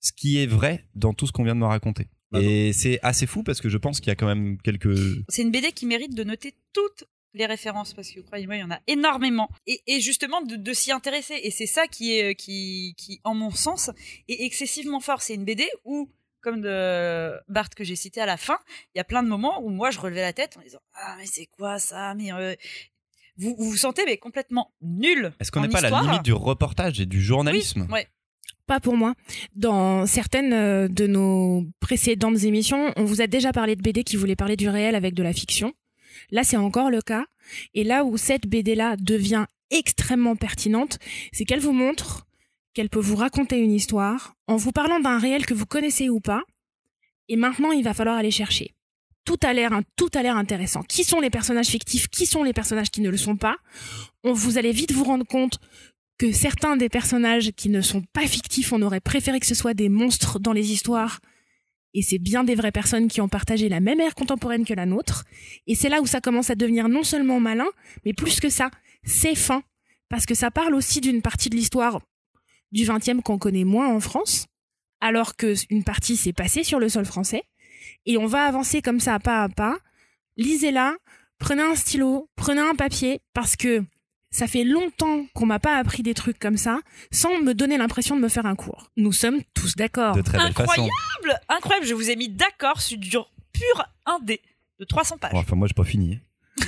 ce 0.00 0.12
qui 0.12 0.38
est 0.42 0.46
vrai 0.46 0.86
dans 0.94 1.14
tout 1.14 1.26
ce 1.26 1.32
qu'on 1.32 1.44
vient 1.44 1.54
de 1.54 1.60
me 1.60 1.66
raconter. 1.66 2.08
Bah 2.30 2.40
Et 2.42 2.72
c'est 2.72 2.98
assez 3.02 3.26
fou 3.26 3.42
parce 3.42 3.60
que 3.60 3.68
je 3.68 3.78
pense 3.78 4.00
qu'il 4.00 4.08
y 4.08 4.12
a 4.12 4.16
quand 4.16 4.26
même 4.26 4.58
quelques. 4.62 4.96
C'est 5.28 5.42
une 5.42 5.50
BD 5.50 5.72
qui 5.72 5.86
mérite 5.86 6.14
de 6.14 6.24
noter 6.24 6.54
toutes 6.72 7.04
les 7.34 7.46
références 7.46 7.94
parce 7.94 8.10
que 8.10 8.20
croyez-moi, 8.20 8.56
il 8.56 8.60
y 8.60 8.64
en 8.64 8.70
a 8.70 8.80
énormément. 8.86 9.48
Et, 9.66 9.80
et 9.86 10.00
justement 10.00 10.42
de, 10.42 10.56
de 10.56 10.72
s'y 10.72 10.92
intéresser. 10.92 11.40
Et 11.42 11.50
c'est 11.50 11.66
ça 11.66 11.86
qui 11.86 12.18
est 12.18 12.34
qui, 12.34 12.94
qui, 12.98 13.20
en 13.24 13.34
mon 13.34 13.50
sens, 13.50 13.90
est 14.28 14.44
excessivement 14.44 15.00
fort. 15.00 15.22
C'est 15.22 15.34
une 15.34 15.44
BD 15.44 15.66
où 15.84 16.10
comme 16.40 16.60
de 16.60 17.32
Bart 17.48 17.70
que 17.70 17.82
j'ai 17.82 17.96
cité 17.96 18.20
à 18.20 18.26
la 18.26 18.36
fin, 18.36 18.58
il 18.94 18.98
y 18.98 19.00
a 19.00 19.04
plein 19.04 19.22
de 19.22 19.28
moments 19.28 19.60
où 19.62 19.70
moi 19.70 19.90
je 19.90 19.98
relevais 19.98 20.20
la 20.20 20.32
tête 20.32 20.56
en 20.56 20.62
disant 20.62 20.78
ah 20.94 21.16
mais 21.18 21.26
c'est 21.26 21.46
quoi 21.46 21.78
ça? 21.78 22.14
Mais 22.14 22.32
euh, 22.32 22.54
vous, 23.36 23.56
vous 23.58 23.70
vous 23.70 23.76
sentez 23.76 24.04
mais 24.04 24.18
complètement 24.18 24.72
nul. 24.80 25.32
Est-ce 25.40 25.50
qu'on 25.50 25.60
n'est 25.60 25.68
pas 25.68 25.78
à 25.78 25.90
la 25.90 26.02
limite 26.02 26.22
du 26.22 26.32
reportage 26.32 27.00
et 27.00 27.06
du 27.06 27.22
journalisme? 27.22 27.86
Oui, 27.88 27.92
ouais. 27.92 28.08
Pas 28.68 28.80
pour 28.80 28.98
moi. 28.98 29.14
Dans 29.56 30.04
certaines 30.04 30.52
euh, 30.52 30.88
de 30.88 31.06
nos 31.06 31.64
précédentes 31.80 32.44
émissions, 32.44 32.92
on 32.96 33.04
vous 33.04 33.22
a 33.22 33.26
déjà 33.26 33.50
parlé 33.50 33.74
de 33.76 33.82
BD 33.82 34.04
qui 34.04 34.16
voulait 34.16 34.36
parler 34.36 34.56
du 34.56 34.68
réel 34.68 34.94
avec 34.94 35.14
de 35.14 35.22
la 35.22 35.32
fiction. 35.32 35.72
Là, 36.30 36.44
c'est 36.44 36.58
encore 36.58 36.90
le 36.90 37.00
cas. 37.00 37.24
Et 37.72 37.82
là 37.82 38.04
où 38.04 38.18
cette 38.18 38.46
BD-là 38.46 38.96
devient 38.98 39.46
extrêmement 39.70 40.36
pertinente, 40.36 40.98
c'est 41.32 41.46
qu'elle 41.46 41.60
vous 41.60 41.72
montre 41.72 42.26
qu'elle 42.74 42.90
peut 42.90 43.00
vous 43.00 43.16
raconter 43.16 43.58
une 43.58 43.72
histoire 43.72 44.34
en 44.46 44.56
vous 44.56 44.70
parlant 44.70 45.00
d'un 45.00 45.18
réel 45.18 45.46
que 45.46 45.54
vous 45.54 45.66
connaissez 45.66 46.10
ou 46.10 46.20
pas. 46.20 46.42
Et 47.28 47.36
maintenant, 47.36 47.72
il 47.72 47.82
va 47.82 47.94
falloir 47.94 48.16
aller 48.16 48.30
chercher. 48.30 48.74
Tout 49.24 49.38
a 49.42 49.52
l'air, 49.54 49.72
intéressant. 50.36 50.82
Qui 50.82 51.04
sont 51.04 51.20
les 51.20 51.30
personnages 51.30 51.68
fictifs? 51.68 52.08
Qui 52.08 52.26
sont 52.26 52.42
les 52.42 52.52
personnages 52.52 52.90
qui 52.90 53.00
ne 53.00 53.10
le 53.10 53.16
sont 53.16 53.36
pas? 53.36 53.56
On 54.24 54.34
vous 54.34 54.58
allez 54.58 54.72
vite 54.72 54.92
vous 54.92 55.04
rendre 55.04 55.26
compte 55.26 55.58
que 56.18 56.32
certains 56.32 56.76
des 56.76 56.88
personnages 56.88 57.52
qui 57.52 57.68
ne 57.68 57.80
sont 57.80 58.02
pas 58.12 58.26
fictifs, 58.26 58.72
on 58.72 58.82
aurait 58.82 59.00
préféré 59.00 59.38
que 59.38 59.46
ce 59.46 59.54
soit 59.54 59.74
des 59.74 59.88
monstres 59.88 60.38
dans 60.40 60.52
les 60.52 60.72
histoires. 60.72 61.20
Et 61.94 62.02
c'est 62.02 62.18
bien 62.18 62.44
des 62.44 62.54
vraies 62.54 62.72
personnes 62.72 63.08
qui 63.08 63.20
ont 63.20 63.28
partagé 63.28 63.68
la 63.68 63.80
même 63.80 64.00
ère 64.00 64.14
contemporaine 64.14 64.64
que 64.64 64.74
la 64.74 64.84
nôtre. 64.84 65.24
Et 65.66 65.74
c'est 65.74 65.88
là 65.88 66.02
où 66.02 66.06
ça 66.06 66.20
commence 66.20 66.50
à 66.50 66.54
devenir 66.54 66.88
non 66.88 67.04
seulement 67.04 67.40
malin, 67.40 67.68
mais 68.04 68.12
plus 68.12 68.40
que 68.40 68.50
ça, 68.50 68.70
c'est 69.04 69.34
fin. 69.34 69.62
Parce 70.08 70.26
que 70.26 70.34
ça 70.34 70.50
parle 70.50 70.74
aussi 70.74 71.00
d'une 71.00 71.22
partie 71.22 71.50
de 71.50 71.56
l'histoire 71.56 72.00
du 72.72 72.84
20e 72.84 73.22
qu'on 73.22 73.38
connaît 73.38 73.64
moins 73.64 73.88
en 73.88 74.00
France, 74.00 74.46
alors 75.00 75.36
que 75.36 75.54
une 75.70 75.84
partie 75.84 76.16
s'est 76.16 76.32
passée 76.32 76.64
sur 76.64 76.78
le 76.78 76.88
sol 76.88 77.06
français. 77.06 77.44
Et 78.06 78.18
on 78.18 78.26
va 78.26 78.44
avancer 78.44 78.82
comme 78.82 79.00
ça, 79.00 79.18
pas 79.18 79.44
à 79.44 79.48
pas. 79.48 79.78
Lisez-la, 80.36 80.96
prenez 81.38 81.62
un 81.62 81.74
stylo, 81.74 82.28
prenez 82.36 82.60
un 82.60 82.74
papier, 82.74 83.20
parce 83.32 83.56
que 83.56 83.82
ça 84.30 84.46
fait 84.46 84.64
longtemps 84.64 85.26
qu'on 85.34 85.46
m'a 85.46 85.58
pas 85.58 85.76
appris 85.76 86.02
des 86.02 86.14
trucs 86.14 86.38
comme 86.38 86.56
ça, 86.56 86.80
sans 87.10 87.40
me 87.40 87.54
donner 87.54 87.78
l'impression 87.78 88.16
de 88.16 88.20
me 88.20 88.28
faire 88.28 88.46
un 88.46 88.54
cours. 88.54 88.90
Nous 88.96 89.12
sommes 89.12 89.40
tous 89.54 89.76
d'accord. 89.76 90.14
De 90.14 90.22
très 90.22 90.38
belle 90.38 90.52
façon. 90.52 90.70
Incroyable, 90.70 91.40
incroyable. 91.48 91.86
Je 91.86 91.94
vous 91.94 92.10
ai 92.10 92.16
mis 92.16 92.28
d'accord 92.28 92.80
sur 92.80 92.98
du 92.98 93.10
pur 93.10 93.84
1D 94.06 94.40
de 94.78 94.84
300 94.84 95.18
pages. 95.18 95.32
Bon, 95.32 95.38
enfin, 95.38 95.56
moi, 95.56 95.66
j'ai 95.68 95.74
pas 95.74 95.84
fini. 95.84 96.20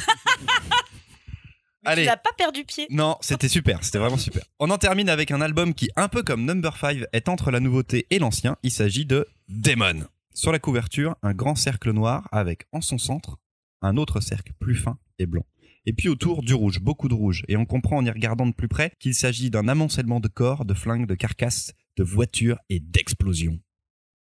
Allez. 1.85 2.03
Tu 2.03 2.09
n'as 2.09 2.17
pas 2.17 2.33
perdu 2.37 2.65
pied. 2.65 2.87
Non, 2.91 3.17
c'était 3.21 3.49
super, 3.49 3.83
c'était 3.83 3.99
vraiment 3.99 4.19
super. 4.19 4.43
On 4.59 4.69
en 4.71 4.77
termine 4.77 5.09
avec 5.09 5.31
un 5.31 5.41
album 5.41 5.73
qui, 5.73 5.91
un 5.97 6.09
peu 6.09 6.23
comme 6.23 6.45
Number 6.45 6.77
5, 6.77 7.05
est 7.13 7.29
entre 7.29 7.51
la 7.51 7.59
nouveauté 7.61 8.07
et 8.11 8.19
l'ancien. 8.19 8.57
Il 8.63 8.71
s'agit 8.71 9.07
de 9.07 9.27
Demon. 9.49 10.07
Sur 10.35 10.53
la 10.53 10.59
couverture, 10.59 11.17
un 11.23 11.33
grand 11.33 11.55
cercle 11.55 11.93
noir 11.93 12.29
avec 12.33 12.67
en 12.73 12.81
son 12.81 12.99
centre 12.99 13.39
un 13.83 13.97
autre 13.97 14.21
cercle 14.21 14.53
plus 14.59 14.77
fin 14.77 14.99
et 15.19 15.27
blanc. 15.27 15.45
Et 15.87 15.93
puis 15.93 16.09
autour 16.09 16.43
du 16.43 16.55
rouge, 16.55 16.81
beaucoup 16.81 17.09
de 17.09 17.15
rouge. 17.15 17.43
Et 17.49 17.57
on 17.57 17.65
comprend 17.65 17.97
en 17.97 18.05
y 18.05 18.11
regardant 18.11 18.47
de 18.47 18.53
plus 18.53 18.69
près 18.69 18.93
qu'il 19.01 19.15
s'agit 19.15 19.51
d'un 19.51 19.67
amoncellement 19.69 20.21
de 20.21 20.29
corps, 20.29 20.65
de 20.65 20.75
flingues, 20.75 21.07
de 21.07 21.15
carcasses, 21.15 21.73
de 21.97 22.05
voitures 22.05 22.59
et 22.69 22.81
d'explosions. 22.81 23.59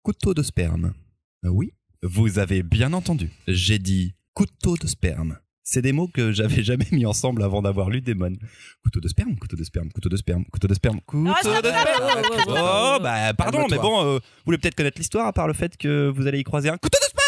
Couteau 0.03 0.33
de 0.33 0.43
sperme. 0.43 0.93
Euh, 1.45 1.49
Oui, 1.49 1.73
vous 2.03 2.39
avez 2.39 2.63
bien 2.63 2.93
entendu. 2.93 3.29
J'ai 3.47 3.79
dit 3.79 4.13
couteau 4.33 4.75
de 4.77 4.87
sperme. 4.87 5.37
C'est 5.63 5.81
des 5.81 5.91
mots 5.91 6.07
que 6.07 6.31
j'avais 6.31 6.63
jamais 6.63 6.87
mis 6.91 7.05
ensemble 7.05 7.43
avant 7.43 7.61
d'avoir 7.61 7.89
lu 7.89 8.01
Demon. 8.01 8.33
Couteau 8.83 8.99
de 8.99 9.07
sperme, 9.07 9.37
couteau 9.37 9.55
de 9.57 9.63
sperme, 9.63 9.89
couteau 9.91 10.09
de 10.09 10.17
sperme, 10.17 10.45
couteau 10.45 10.67
de 10.67 10.73
sperme, 10.73 11.01
couteau 11.05 11.33
ça 11.43 11.61
de 11.61 11.67
sperme. 11.67 12.21
Oh, 12.49 12.97
bah 13.01 13.33
pardon, 13.33 13.67
mais 13.69 13.77
bon, 13.77 14.01
euh, 14.05 14.13
vous 14.15 14.21
voulez 14.45 14.57
peut-être 14.57 14.75
connaître 14.75 14.97
l'histoire 14.97 15.27
à 15.27 15.33
part 15.33 15.47
le 15.47 15.53
fait 15.53 15.75
que 15.77 16.09
vous 16.13 16.27
allez 16.27 16.39
y 16.39 16.43
croiser 16.43 16.69
un 16.69 16.77
couteau 16.77 16.99
de 17.01 17.05
sperme 17.05 17.26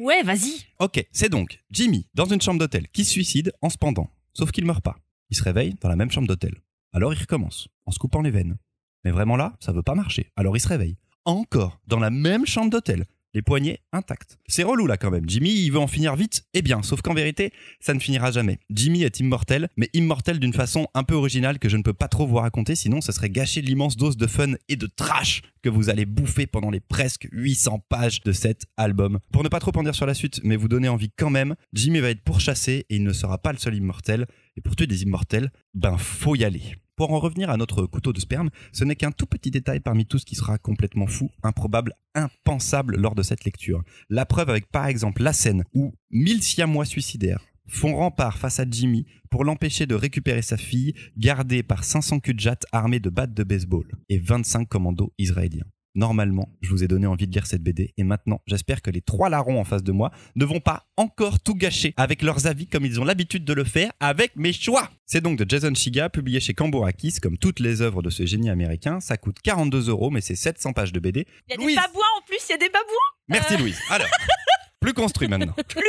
Ouais, 0.00 0.22
vas-y. 0.22 0.64
Ok, 0.78 1.04
c'est 1.10 1.28
donc 1.28 1.60
Jimmy 1.72 2.06
dans 2.14 2.26
une 2.26 2.40
chambre 2.40 2.60
d'hôtel 2.60 2.86
qui 2.92 3.04
se 3.04 3.10
suicide 3.10 3.52
en 3.62 3.68
se 3.68 3.76
pendant. 3.76 4.08
Sauf 4.32 4.52
qu'il 4.52 4.64
meurt 4.64 4.80
pas. 4.80 4.96
Il 5.30 5.36
se 5.36 5.42
réveille 5.42 5.74
dans 5.80 5.88
la 5.88 5.96
même 5.96 6.12
chambre 6.12 6.28
d'hôtel. 6.28 6.54
Alors 6.92 7.12
il 7.12 7.18
recommence, 7.18 7.66
en 7.84 7.90
se 7.90 7.98
coupant 7.98 8.22
les 8.22 8.30
veines. 8.30 8.58
Mais 9.04 9.10
vraiment 9.10 9.34
là, 9.34 9.56
ça 9.58 9.72
veut 9.72 9.82
pas 9.82 9.96
marcher. 9.96 10.30
Alors 10.36 10.56
il 10.56 10.60
se 10.60 10.68
réveille. 10.68 10.98
Encore 11.24 11.80
dans 11.88 11.98
la 11.98 12.10
même 12.10 12.46
chambre 12.46 12.70
d'hôtel. 12.70 13.06
Les 13.34 13.42
poignets 13.42 13.80
intacts. 13.92 14.38
C'est 14.46 14.62
relou 14.62 14.86
là 14.86 14.96
quand 14.96 15.10
même. 15.10 15.28
Jimmy, 15.28 15.50
il 15.50 15.70
veut 15.70 15.78
en 15.78 15.86
finir 15.86 16.16
vite 16.16 16.44
et 16.54 16.62
bien. 16.62 16.82
Sauf 16.82 17.02
qu'en 17.02 17.12
vérité, 17.12 17.52
ça 17.78 17.92
ne 17.92 18.00
finira 18.00 18.30
jamais. 18.30 18.58
Jimmy 18.70 19.02
est 19.02 19.20
immortel, 19.20 19.68
mais 19.76 19.90
immortel 19.92 20.38
d'une 20.40 20.54
façon 20.54 20.86
un 20.94 21.04
peu 21.04 21.14
originale 21.14 21.58
que 21.58 21.68
je 21.68 21.76
ne 21.76 21.82
peux 21.82 21.92
pas 21.92 22.08
trop 22.08 22.26
vous 22.26 22.36
raconter, 22.36 22.74
sinon 22.74 23.00
ça 23.00 23.12
serait 23.12 23.28
gâcher 23.30 23.60
l'immense 23.60 23.96
dose 23.96 24.16
de 24.16 24.26
fun 24.26 24.52
et 24.68 24.76
de 24.76 24.86
trash 24.86 25.42
que 25.62 25.68
vous 25.68 25.90
allez 25.90 26.06
bouffer 26.06 26.46
pendant 26.46 26.70
les 26.70 26.80
presque 26.80 27.28
800 27.32 27.84
pages 27.88 28.22
de 28.22 28.32
cet 28.32 28.66
album. 28.76 29.18
Pour 29.32 29.42
ne 29.44 29.48
pas 29.48 29.60
trop 29.60 29.72
en 29.76 29.82
dire 29.82 29.94
sur 29.94 30.06
la 30.06 30.14
suite, 30.14 30.40
mais 30.42 30.56
vous 30.56 30.68
donner 30.68 30.88
envie 30.88 31.10
quand 31.16 31.30
même, 31.30 31.54
Jimmy 31.72 32.00
va 32.00 32.10
être 32.10 32.22
pourchassé 32.22 32.86
et 32.88 32.96
il 32.96 33.04
ne 33.04 33.12
sera 33.12 33.38
pas 33.38 33.52
le 33.52 33.58
seul 33.58 33.74
immortel. 33.74 34.26
Et 34.58 34.60
pour 34.60 34.74
tuer 34.74 34.88
des 34.88 35.04
immortels, 35.04 35.52
ben 35.72 35.96
faut 35.98 36.34
y 36.34 36.42
aller. 36.42 36.74
Pour 36.96 37.12
en 37.12 37.20
revenir 37.20 37.48
à 37.48 37.56
notre 37.56 37.86
couteau 37.86 38.12
de 38.12 38.18
sperme, 38.18 38.50
ce 38.72 38.82
n'est 38.82 38.96
qu'un 38.96 39.12
tout 39.12 39.26
petit 39.26 39.52
détail 39.52 39.78
parmi 39.78 40.04
tout 40.04 40.18
ce 40.18 40.24
qui 40.24 40.34
sera 40.34 40.58
complètement 40.58 41.06
fou, 41.06 41.30
improbable, 41.44 41.92
impensable 42.16 42.96
lors 42.96 43.14
de 43.14 43.22
cette 43.22 43.44
lecture. 43.44 43.84
La 44.10 44.26
preuve 44.26 44.50
avec 44.50 44.68
par 44.68 44.88
exemple 44.88 45.22
la 45.22 45.32
scène 45.32 45.62
où 45.74 45.94
mille 46.10 46.42
siamois 46.42 46.86
suicidaires 46.86 47.46
font 47.68 47.94
rempart 47.94 48.36
face 48.36 48.58
à 48.58 48.68
Jimmy 48.68 49.06
pour 49.30 49.44
l'empêcher 49.44 49.86
de 49.86 49.94
récupérer 49.94 50.42
sa 50.42 50.56
fille, 50.56 50.92
gardée 51.16 51.62
par 51.62 51.84
500 51.84 52.18
kudjats 52.18 52.58
armés 52.72 52.98
de 52.98 53.10
battes 53.10 53.34
de 53.34 53.44
baseball 53.44 53.86
et 54.08 54.18
25 54.18 54.68
commandos 54.68 55.12
israéliens. 55.18 55.66
Normalement, 55.98 56.48
je 56.60 56.70
vous 56.70 56.84
ai 56.84 56.86
donné 56.86 57.08
envie 57.08 57.26
de 57.26 57.32
lire 57.32 57.44
cette 57.48 57.60
BD 57.60 57.92
et 57.96 58.04
maintenant, 58.04 58.40
j'espère 58.46 58.82
que 58.82 58.90
les 58.92 59.00
trois 59.00 59.28
larrons 59.28 59.58
en 59.60 59.64
face 59.64 59.82
de 59.82 59.90
moi 59.90 60.12
ne 60.36 60.44
vont 60.44 60.60
pas 60.60 60.86
encore 60.96 61.40
tout 61.40 61.56
gâcher 61.56 61.92
avec 61.96 62.22
leurs 62.22 62.46
avis 62.46 62.68
comme 62.68 62.86
ils 62.86 63.00
ont 63.00 63.04
l'habitude 63.04 63.44
de 63.44 63.52
le 63.52 63.64
faire 63.64 63.90
avec 63.98 64.36
mes 64.36 64.52
choix. 64.52 64.92
C'est 65.06 65.20
donc 65.20 65.40
de 65.40 65.50
Jason 65.50 65.74
Shiga, 65.74 66.08
publié 66.08 66.38
chez 66.38 66.54
Cambourakis, 66.54 67.14
comme 67.20 67.36
toutes 67.36 67.58
les 67.58 67.82
œuvres 67.82 68.00
de 68.00 68.10
ce 68.10 68.24
génie 68.26 68.48
américain. 68.48 69.00
Ça 69.00 69.16
coûte 69.16 69.38
42 69.42 69.88
euros, 69.88 70.10
mais 70.10 70.20
c'est 70.20 70.36
700 70.36 70.72
pages 70.72 70.92
de 70.92 71.00
BD. 71.00 71.26
Il 71.48 71.54
y 71.54 71.54
a 71.54 71.56
Louise. 71.56 71.74
des 71.74 71.82
babouins 71.82 72.04
en 72.16 72.22
plus, 72.28 72.38
il 72.48 72.52
y 72.52 72.54
a 72.54 72.58
des 72.58 72.68
babouins 72.68 73.08
Merci 73.26 73.56
Louise. 73.56 73.80
Alors, 73.90 74.06
plus 74.80 74.94
construit 74.94 75.28
maintenant. 75.28 75.52
plus 75.68 75.82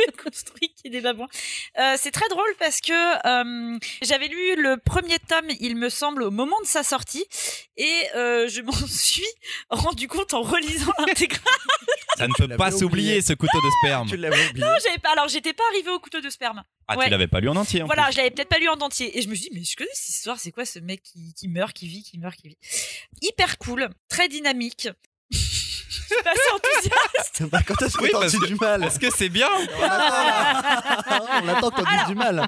y 0.84 0.88
a 0.88 0.90
des 0.90 1.00
babouins. 1.00 1.28
Euh, 1.78 1.94
c'est 1.98 2.10
très 2.10 2.28
drôle 2.28 2.52
parce 2.58 2.80
que 2.80 2.92
euh, 2.94 3.78
j'avais 4.02 4.28
lu 4.28 4.56
le 4.62 4.76
premier 4.78 5.18
tome, 5.20 5.46
il 5.60 5.76
me 5.76 5.88
semble, 5.88 6.22
au 6.22 6.30
moment 6.30 6.60
de 6.62 6.66
sa 6.66 6.82
sortie, 6.82 7.24
et 7.76 7.92
euh, 8.16 8.48
je 8.48 8.62
m'en 8.62 8.72
suis 8.88 9.26
rendu 9.68 10.08
compte 10.08 10.34
en 10.34 10.42
relisant 10.42 10.92
l'intégrale. 10.98 11.40
Ça 12.16 12.26
ne 12.28 12.32
peut 12.34 12.56
pas 12.56 12.70
s'oublier 12.70 13.22
ce 13.22 13.32
couteau 13.32 13.58
de 13.60 13.70
sperme. 13.82 14.08
Tu 14.08 14.16
l'avais 14.16 14.48
oublié. 14.50 14.64
Non, 14.66 14.72
j'avais 14.84 14.98
pas. 14.98 15.12
Alors, 15.12 15.28
j'étais 15.28 15.52
pas 15.52 15.62
arrivée 15.72 15.90
au 15.90 15.98
couteau 16.00 16.20
de 16.20 16.28
sperme. 16.28 16.62
Ah, 16.88 16.96
Ouais. 16.98 17.04
tu 17.04 17.10
l'avais 17.10 17.28
pas 17.28 17.40
lu 17.40 17.48
en 17.48 17.56
entier. 17.56 17.82
en 17.82 17.86
Voilà, 17.86 18.04
plus. 18.04 18.12
je 18.14 18.16
l'avais 18.18 18.30
peut-être 18.30 18.48
pas 18.48 18.58
lu 18.58 18.68
en 18.68 18.74
entier. 18.80 19.16
Et 19.16 19.22
je 19.22 19.28
me 19.28 19.34
suis 19.34 19.48
dit, 19.48 19.56
mais 19.56 19.64
je 19.64 19.76
connais 19.76 19.88
cette 19.94 20.16
histoire, 20.16 20.38
c'est 20.40 20.50
quoi 20.50 20.64
ce 20.64 20.80
mec 20.80 21.02
qui, 21.02 21.32
qui 21.34 21.48
meurt, 21.48 21.72
qui 21.72 21.86
vit, 21.88 22.02
qui 22.02 22.18
meurt, 22.18 22.34
qui 22.36 22.48
vit? 22.48 22.58
Hyper 23.22 23.56
cool, 23.58 23.88
très 24.08 24.28
dynamique. 24.28 24.88
Je 25.90 25.94
suis 26.14 26.22
pas 26.24 26.30
assez 26.30 26.40
enthousiaste. 26.54 27.42
Bah, 27.50 27.60
quand 27.66 27.80
est-ce 27.82 27.96
que 27.96 28.02
Oui, 28.04 28.10
parce 28.12 28.32
que- 28.36 28.46
du 28.46 28.54
mal 28.56 28.84
Est-ce 28.84 28.98
que 28.98 29.10
c'est 29.10 29.28
bien 29.30 29.48
On 29.78 29.82
attend, 29.82 31.26
on 31.42 31.48
attend 31.48 31.70
qu'on 31.70 31.82
dise 31.82 32.06
du 32.08 32.14
mal. 32.14 32.46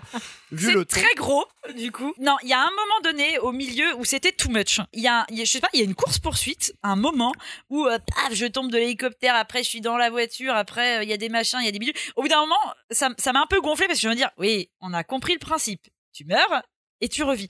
Vu 0.51 0.67
C'est 0.67 0.73
le 0.75 0.85
ton. 0.85 1.01
très 1.01 1.15
gros, 1.15 1.45
du 1.77 1.91
coup. 1.91 2.13
Non, 2.21 2.37
il 2.43 2.49
y 2.51 2.53
a 2.53 2.61
un 2.61 2.71
moment 2.71 3.01
donné 3.03 3.39
au 3.39 3.53
milieu 3.53 3.95
où 3.97 4.05
c'était 4.05 4.33
too 4.33 4.51
much. 4.51 4.81
Il 4.93 5.03
y 5.03 5.09
a, 5.09 5.25
il 5.31 5.39
y 5.39 5.41
a- 5.41 5.45
je 5.45 5.51
sais 5.51 5.61
pas, 5.61 5.69
il 5.73 5.81
y 5.81 5.83
a 5.83 5.87
une 5.87 5.95
course 5.95 6.19
poursuite, 6.19 6.75
un 6.83 6.95
moment 6.97 7.33
où 7.71 7.87
euh, 7.87 7.99
paf, 7.99 8.35
je 8.35 8.47
tombe 8.47 8.71
de 8.71 8.77
l'hélicoptère, 8.77 9.35
après 9.35 9.63
je 9.63 9.69
suis 9.69 9.81
dans 9.81 9.97
la 9.97 10.11
voiture, 10.11 10.55
après 10.55 10.99
euh, 10.99 11.03
il 11.03 11.09
y 11.09 11.13
a 11.13 11.17
des 11.17 11.29
machins, 11.31 11.59
il 11.61 11.65
y 11.65 11.69
a 11.69 11.73
des 11.73 11.79
bidules. 11.79 11.95
Au 12.17 12.23
bout 12.23 12.29
d'un 12.29 12.41
moment, 12.41 12.61
ça, 12.91 13.09
ça 13.19 13.33
m'a 13.33 13.41
un 13.41 13.47
peu 13.47 13.61
gonflé 13.61 13.87
parce 13.87 13.99
que 13.99 14.05
je 14.05 14.09
me 14.09 14.15
dire, 14.15 14.31
oui, 14.39 14.71
on 14.81 14.93
a 14.93 15.03
compris 15.05 15.33
le 15.33 15.39
principe. 15.39 15.83
Tu 16.13 16.25
meurs 16.27 16.63
et 17.01 17.09
tu 17.09 17.23
revis. 17.23 17.49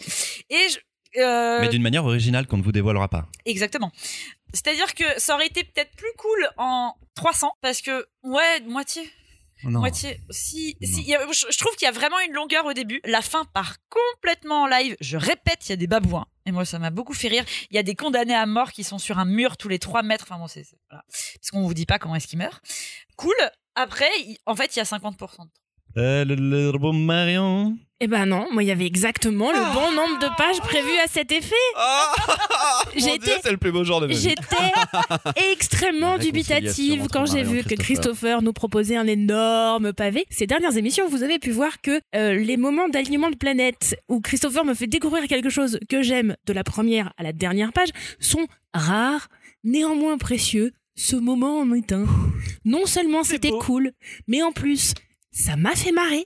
Et 0.49 0.69
je, 0.71 0.79
euh, 1.21 1.61
Mais 1.61 1.69
d'une 1.69 1.83
manière 1.83 2.05
originale 2.07 2.47
qu'on 2.47 2.57
ne 2.59 2.63
vous 2.63 2.73
dévoilera 2.73 3.09
pas. 3.09 3.27
Exactement. 3.45 3.91
C'est-à-dire 4.53 4.95
que 4.95 5.05
ça 5.19 5.35
aurait 5.35 5.47
été 5.47 5.65
peut-être 5.65 5.95
plus 5.97 6.12
cool 6.19 6.49
en 6.57 6.95
300 7.15 7.51
parce 7.61 7.81
que 7.83 8.07
ouais, 8.23 8.61
moitié 8.67 9.03
Non. 9.65 9.81
moitié. 9.81 10.21
Si, 10.31 10.77
si 10.83 11.01
il 11.03 11.09
y 11.09 11.15
a- 11.15 11.27
je, 11.31 11.47
je 11.51 11.59
trouve 11.59 11.75
qu'il 11.77 11.87
y 11.87 11.88
a 11.88 11.93
vraiment 11.93 12.19
une 12.21 12.33
longueur 12.33 12.67
au 12.67 12.73
début. 12.73 13.01
La 13.05 13.23
fin 13.23 13.45
part 13.47 13.77
complètement 13.88 14.62
en 14.62 14.67
live. 14.67 14.97
Je 15.01 15.17
répète, 15.17 15.67
il 15.67 15.71
y 15.71 15.73
a 15.73 15.77
des 15.77 15.87
babouins. 15.87 16.27
Et 16.47 16.51
moi, 16.53 16.65
ça 16.65 16.79
m'a 16.79 16.91
beaucoup 16.91 17.15
fait 17.15 17.29
rire. 17.29 17.45
Il 17.71 17.77
y 17.77 17.79
a 17.79 17.83
des 17.83 17.95
condamnés 17.95 18.35
à 18.35 18.47
mort 18.47 18.73
qui 18.73 18.83
sont 18.85 18.99
sur 18.99 19.19
un 19.19 19.25
mur 19.25 19.57
tous 19.57 19.69
les 19.69 19.79
3 19.79 20.03
mètres. 20.03 20.25
Enfin 20.29 20.38
bon, 20.38 20.49
c'est 20.49 20.67
voilà. 20.91 21.05
Parce 21.09 21.51
qu'on 21.53 21.62
vous 21.62 21.75
dit 21.75 21.87
pas 21.87 21.99
comment 21.99 22.17
est-ce 22.17 22.27
qu'ils 22.27 22.38
meurent. 22.38 22.61
Cool. 23.17 23.35
Après, 23.75 24.11
en 24.47 24.55
fait, 24.57 24.75
il 24.77 24.79
y 24.79 24.83
a 24.83 24.85
50%. 24.85 25.49
Euh, 25.99 26.25
le, 26.25 26.73
Marion. 26.93 27.77
Eh 28.05 28.09
ben 28.09 28.27
non, 28.27 28.49
moi 28.51 28.65
il 28.65 28.67
y 28.67 28.73
avait 28.73 28.85
exactement 28.85 29.53
le 29.53 29.61
bon 29.75 29.93
nombre 29.93 30.19
de 30.19 30.27
pages 30.37 30.59
prévues 30.59 30.99
à 31.05 31.07
cet 31.07 31.31
effet. 31.31 31.55
Ah 31.77 32.12
Mon 32.97 33.01
J'ai 33.01 33.17
Dieu, 33.19 33.33
été- 33.33 33.41
c'est 33.45 33.53
le 33.53 33.59
plus 33.59 33.71
beau 33.71 33.85
jour 33.85 34.01
de 34.01 34.09
ma 34.09 34.12
vie. 34.12 34.19
J'étais 34.21 34.73
extrêmement 35.53 36.19
dubitative 36.19 37.07
quand 37.12 37.27
j'ai 37.27 37.45
vu 37.45 37.62
que 37.62 37.77
Christopher. 37.77 38.43
Nous 38.43 38.53
proposait 38.53 38.97
un 38.97 39.07
énorme 39.07 39.93
pavé. 39.93 40.27
Ces 40.31 40.49
dernières 40.49 40.77
émissions, 40.77 41.09
vous 41.09 41.23
avez 41.23 41.38
pu 41.38 41.53
voir 41.53 41.81
que 41.81 42.01
euh, 42.17 42.35
les 42.35 42.57
moments 42.57 42.88
d'alignement 42.88 43.31
de 43.31 43.37
planète 43.37 43.95
où 44.09 44.21
Christopher 44.21 44.65
me 44.65 44.75
fait 44.75 44.88
découvrir 44.88 45.29
quelque 45.29 45.49
chose 45.49 45.79
que 45.88 46.03
j'aime 46.03 46.35
de 46.45 46.53
la 46.53 46.65
première 46.65 47.12
à 47.19 47.23
la 47.23 47.33
dernière 47.33 47.73
page 47.73 47.91
sont 48.19 48.49
rares, 48.75 49.29
néanmoins 49.62 50.19
précieux, 50.19 50.73
ce 50.97 51.15
moment 51.15 51.61
en 51.61 51.73
est 51.73 51.93
un. 51.93 52.07
Non 52.65 52.85
seulement 52.85 53.23
c'était 53.23 53.53
cool, 53.61 53.93
mais 54.27 54.43
en 54.43 54.51
plus, 54.51 54.95
ça 55.31 55.55
m'a 55.55 55.77
fait 55.77 55.93
marrer. 55.93 56.25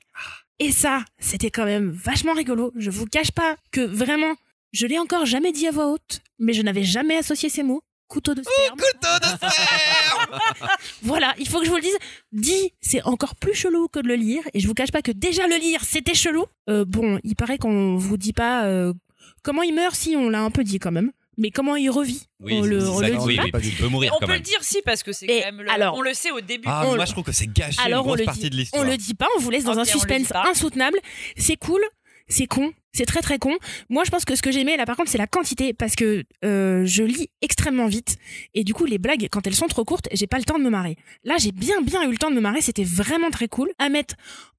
Et 0.59 0.73
ça, 0.73 1.05
c'était 1.19 1.51
quand 1.51 1.66
même 1.66 1.90
vachement 1.90 2.33
rigolo. 2.33 2.73
Je 2.77 2.90
vous 2.90 3.07
cache 3.07 3.31
pas 3.31 3.57
que 3.73 3.81
vraiment, 3.81 4.35
je 4.73 4.87
l'ai 4.87 4.99
encore 4.99 5.27
jamais 5.27 5.53
dit 5.53 5.66
à 5.66 5.71
voix 5.71 5.88
haute, 5.88 6.21
mais 6.38 6.55
je 6.55 6.62
n'avais 6.62 6.83
jamais 6.83 7.16
associé 7.16 7.49
ces 7.49 7.62
mots. 7.62 7.83
Couteau 8.09 8.35
de 8.35 8.42
sperme. 8.42 8.79
Couteau 8.79 9.19
de 9.21 9.27
sperme 9.27 10.38
Voilà, 11.03 11.35
il 11.38 11.49
faut 11.49 11.59
que 11.59 11.64
je 11.64 11.71
vous 11.71 11.77
le 11.77 11.83
dise. 11.83 11.97
Dit, 12.33 12.73
c'est 12.81 13.03
encore 13.03 13.35
plus 13.35 13.55
chelou 13.55 13.88
que 13.88 13.99
de 13.99 14.07
le 14.07 14.14
lire. 14.14 14.42
Et 14.55 14.61
je 14.61 14.69
vous 14.69 14.75
cache 14.75 14.92
pas 14.92 15.03
que 15.03 15.11
déjà 15.11 15.47
le 15.49 15.57
lire, 15.57 15.83
c'était 15.85 16.14
chelou. 16.14 16.47
Euh, 16.71 16.85
bon, 16.85 17.19
il 17.25 17.35
paraît 17.35 17.59
qu'on 17.59 17.97
vous 17.97 18.16
dit 18.16 18.33
pas 18.33 18.64
euh, 18.66 18.95
comment 19.42 19.62
il 19.62 19.75
meurt, 19.75 19.95
si 19.95 20.16
on 20.16 20.31
l'a 20.31 20.40
un 20.40 20.51
peu 20.51 20.62
dit 20.62 20.79
quand 20.79 20.92
même. 20.92 21.11
Mais 21.38 21.51
comment 21.51 21.77
il 21.77 21.90
revit 21.90 22.22
On 22.42 22.62
le, 22.62 22.81
c'est 22.81 22.87
on 22.87 22.99
ça, 23.01 23.09
le 23.09 23.16
dit 23.16 23.20
oui, 23.25 23.37
pas. 23.51 23.59
oui, 23.59 23.70
tu 23.70 23.77
peux 23.83 23.88
mourir 23.88 24.12
On 24.14 24.18
quand 24.20 24.27
peut 24.27 24.33
même. 24.33 24.40
le 24.40 24.44
dire 24.44 24.59
si 24.62 24.81
parce 24.83 25.03
que 25.03 25.12
c'est 25.12 25.27
quand 25.27 25.35
même 25.53 25.62
le- 25.62 25.70
alors- 25.70 25.94
on 25.96 26.01
le 26.01 26.14
sait 26.14 26.31
au 26.31 26.40
début. 26.40 26.64
Ah, 26.66 26.85
On 26.87 26.90
le- 26.92 26.96
moi 26.96 27.05
je 27.05 27.12
trouve 27.12 27.25
que 27.25 27.33
c'est 27.33 27.53
gâché 27.53 27.79
Alors 27.85 28.01
une 28.01 28.05
on 28.05 28.07
grosse 28.07 28.18
le 28.20 28.25
partie 28.25 28.40
dit. 28.40 28.51
de 28.51 28.57
l'histoire. 28.57 28.83
On 28.83 28.87
le 28.88 28.96
dit 28.96 29.14
pas, 29.14 29.27
on 29.37 29.40
vous 29.40 29.51
laisse 29.51 29.64
dans 29.64 29.79
un 29.79 29.83
on 29.83 29.85
suspense 29.85 30.33
insoutenable. 30.35 30.99
C'est 31.37 31.57
cool, 31.57 31.83
c'est 32.29 32.46
con, 32.46 32.72
c'est 32.94 33.05
très 33.05 33.20
très 33.20 33.38
con. 33.38 33.55
Moi 33.90 34.05
je 34.05 34.11
pense 34.11 34.25
que 34.25 34.35
ce 34.35 34.40
que 34.42 34.51
j'aimais 34.51 34.77
là 34.79 34.87
par 34.87 34.96
contre 34.96 35.11
c'est 35.11 35.18
la 35.18 35.27
quantité 35.27 35.75
parce 35.75 35.94
que 35.94 36.25
euh, 36.44 36.85
je 36.87 37.03
lis 37.03 37.29
extrêmement 37.42 37.87
vite 37.87 38.16
et 38.55 38.64
du 38.64 38.72
coup 38.72 38.87
les 38.87 38.99
blagues 38.99 39.29
quand 39.31 39.46
elles 39.46 39.55
sont 39.55 39.66
trop 39.68 39.85
courtes 39.85 40.09
j'ai 40.12 40.27
pas 40.27 40.38
le 40.38 40.44
temps 40.44 40.59
de 40.59 40.64
me 40.64 40.70
marrer. 40.70 40.96
Là 41.25 41.37
j'ai 41.38 41.53
bien 41.53 41.83
bien 41.83 42.03
eu 42.09 42.11
le 42.12 42.16
temps 42.18 42.31
de 42.31 42.37
me 42.37 42.40
marrer, 42.40 42.62
c'était 42.62 42.85
vraiment 42.85 43.31
très 43.31 43.49
cool 43.49 43.70
à 43.79 43.90
mettre 43.90 44.14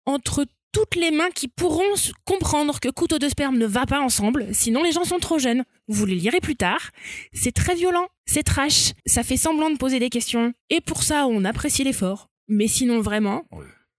entre 0.06 0.46
toutes 0.72 0.96
les 0.96 1.12
mains 1.12 1.30
qui 1.34 1.48
pourront 1.48 1.94
comprendre 2.26 2.80
que 2.80 2.90
couteau 2.90 3.20
de 3.20 3.30
sperme 3.30 3.58
ne 3.58 3.66
va 3.66 3.86
pas 3.86 4.00
ensemble, 4.00 4.48
sinon 4.54 4.84
les 4.84 4.92
gens 4.92 5.04
sont 5.04 5.20
trop 5.20 5.40
jeunes. 5.40 5.64
Vous 5.88 6.06
les 6.06 6.16
lirez 6.16 6.40
plus 6.40 6.56
tard. 6.56 6.92
C'est 7.34 7.54
très 7.54 7.76
violent, 7.76 8.08
c'est 8.26 8.44
trash, 8.44 8.94
ça 9.06 9.24
fait 9.24 9.38
semblant 9.38 9.70
de 9.70 9.78
poser 9.78 10.00
des 10.00 10.10
questions, 10.10 10.54
et 10.70 10.82
pour 10.82 11.04
ça 11.04 11.28
on 11.28 11.46
apprécie 11.46 11.84
l'effort. 11.84 12.30
Mais 12.48 12.68
sinon 12.68 13.02
vraiment, 13.02 13.46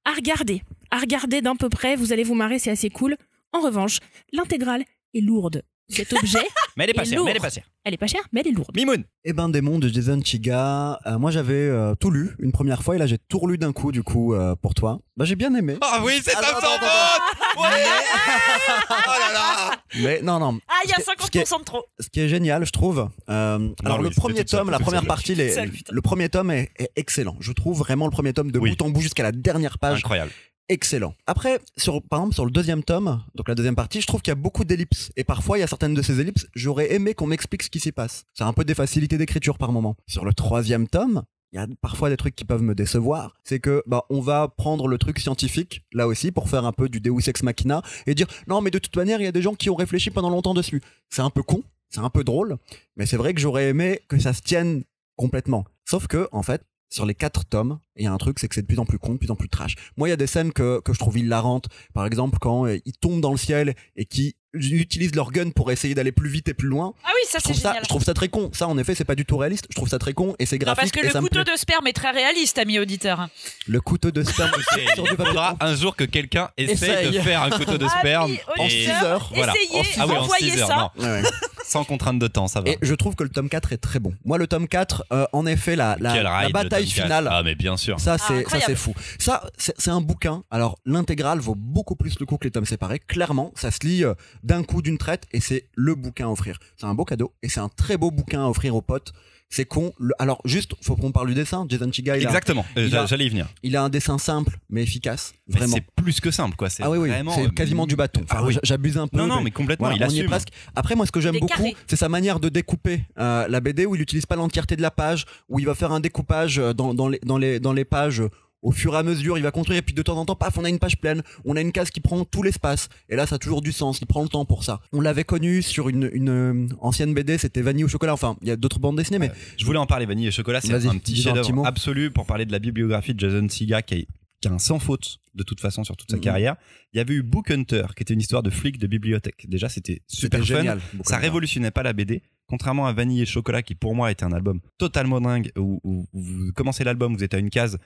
à 0.04 0.12
regarder, 0.12 0.62
à 0.90 0.98
regarder 0.98 1.42
d'un 1.42 1.56
peu 1.56 1.68
près, 1.68 1.96
vous 1.96 2.12
allez 2.12 2.24
vous 2.24 2.34
marrer, 2.34 2.58
c'est 2.58 2.70
assez 2.70 2.90
cool. 2.90 3.16
En 3.52 3.60
revanche, 3.60 3.98
l'intégrale 4.32 4.84
est 5.14 5.20
lourde. 5.20 5.62
Cet 5.90 6.12
objet, 6.12 6.38
Mais 6.76 6.84
elle 6.84 6.90
est 6.90 6.94
pas 6.94 7.04
chère, 7.04 7.24
mais 7.24 7.30
elle 7.30 7.36
est 7.38 7.40
pas 7.40 7.48
chère. 7.50 7.64
elle 7.84 7.94
est 7.94 7.96
pas 7.96 8.06
chère, 8.06 8.20
mais 8.32 8.40
elle 8.40 8.48
est 8.48 8.52
lourde. 8.52 8.70
Mimoun 8.76 9.04
Eh 9.24 9.32
ben 9.32 9.48
démon 9.48 9.78
de 9.78 9.88
Jason 9.88 10.20
Chiga, 10.22 11.00
euh, 11.06 11.18
moi 11.18 11.30
j'avais 11.30 11.54
euh, 11.54 11.94
tout 11.98 12.10
lu 12.10 12.36
une 12.40 12.52
première 12.52 12.82
fois 12.82 12.94
et 12.96 12.98
là 12.98 13.06
j'ai 13.06 13.16
tout 13.18 13.38
relu 13.38 13.56
d'un 13.58 13.72
coup 13.72 13.90
du 13.90 14.02
coup 14.02 14.34
euh, 14.34 14.54
pour 14.54 14.74
toi. 14.74 15.00
Bah 15.16 15.24
j'ai 15.24 15.34
bien 15.34 15.54
aimé. 15.54 15.76
Ah 15.80 16.00
oui, 16.04 16.20
c'est 16.22 16.32
Ah, 16.36 16.40
non, 16.42 16.48
non, 16.60 16.60
faute 16.60 17.62
Ouais 17.62 17.84
Oh 18.90 18.92
là 19.18 19.32
là 19.32 19.76
Mais 20.00 20.20
non 20.22 20.38
non, 20.38 20.58
Ah, 20.68 20.74
il 20.84 20.90
y 20.90 20.92
a 20.92 20.96
Ce 20.96 21.02
qui 21.04 21.10
est- 21.10 21.24
ce 21.24 21.30
qui 21.30 21.38
est- 21.38 21.50
50% 21.50 21.58
de 21.60 21.64
trop. 21.64 21.84
ce 21.98 22.08
qui 22.08 22.20
est 22.20 22.28
génial 22.28 22.64
je 22.66 22.70
trouve. 22.70 23.08
euh, 23.30 23.68
alors 23.84 23.98
oui, 23.98 24.04
le 24.04 24.10
premier 24.14 24.44
tome, 24.44 24.70
la 24.70 24.78
première 24.78 25.06
partie, 25.06 25.34
les- 25.34 25.54
le 25.90 26.00
premier 26.02 26.28
tome 26.28 26.50
est, 26.50 26.70
est 26.78 26.90
excellent. 26.96 27.36
Je 27.40 27.52
trouve 27.52 27.78
vraiment 27.78 28.04
le 28.04 28.10
premier 28.12 28.32
tome 28.34 28.50
de 28.52 28.58
Oui. 28.58 28.70
bout 28.76 28.82
en 28.82 28.90
bout 28.90 29.00
jusqu'à 29.00 29.22
la 29.22 29.32
dernière 29.32 29.78
page 29.78 29.98
Incroyable. 29.98 30.30
Excellent. 30.68 31.14
Après, 31.26 31.60
sur, 31.76 32.02
par 32.02 32.20
exemple, 32.20 32.34
sur 32.34 32.44
le 32.44 32.50
deuxième 32.50 32.82
tome, 32.82 33.22
donc 33.34 33.48
la 33.48 33.54
deuxième 33.54 33.76
partie, 33.76 34.00
je 34.00 34.06
trouve 34.06 34.22
qu'il 34.22 34.30
y 34.30 34.32
a 34.32 34.36
beaucoup 34.36 34.64
d'ellipses. 34.64 35.10
Et 35.16 35.24
parfois, 35.24 35.58
il 35.58 35.60
y 35.60 35.64
a 35.64 35.66
certaines 35.66 35.94
de 35.94 36.02
ces 36.02 36.20
ellipses, 36.20 36.46
j'aurais 36.54 36.92
aimé 36.92 37.14
qu'on 37.14 37.26
m'explique 37.26 37.62
ce 37.62 37.70
qui 37.70 37.80
s'y 37.80 37.92
passe. 37.92 38.24
C'est 38.34 38.44
un 38.44 38.52
peu 38.52 38.64
des 38.64 38.74
facilités 38.74 39.18
d'écriture 39.18 39.58
par 39.58 39.72
moment. 39.72 39.96
Sur 40.06 40.24
le 40.24 40.34
troisième 40.34 40.88
tome, 40.88 41.22
il 41.52 41.56
y 41.56 41.58
a 41.58 41.66
parfois 41.80 42.10
des 42.10 42.16
trucs 42.16 42.36
qui 42.36 42.44
peuvent 42.44 42.62
me 42.62 42.74
décevoir. 42.74 43.34
C'est 43.44 43.60
que, 43.60 43.82
bah, 43.86 44.04
on 44.10 44.20
va 44.20 44.48
prendre 44.48 44.86
le 44.86 44.98
truc 44.98 45.18
scientifique, 45.18 45.82
là 45.92 46.06
aussi, 46.06 46.30
pour 46.30 46.48
faire 46.48 46.64
un 46.64 46.72
peu 46.72 46.88
du 46.88 47.00
Deus 47.00 47.28
Ex 47.28 47.42
Machina, 47.42 47.82
et 48.06 48.14
dire, 48.14 48.26
non, 48.46 48.60
mais 48.60 48.70
de 48.70 48.78
toute 48.78 48.96
manière, 48.96 49.20
il 49.20 49.24
y 49.24 49.28
a 49.28 49.32
des 49.32 49.42
gens 49.42 49.54
qui 49.54 49.70
ont 49.70 49.74
réfléchi 49.74 50.10
pendant 50.10 50.30
longtemps 50.30 50.54
dessus. 50.54 50.82
C'est 51.08 51.22
un 51.22 51.30
peu 51.30 51.42
con, 51.42 51.62
c'est 51.88 52.00
un 52.00 52.10
peu 52.10 52.24
drôle, 52.24 52.58
mais 52.96 53.06
c'est 53.06 53.16
vrai 53.16 53.32
que 53.32 53.40
j'aurais 53.40 53.68
aimé 53.68 54.00
que 54.08 54.18
ça 54.18 54.32
se 54.32 54.42
tienne 54.42 54.84
complètement. 55.16 55.64
Sauf 55.86 56.06
que, 56.06 56.28
en 56.32 56.42
fait, 56.42 56.62
sur 56.90 57.06
les 57.06 57.14
quatre 57.14 57.44
tomes, 57.44 57.78
il 57.98 58.04
y 58.04 58.06
a 58.06 58.12
un 58.12 58.18
truc, 58.18 58.38
c'est 58.38 58.48
que 58.48 58.54
c'est 58.54 58.62
de 58.62 58.66
plus 58.66 58.78
en 58.78 58.84
plus 58.84 58.98
con, 58.98 59.12
de 59.14 59.18
plus 59.18 59.30
en 59.30 59.36
plus 59.36 59.48
trash. 59.48 59.74
Moi, 59.96 60.08
il 60.08 60.10
y 60.10 60.14
a 60.14 60.16
des 60.16 60.26
scènes 60.26 60.52
que, 60.52 60.80
que 60.80 60.92
je 60.92 60.98
trouve 60.98 61.18
hilarantes. 61.18 61.66
Par 61.94 62.06
exemple, 62.06 62.38
quand 62.40 62.66
euh, 62.66 62.78
ils 62.84 62.92
tombent 62.92 63.20
dans 63.20 63.32
le 63.32 63.36
ciel 63.38 63.74
et 63.96 64.04
qui 64.04 64.36
utilisent 64.54 65.14
leur 65.14 65.30
gun 65.30 65.50
pour 65.50 65.70
essayer 65.70 65.94
d'aller 65.94 66.12
plus 66.12 66.30
vite 66.30 66.48
et 66.48 66.54
plus 66.54 66.68
loin. 66.68 66.94
Ah 67.04 67.10
oui, 67.14 67.20
ça 67.28 67.38
c'est 67.38 67.44
trouve 67.44 67.56
ça, 67.56 67.68
génial. 67.70 67.84
je 67.84 67.88
trouve 67.88 68.02
ça 68.02 68.14
très 68.14 68.28
con. 68.28 68.50
Ça, 68.54 68.66
en 68.66 68.78
effet, 68.78 68.94
c'est 68.94 69.04
pas 69.04 69.14
du 69.14 69.24
tout 69.24 69.36
réaliste. 69.36 69.66
Je 69.70 69.76
trouve 69.76 69.88
ça 69.88 69.98
très 69.98 70.14
con 70.14 70.34
et 70.38 70.46
c'est 70.46 70.56
Non, 70.56 70.64
graphique 70.64 70.92
parce 70.94 71.04
que 71.06 71.10
et 71.10 71.12
le 71.12 71.20
couteau 71.20 71.44
de 71.44 71.56
sperme 71.56 71.86
est 71.86 71.92
très 71.92 72.10
réaliste, 72.10 72.58
ami 72.58 72.78
auditeur. 72.78 73.28
Le 73.66 73.80
couteau 73.80 74.10
de 74.10 74.22
sperme 74.22 74.50
sur 74.94 75.04
Il 75.04 75.16
faudra 75.16 75.56
un 75.60 75.74
jour 75.76 75.96
que 75.96 76.04
quelqu'un 76.04 76.48
essaye 76.56 77.10
de 77.10 77.20
faire 77.20 77.42
un 77.42 77.50
couteau 77.50 77.76
de 77.78 77.86
sperme. 77.88 78.32
en 78.58 78.64
et- 78.64 78.70
six 78.70 78.90
heures. 79.04 79.30
Voilà. 79.34 79.52
Essayez, 79.54 79.84
ah 79.98 80.06
oui, 80.06 80.14
en 80.16 80.20
envoyez 80.22 80.50
six 80.50 80.60
heures, 80.60 80.68
ça. 80.68 80.92
non. 80.96 81.04
Ouais. 81.04 81.22
Sans 81.64 81.84
contrainte 81.84 82.18
de 82.18 82.28
temps, 82.28 82.48
ça 82.48 82.62
va. 82.62 82.70
Et 82.70 82.78
je 82.80 82.94
trouve 82.94 83.14
que 83.14 83.22
le 83.24 83.28
tome 83.28 83.50
4 83.50 83.74
est 83.74 83.78
très 83.78 83.98
bon. 83.98 84.14
Moi, 84.24 84.38
le 84.38 84.46
tome 84.46 84.66
4, 84.68 85.04
euh, 85.12 85.26
en 85.34 85.44
effet, 85.44 85.76
la, 85.76 85.96
la, 86.00 86.48
bataille 86.48 86.86
finale. 86.86 87.28
Ah, 87.30 87.42
mais 87.44 87.54
bien 87.54 87.76
sûr. 87.76 87.87
Ça, 87.96 88.16
Ah, 88.18 88.18
c'est 88.18 88.48
ça, 88.48 88.58
c'est 88.66 88.74
fou. 88.76 88.92
Ça, 89.18 89.48
c'est 89.56 89.74
c'est 89.80 89.90
un 89.90 90.00
bouquin. 90.00 90.44
Alors, 90.50 90.78
l'intégrale 90.84 91.38
vaut 91.38 91.54
beaucoup 91.54 91.96
plus 91.96 92.18
le 92.20 92.26
coup 92.26 92.36
que 92.36 92.44
les 92.44 92.50
tomes 92.50 92.66
séparés. 92.66 92.98
Clairement, 92.98 93.52
ça 93.54 93.70
se 93.70 93.78
lit 93.86 94.04
euh, 94.04 94.14
d'un 94.42 94.62
coup, 94.64 94.82
d'une 94.82 94.98
traite, 94.98 95.24
et 95.32 95.40
c'est 95.40 95.68
le 95.74 95.94
bouquin 95.94 96.26
à 96.26 96.30
offrir. 96.30 96.58
C'est 96.76 96.86
un 96.86 96.94
beau 96.94 97.04
cadeau, 97.04 97.32
et 97.42 97.48
c'est 97.48 97.60
un 97.60 97.68
très 97.70 97.96
beau 97.96 98.10
bouquin 98.10 98.44
à 98.44 98.48
offrir 98.48 98.74
aux 98.74 98.82
potes. 98.82 99.12
C'est 99.50 99.64
con. 99.64 99.92
Le- 99.98 100.12
Alors, 100.18 100.40
juste, 100.44 100.72
faut 100.82 100.94
qu'on 100.94 101.10
parle 101.10 101.28
du 101.28 101.34
dessin. 101.34 101.64
Jason 101.68 101.90
Chiga, 101.90 102.16
il 102.18 102.24
a, 102.24 102.28
Exactement. 102.28 102.66
Euh, 102.76 102.90
a- 102.92 103.06
J'allais 103.06 103.24
y 103.26 103.28
venir. 103.30 103.46
il 103.62 103.76
a 103.76 103.82
un 103.82 103.88
dessin 103.88 104.18
simple, 104.18 104.58
mais 104.68 104.82
efficace. 104.82 105.32
Vraiment. 105.48 105.76
C'est 105.76 105.84
plus 106.02 106.20
que 106.20 106.30
simple, 106.30 106.54
quoi. 106.56 106.68
C'est 106.68 106.82
Ah 106.82 106.90
oui, 106.90 106.98
oui, 106.98 107.08
vraiment, 107.08 107.34
c'est 107.34 107.46
euh, 107.46 107.50
quasiment 107.50 107.86
du 107.86 107.96
bâton. 107.96 108.20
Enfin, 108.24 108.36
Ah 108.40 108.44
oui. 108.44 108.56
J'abuse 108.62 108.98
un 108.98 109.08
peu. 109.08 109.16
Non, 109.16 109.26
non, 109.26 109.36
mais- 109.38 109.44
mais 109.44 109.50
complètement. 109.50 109.86
Voilà, 109.88 109.96
il 109.96 110.02
assume. 110.06 110.26
presque. 110.26 110.48
Après, 110.76 110.94
moi, 110.94 111.06
ce 111.06 111.12
que 111.12 111.20
j'aime 111.20 111.38
beaucoup, 111.40 111.72
c'est 111.86 111.96
sa 111.96 112.08
manière 112.10 112.40
de 112.40 112.48
découper 112.50 113.04
euh, 113.18 113.48
la 113.48 113.60
BD 113.60 113.86
où 113.86 113.94
il 113.94 113.98
n'utilise 114.00 114.26
pas 114.26 114.36
l'entièreté 114.36 114.76
de 114.76 114.82
la 114.82 114.90
page, 114.90 115.24
où 115.48 115.58
il 115.58 115.64
va 115.66 115.74
faire 115.74 115.92
un 115.92 116.00
découpage 116.00 116.58
euh, 116.58 116.74
dans, 116.74 116.92
dans, 116.92 117.08
les, 117.08 117.18
dans, 117.24 117.38
les, 117.38 117.58
dans 117.58 117.72
les 117.72 117.84
pages. 117.86 118.22
Au 118.62 118.72
fur 118.72 118.94
et 118.94 118.96
à 118.96 119.02
mesure, 119.04 119.38
il 119.38 119.42
va 119.42 119.50
construire, 119.52 119.78
et 119.78 119.82
puis 119.82 119.94
de 119.94 120.02
temps 120.02 120.16
en 120.16 120.24
temps, 120.24 120.34
paf, 120.34 120.58
on 120.58 120.64
a 120.64 120.68
une 120.68 120.80
page 120.80 120.98
pleine, 120.98 121.22
on 121.44 121.54
a 121.54 121.60
une 121.60 121.70
case 121.70 121.90
qui 121.90 122.00
prend 122.00 122.24
tout 122.24 122.42
l'espace. 122.42 122.88
Et 123.08 123.14
là, 123.14 123.24
ça 123.26 123.36
a 123.36 123.38
toujours 123.38 123.62
du 123.62 123.70
sens, 123.70 124.00
il 124.00 124.06
prend 124.06 124.22
le 124.22 124.28
temps 124.28 124.44
pour 124.44 124.64
ça. 124.64 124.80
On 124.92 125.00
l'avait 125.00 125.22
connu 125.24 125.62
sur 125.62 125.88
une, 125.88 126.10
une 126.12 126.28
euh, 126.28 126.66
ancienne 126.80 127.14
BD, 127.14 127.38
c'était 127.38 127.62
Vanille 127.62 127.84
au 127.84 127.88
chocolat. 127.88 128.14
Enfin, 128.14 128.36
il 128.42 128.48
y 128.48 128.50
a 128.50 128.56
d'autres 128.56 128.80
bandes 128.80 128.96
dessinées, 128.96 129.20
mais 129.20 129.30
Je 129.56 129.64
voulais 129.64 129.78
en 129.78 129.86
parler, 129.86 130.06
Vanille 130.06 130.26
et 130.26 130.30
Chocolat, 130.32 130.60
c'est 130.60 130.72
un 130.74 130.98
petit 130.98 131.14
chef-d'œuvre 131.14 131.64
absolu 131.66 132.10
pour 132.10 132.26
parler 132.26 132.46
de 132.46 132.52
la 132.52 132.58
bibliographie 132.58 133.14
de 133.14 133.20
Jason 133.20 133.48
Siga 133.48 133.82
qui, 133.82 133.94
est- 133.94 134.08
qui 134.40 134.48
un 134.48 134.58
sans 134.58 134.78
faute 134.78 135.18
de 135.34 135.42
toute 135.44 135.60
façon 135.60 135.84
sur 135.84 135.96
toute 135.96 136.10
sa 136.10 136.16
Mhm. 136.16 136.22
carrière. 136.22 136.56
Il 136.92 136.98
y 136.98 137.00
avait 137.00 137.14
eu 137.14 137.22
Book 137.22 137.50
Hunter 137.52 137.86
qui 137.96 138.02
était 138.02 138.14
une 138.14 138.20
histoire 138.20 138.42
de 138.42 138.50
flic 138.50 138.78
de 138.78 138.86
bibliothèque. 138.88 139.46
Déjà, 139.48 139.68
c'était 139.68 140.02
super 140.08 140.40
fun. 140.40 140.44
génial. 140.46 140.80
Ça 141.04 141.18
révolutionnait 141.18 141.70
pas 141.70 141.82
la 141.84 141.92
BD, 141.92 142.22
contrairement 142.48 142.86
à 142.86 142.92
Vanille 142.92 143.22
et 143.22 143.26
Chocolat 143.26 143.62
qui 143.62 143.74
pour 143.76 143.94
moi 143.94 144.10
était 144.10 144.24
un 144.24 144.32
album 144.32 144.60
totalement 144.78 145.20
dingue 145.20 145.50
où, 145.56 145.80
vous 146.12 146.52
commencez 146.54 146.82
l'album, 146.84 147.14
vous 147.16 147.22
êtes 147.24 147.34
à 147.34 147.38
une 147.38 147.50
case, 147.50 147.78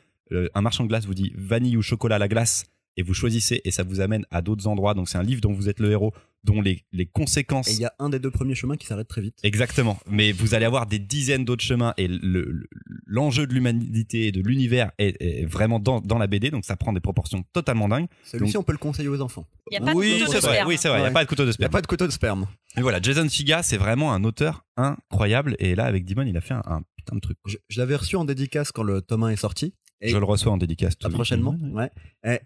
un 0.54 0.60
marchand 0.62 0.84
de 0.84 0.88
glace 0.88 1.06
vous 1.06 1.14
dit 1.14 1.32
vanille 1.36 1.76
ou 1.76 1.82
chocolat 1.82 2.16
à 2.16 2.18
la 2.18 2.28
glace 2.28 2.64
et 2.98 3.02
vous 3.02 3.14
choisissez 3.14 3.62
et 3.64 3.70
ça 3.70 3.84
vous 3.84 4.00
amène 4.00 4.26
à 4.30 4.42
d'autres 4.42 4.66
endroits. 4.66 4.92
Donc 4.94 5.08
c'est 5.08 5.16
un 5.18 5.22
livre 5.22 5.40
dont 5.40 5.52
vous 5.54 5.70
êtes 5.70 5.80
le 5.80 5.90
héros, 5.92 6.12
dont 6.44 6.60
les, 6.60 6.84
les 6.92 7.06
conséquences 7.06 7.68
Et 7.68 7.72
il 7.72 7.80
y 7.80 7.86
a 7.86 7.94
un 7.98 8.10
des 8.10 8.18
deux 8.18 8.30
premiers 8.30 8.54
chemins 8.54 8.76
qui 8.76 8.86
s'arrête 8.86 9.08
très 9.08 9.22
vite. 9.22 9.38
Exactement. 9.44 9.98
Mais 10.10 10.30
vous 10.32 10.52
allez 10.54 10.66
avoir 10.66 10.86
des 10.86 10.98
dizaines 10.98 11.46
d'autres 11.46 11.64
chemins 11.64 11.94
et 11.96 12.06
le- 12.06 12.18
le- 12.44 12.68
l'enjeu 13.06 13.46
de 13.46 13.54
l'humanité 13.54 14.26
et 14.26 14.32
de 14.32 14.42
l'univers 14.42 14.90
est, 14.98 15.16
est 15.22 15.46
vraiment 15.46 15.80
dans, 15.80 16.02
dans 16.02 16.18
la 16.18 16.26
BD, 16.26 16.50
donc 16.50 16.66
ça 16.66 16.76
prend 16.76 16.92
des 16.92 17.00
proportions 17.00 17.42
totalement 17.54 17.88
dingues. 17.88 18.08
Celui-ci, 18.24 18.58
on 18.58 18.62
peut 18.62 18.72
le 18.72 18.78
conseiller 18.78 19.08
aux 19.08 19.22
enfants. 19.22 19.46
Il 19.70 19.78
n'y 19.80 19.88
a 19.88 19.92
pas 19.92 19.96
oui, 19.96 20.08
de 20.08 20.18
couteau 20.26 20.32
c'est 20.32 20.36
de 20.40 20.42
vrai. 20.42 20.52
sperme. 20.56 20.68
Oui, 20.68 20.76
c'est 20.78 20.88
vrai. 20.88 20.98
Il 20.98 21.02
n'y 21.02 21.08
a 21.08 21.12
pas 21.12 21.24
de 21.24 21.28
couteau 21.30 21.44
de 21.44 21.48
Il 21.48 21.48
n'y 21.48 21.52
a 21.52 21.54
sperme. 21.54 21.72
pas 21.72 21.80
de 21.80 21.86
couteau 21.86 22.06
de 22.06 22.12
sperme. 22.12 22.46
Et 22.76 22.82
voilà, 22.82 23.00
Jason 23.00 23.26
Chiga, 23.26 23.62
c'est 23.62 23.78
vraiment 23.78 24.12
un 24.12 24.22
auteur 24.24 24.66
incroyable. 24.76 25.56
Et 25.60 25.74
là, 25.74 25.84
avec 25.84 26.04
Dimon, 26.04 26.22
il 26.26 26.36
a 26.36 26.40
fait 26.42 26.54
un, 26.54 26.62
un 26.66 26.82
putain 26.96 27.16
de 27.16 27.20
truc. 27.20 27.38
Je, 27.46 27.56
je 27.70 27.80
l'avais 27.80 27.96
reçu 27.96 28.16
en 28.16 28.24
dédicace 28.26 28.70
quand 28.72 28.82
le 28.82 29.00
tome 29.00 29.22
1 29.24 29.30
est 29.30 29.36
sorti. 29.36 29.72
Et 30.04 30.08
Je 30.08 30.18
le 30.18 30.24
reçois 30.24 30.50
en 30.52 30.56
dédicace. 30.56 30.94
Ah, 31.02 31.06
tout- 31.08 31.14
prochainement, 31.14 31.56
Ouais, 31.72 31.90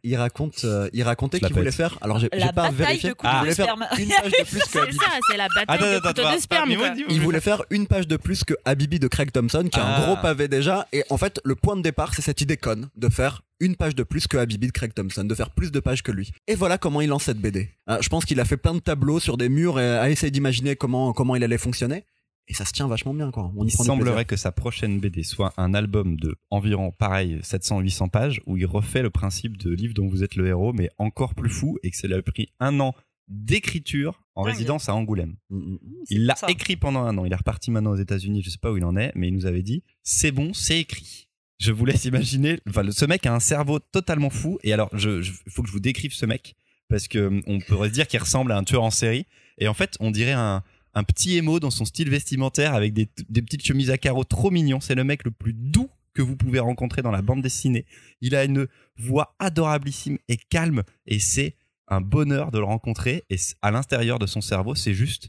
il 0.04 0.14
raconte, 0.16 0.64
euh, 0.64 0.88
il 0.92 1.02
racontait 1.02 1.40
qu'il 1.40 1.52
voulait 1.54 1.70
faire. 1.72 1.96
Alors 2.02 2.18
j'ai 2.18 2.28
pas 2.28 2.52
bataille 2.52 2.74
vérifié. 2.74 3.12
Ah. 3.22 3.42
il 3.42 3.46
de 3.46 3.50
voulait 3.50 3.54
faire 3.54 3.74
une 3.98 4.08
page 4.08 4.30
de 4.30 4.44
plus 4.44 4.60
que 4.60 4.68
C'est 4.68 4.78
Habibi. 4.80 4.96
ça, 4.98 5.04
c'est 5.30 5.36
la 5.38 5.48
bataille 5.48 5.64
Attends, 5.68 5.84
de 5.86 5.90
attends, 5.96 6.08
couteau 6.08 6.22
attends, 6.26 6.36
de 6.36 6.40
sperme. 6.40 6.70
attends, 6.70 6.78
quoi. 6.80 6.90
dis-moi, 6.90 7.12
Il 7.12 7.20
voulait 7.20 7.40
faire 7.40 7.62
une 7.70 7.86
page 7.86 8.06
de 8.06 8.16
plus 8.18 8.44
que 8.44 8.54
Habibi 8.66 8.98
de 8.98 9.08
Craig 9.08 9.32
Thompson, 9.32 9.68
qui 9.72 9.80
a 9.80 9.84
un 9.86 9.94
Ah. 10.02 10.04
gros 10.06 10.16
pavé 10.20 10.48
déjà. 10.48 10.86
Et 10.92 11.02
en 11.08 11.16
fait, 11.16 11.40
le 11.44 11.54
point 11.54 11.76
de 11.76 11.82
départ, 11.82 12.12
c'est 12.14 12.22
cette 12.22 12.40
idée 12.42 12.58
conne 12.58 12.88
de 12.94 13.08
faire 13.08 13.42
une 13.58 13.74
page 13.74 13.94
de 13.94 14.02
plus 14.02 14.26
que 14.26 14.36
Habibi 14.36 14.66
de 14.66 14.72
Craig 14.72 14.92
Thompson, 14.92 15.24
de 15.24 15.34
faire 15.34 15.48
plus 15.50 15.72
de 15.72 15.80
pages 15.80 16.02
que 16.02 16.12
lui. 16.12 16.32
Et 16.46 16.54
voilà 16.54 16.76
comment 16.76 17.00
il 17.00 17.08
lance 17.08 17.22
cette 17.24 17.38
BD. 17.40 17.70
Euh, 17.88 17.96
je 18.02 18.08
pense 18.10 18.26
qu'il 18.26 18.38
a 18.38 18.44
fait 18.44 18.58
plein 18.58 18.74
de 18.74 18.80
tableaux 18.80 19.18
sur 19.18 19.38
des 19.38 19.48
murs 19.48 19.80
et 19.80 19.96
a 19.96 20.10
essayé 20.10 20.30
d'imaginer 20.30 20.76
comment, 20.76 21.14
comment 21.14 21.34
il 21.36 21.42
allait 21.42 21.56
fonctionner. 21.56 22.04
Et 22.48 22.54
ça 22.54 22.64
se 22.64 22.72
tient 22.72 22.86
vachement 22.86 23.12
bien, 23.12 23.30
quoi. 23.32 23.50
On 23.56 23.64
y 23.64 23.68
Il 23.68 23.74
prend 23.74 23.84
semblerait 23.84 24.24
que 24.24 24.36
sa 24.36 24.52
prochaine 24.52 25.00
BD 25.00 25.24
soit 25.24 25.52
un 25.56 25.74
album 25.74 26.16
de 26.16 26.36
environ 26.50 26.92
pareil 26.92 27.38
700-800 27.42 28.08
pages 28.10 28.40
où 28.46 28.56
il 28.56 28.66
refait 28.66 29.02
le 29.02 29.10
principe 29.10 29.56
de 29.56 29.70
livre 29.74 29.94
dont 29.94 30.06
vous 30.06 30.22
êtes 30.22 30.36
le 30.36 30.46
héros 30.46 30.72
mais 30.72 30.88
encore 30.98 31.34
plus 31.34 31.50
fou 31.50 31.76
et 31.82 31.90
que 31.90 31.96
ça 31.96 32.06
lui 32.06 32.14
a 32.14 32.22
pris 32.22 32.48
un 32.60 32.78
an 32.80 32.94
d'écriture 33.40 34.22
en 34.34 34.44
Dingue. 34.44 34.52
résidence 34.54 34.88
à 34.88 34.94
Angoulême. 34.94 35.36
Mm, 35.50 35.56
mm. 35.58 35.78
Il 36.10 36.26
l'a 36.26 36.36
écrit 36.48 36.76
pendant 36.76 37.02
un 37.02 37.16
an. 37.18 37.24
Il 37.24 37.32
est 37.32 37.36
reparti 37.36 37.70
maintenant 37.70 37.90
aux 37.92 37.96
États-Unis. 37.96 38.42
Je 38.42 38.50
sais 38.50 38.58
pas 38.58 38.70
où 38.70 38.76
il 38.76 38.84
en 38.84 38.96
est, 38.96 39.12
mais 39.14 39.28
il 39.28 39.34
nous 39.34 39.46
avait 39.46 39.62
dit 39.62 39.82
c'est 40.02 40.30
bon, 40.32 40.52
c'est 40.54 40.80
écrit. 40.80 41.28
Je 41.58 41.72
vous 41.72 41.84
laisse 41.86 42.04
imaginer. 42.04 42.60
Enfin, 42.68 42.82
le- 42.82 42.92
ce 42.92 43.04
mec 43.06 43.24
a 43.26 43.34
un 43.34 43.40
cerveau 43.40 43.78
totalement 43.78 44.30
fou. 44.30 44.58
Et 44.62 44.72
alors, 44.72 44.90
je, 44.92 45.22
je- 45.22 45.32
faut 45.48 45.62
que 45.62 45.68
je 45.68 45.72
vous 45.72 45.80
décrive 45.80 46.12
ce 46.12 46.26
mec 46.26 46.54
parce 46.88 47.08
que 47.08 47.18
hum, 47.26 47.42
on 47.46 47.58
pourrait 47.60 47.88
se 47.88 47.94
dire 47.94 48.06
qu'il 48.06 48.20
ressemble 48.20 48.52
à 48.52 48.56
un 48.58 48.62
tueur 48.64 48.84
en 48.84 48.90
série. 48.90 49.26
Et 49.58 49.66
en 49.68 49.74
fait, 49.74 49.96
on 50.00 50.10
dirait 50.10 50.32
un, 50.32 50.62
un 50.96 51.04
petit 51.04 51.36
émo 51.36 51.60
dans 51.60 51.70
son 51.70 51.84
style 51.84 52.10
vestimentaire 52.10 52.74
avec 52.74 52.92
des, 52.94 53.08
des 53.28 53.42
petites 53.42 53.64
chemises 53.64 53.90
à 53.90 53.98
carreaux 53.98 54.24
trop 54.24 54.50
mignons. 54.50 54.80
C'est 54.80 54.94
le 54.94 55.04
mec 55.04 55.22
le 55.24 55.30
plus 55.30 55.52
doux 55.52 55.88
que 56.14 56.22
vous 56.22 56.34
pouvez 56.36 56.58
rencontrer 56.58 57.02
dans 57.02 57.10
la 57.10 57.20
bande 57.22 57.42
dessinée. 57.42 57.84
Il 58.22 58.34
a 58.34 58.44
une 58.44 58.66
voix 58.96 59.34
adorablissime 59.38 60.18
et 60.28 60.38
calme 60.38 60.82
et 61.06 61.18
c'est 61.20 61.54
un 61.88 62.00
bonheur 62.00 62.50
de 62.50 62.58
le 62.58 62.64
rencontrer 62.64 63.24
et 63.30 63.36
à 63.62 63.70
l'intérieur 63.70 64.18
de 64.18 64.26
son 64.26 64.40
cerveau, 64.40 64.74
c'est 64.74 64.94
juste, 64.94 65.28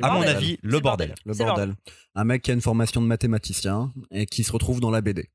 à 0.00 0.08
mon 0.08 0.14
bordel. 0.20 0.36
avis, 0.36 0.58
le 0.62 0.78
bordel. 0.80 1.14
Le 1.26 1.34
bordel. 1.34 1.74
Un 2.14 2.24
mec 2.24 2.42
qui 2.42 2.50
a 2.52 2.54
une 2.54 2.60
formation 2.62 3.02
de 3.02 3.06
mathématicien 3.06 3.92
et 4.12 4.26
qui 4.26 4.44
se 4.44 4.52
retrouve 4.52 4.78
dans 4.80 4.90
la 4.92 5.00
BD. 5.00 5.28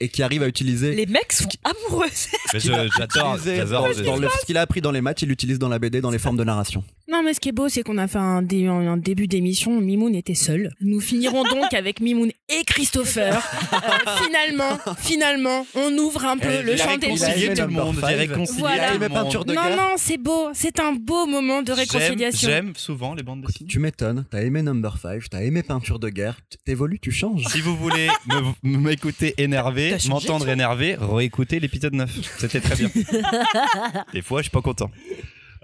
Et 0.00 0.08
qui 0.08 0.22
arrive 0.24 0.42
à 0.42 0.48
utiliser. 0.48 0.92
Les 0.96 1.06
mecs 1.06 1.32
sont 1.32 1.48
amoureux. 1.62 2.08
J'adore, 2.52 3.36
utilisé 3.36 3.56
j'adore. 3.58 3.88
dans- 3.94 4.02
dans 4.04 4.16
le- 4.16 4.28
ce 4.40 4.44
qu'il 4.44 4.56
a 4.56 4.60
appris 4.60 4.80
dans 4.80 4.90
les 4.90 5.00
maths, 5.00 5.22
il 5.22 5.28
l'utilise 5.28 5.58
dans 5.60 5.68
la 5.68 5.78
BD, 5.78 6.00
dans 6.00 6.10
les 6.10 6.18
formes 6.18 6.36
de 6.36 6.42
narration. 6.44 6.82
Non, 7.08 7.22
mais 7.22 7.34
ce 7.34 7.40
qui 7.40 7.48
est 7.48 7.52
beau, 7.52 7.68
c'est 7.68 7.82
qu'on 7.82 7.98
a 7.98 8.06
fait 8.06 8.18
un, 8.18 8.42
dé- 8.42 8.66
un 8.66 8.96
début 8.96 9.26
d'émission. 9.26 9.80
Mimoun 9.80 10.14
était 10.14 10.34
seul. 10.34 10.70
Nous 10.80 11.00
finirons 11.00 11.42
donc 11.44 11.72
avec 11.74 12.00
Mimoun 12.00 12.30
et 12.48 12.64
Christopher. 12.64 13.36
Euh, 13.72 13.76
finalement, 14.24 14.78
finalement, 14.98 15.66
on 15.74 15.92
ouvre 15.98 16.24
un 16.24 16.38
peu 16.38 16.62
le 16.62 16.74
il 16.74 16.80
a 16.80 16.84
champ 16.84 16.96
des 16.96 17.06
aimé 17.08 17.54
tout 17.54 17.62
le 17.62 17.68
monde, 17.68 17.96
Voilà. 17.96 18.88
tout 18.88 18.94
Il 18.94 19.00
le 19.00 19.04
aimait 19.06 19.08
peinture 19.14 19.40
monde. 19.40 19.48
de 19.48 19.54
Non, 19.54 19.62
guerre. 19.64 19.76
non, 19.76 19.94
c'est 19.96 20.16
beau. 20.18 20.50
C'est 20.54 20.78
un 20.80 20.92
beau 20.92 21.26
moment 21.26 21.62
de 21.62 21.72
réconciliation. 21.72 22.48
J'aime 22.48 22.72
souvent 22.76 23.14
les 23.14 23.22
bandes 23.22 23.42
dessinées. 23.44 23.68
Tu 23.68 23.78
m'étonnes, 23.78 24.24
t'as 24.30 24.42
aimé 24.42 24.62
Number 24.62 24.96
5, 24.96 25.22
t'as 25.28 25.42
aimé 25.42 25.62
Peinture 25.62 25.98
de 25.98 26.08
guerre, 26.08 26.36
t'évolues, 26.64 27.00
tu 27.00 27.10
changes. 27.10 27.44
Si 27.48 27.60
vous 27.60 27.76
voulez 27.76 28.08
me- 28.62 28.78
m'écouter 28.78 29.34
énervé, 29.38 29.96
m'entendre 30.08 30.48
énervé, 30.48 30.96
réécoutez 31.00 31.58
l'épisode 31.60 31.94
9. 31.94 32.10
C'était 32.38 32.60
très 32.60 32.76
bien. 32.76 32.90
Des 34.12 34.22
fois, 34.22 34.40
je 34.40 34.44
suis 34.44 34.50
pas 34.50 34.62
content. 34.62 34.90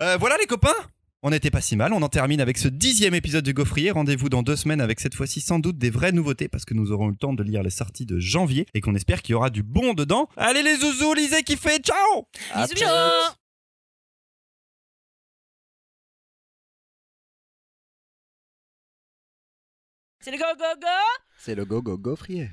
Euh, 0.01 0.17
voilà 0.19 0.37
les 0.41 0.47
copains 0.47 0.75
on 1.23 1.31
n'était 1.31 1.51
pas 1.51 1.61
si 1.61 1.75
mal, 1.77 1.93
on 1.93 2.03
en 2.03 2.09
termine 2.09 2.41
avec 2.41 2.59
ce 2.59 2.69
dixième 2.69 3.15
épisode 3.15 3.45
du 3.45 3.53
Gaufrier. 3.53 3.91
Rendez-vous 3.91 4.29
dans 4.29 4.43
deux 4.43 4.55
semaines 4.55 4.81
avec 4.81 5.01
cette 5.01 5.15
fois-ci 5.15 5.41
sans 5.41 5.59
doute 5.59 5.77
des 5.77 5.91
vraies 5.91 6.13
nouveautés 6.13 6.49
parce 6.49 6.65
que 6.65 6.75
nous 6.75 6.93
aurons 6.93 7.09
eu 7.09 7.13
le 7.13 7.17
temps 7.17 7.33
de 7.33 7.43
lire 7.43 7.63
les 7.63 7.71
sorties 7.71 8.07
de 8.07 8.21
janvier 8.21 8.67
et 8.75 8.81
qu'on 8.81 8.95
espère 8.95 9.23
qu'il 9.23 9.33
y 9.33 9.35
aura 9.35 9.51
du 9.51 9.63
bon 9.65 9.95
dedans. 9.95 10.29
Allez 10.37 10.63
les 10.63 10.77
zouzous, 10.77 11.15
lisez, 11.15 11.43
kiffez, 11.43 11.79
ciao 11.79 12.27
Bisous, 12.55 12.75
bisous. 12.75 12.87
C'est 20.21 20.31
le 20.31 20.39
go 20.39 20.45
go 20.59 20.81
go 20.81 20.87
C'est 21.39 21.55
le 21.55 21.65
go 21.65 21.83
go 21.83 21.97
gaufrier. 21.97 22.51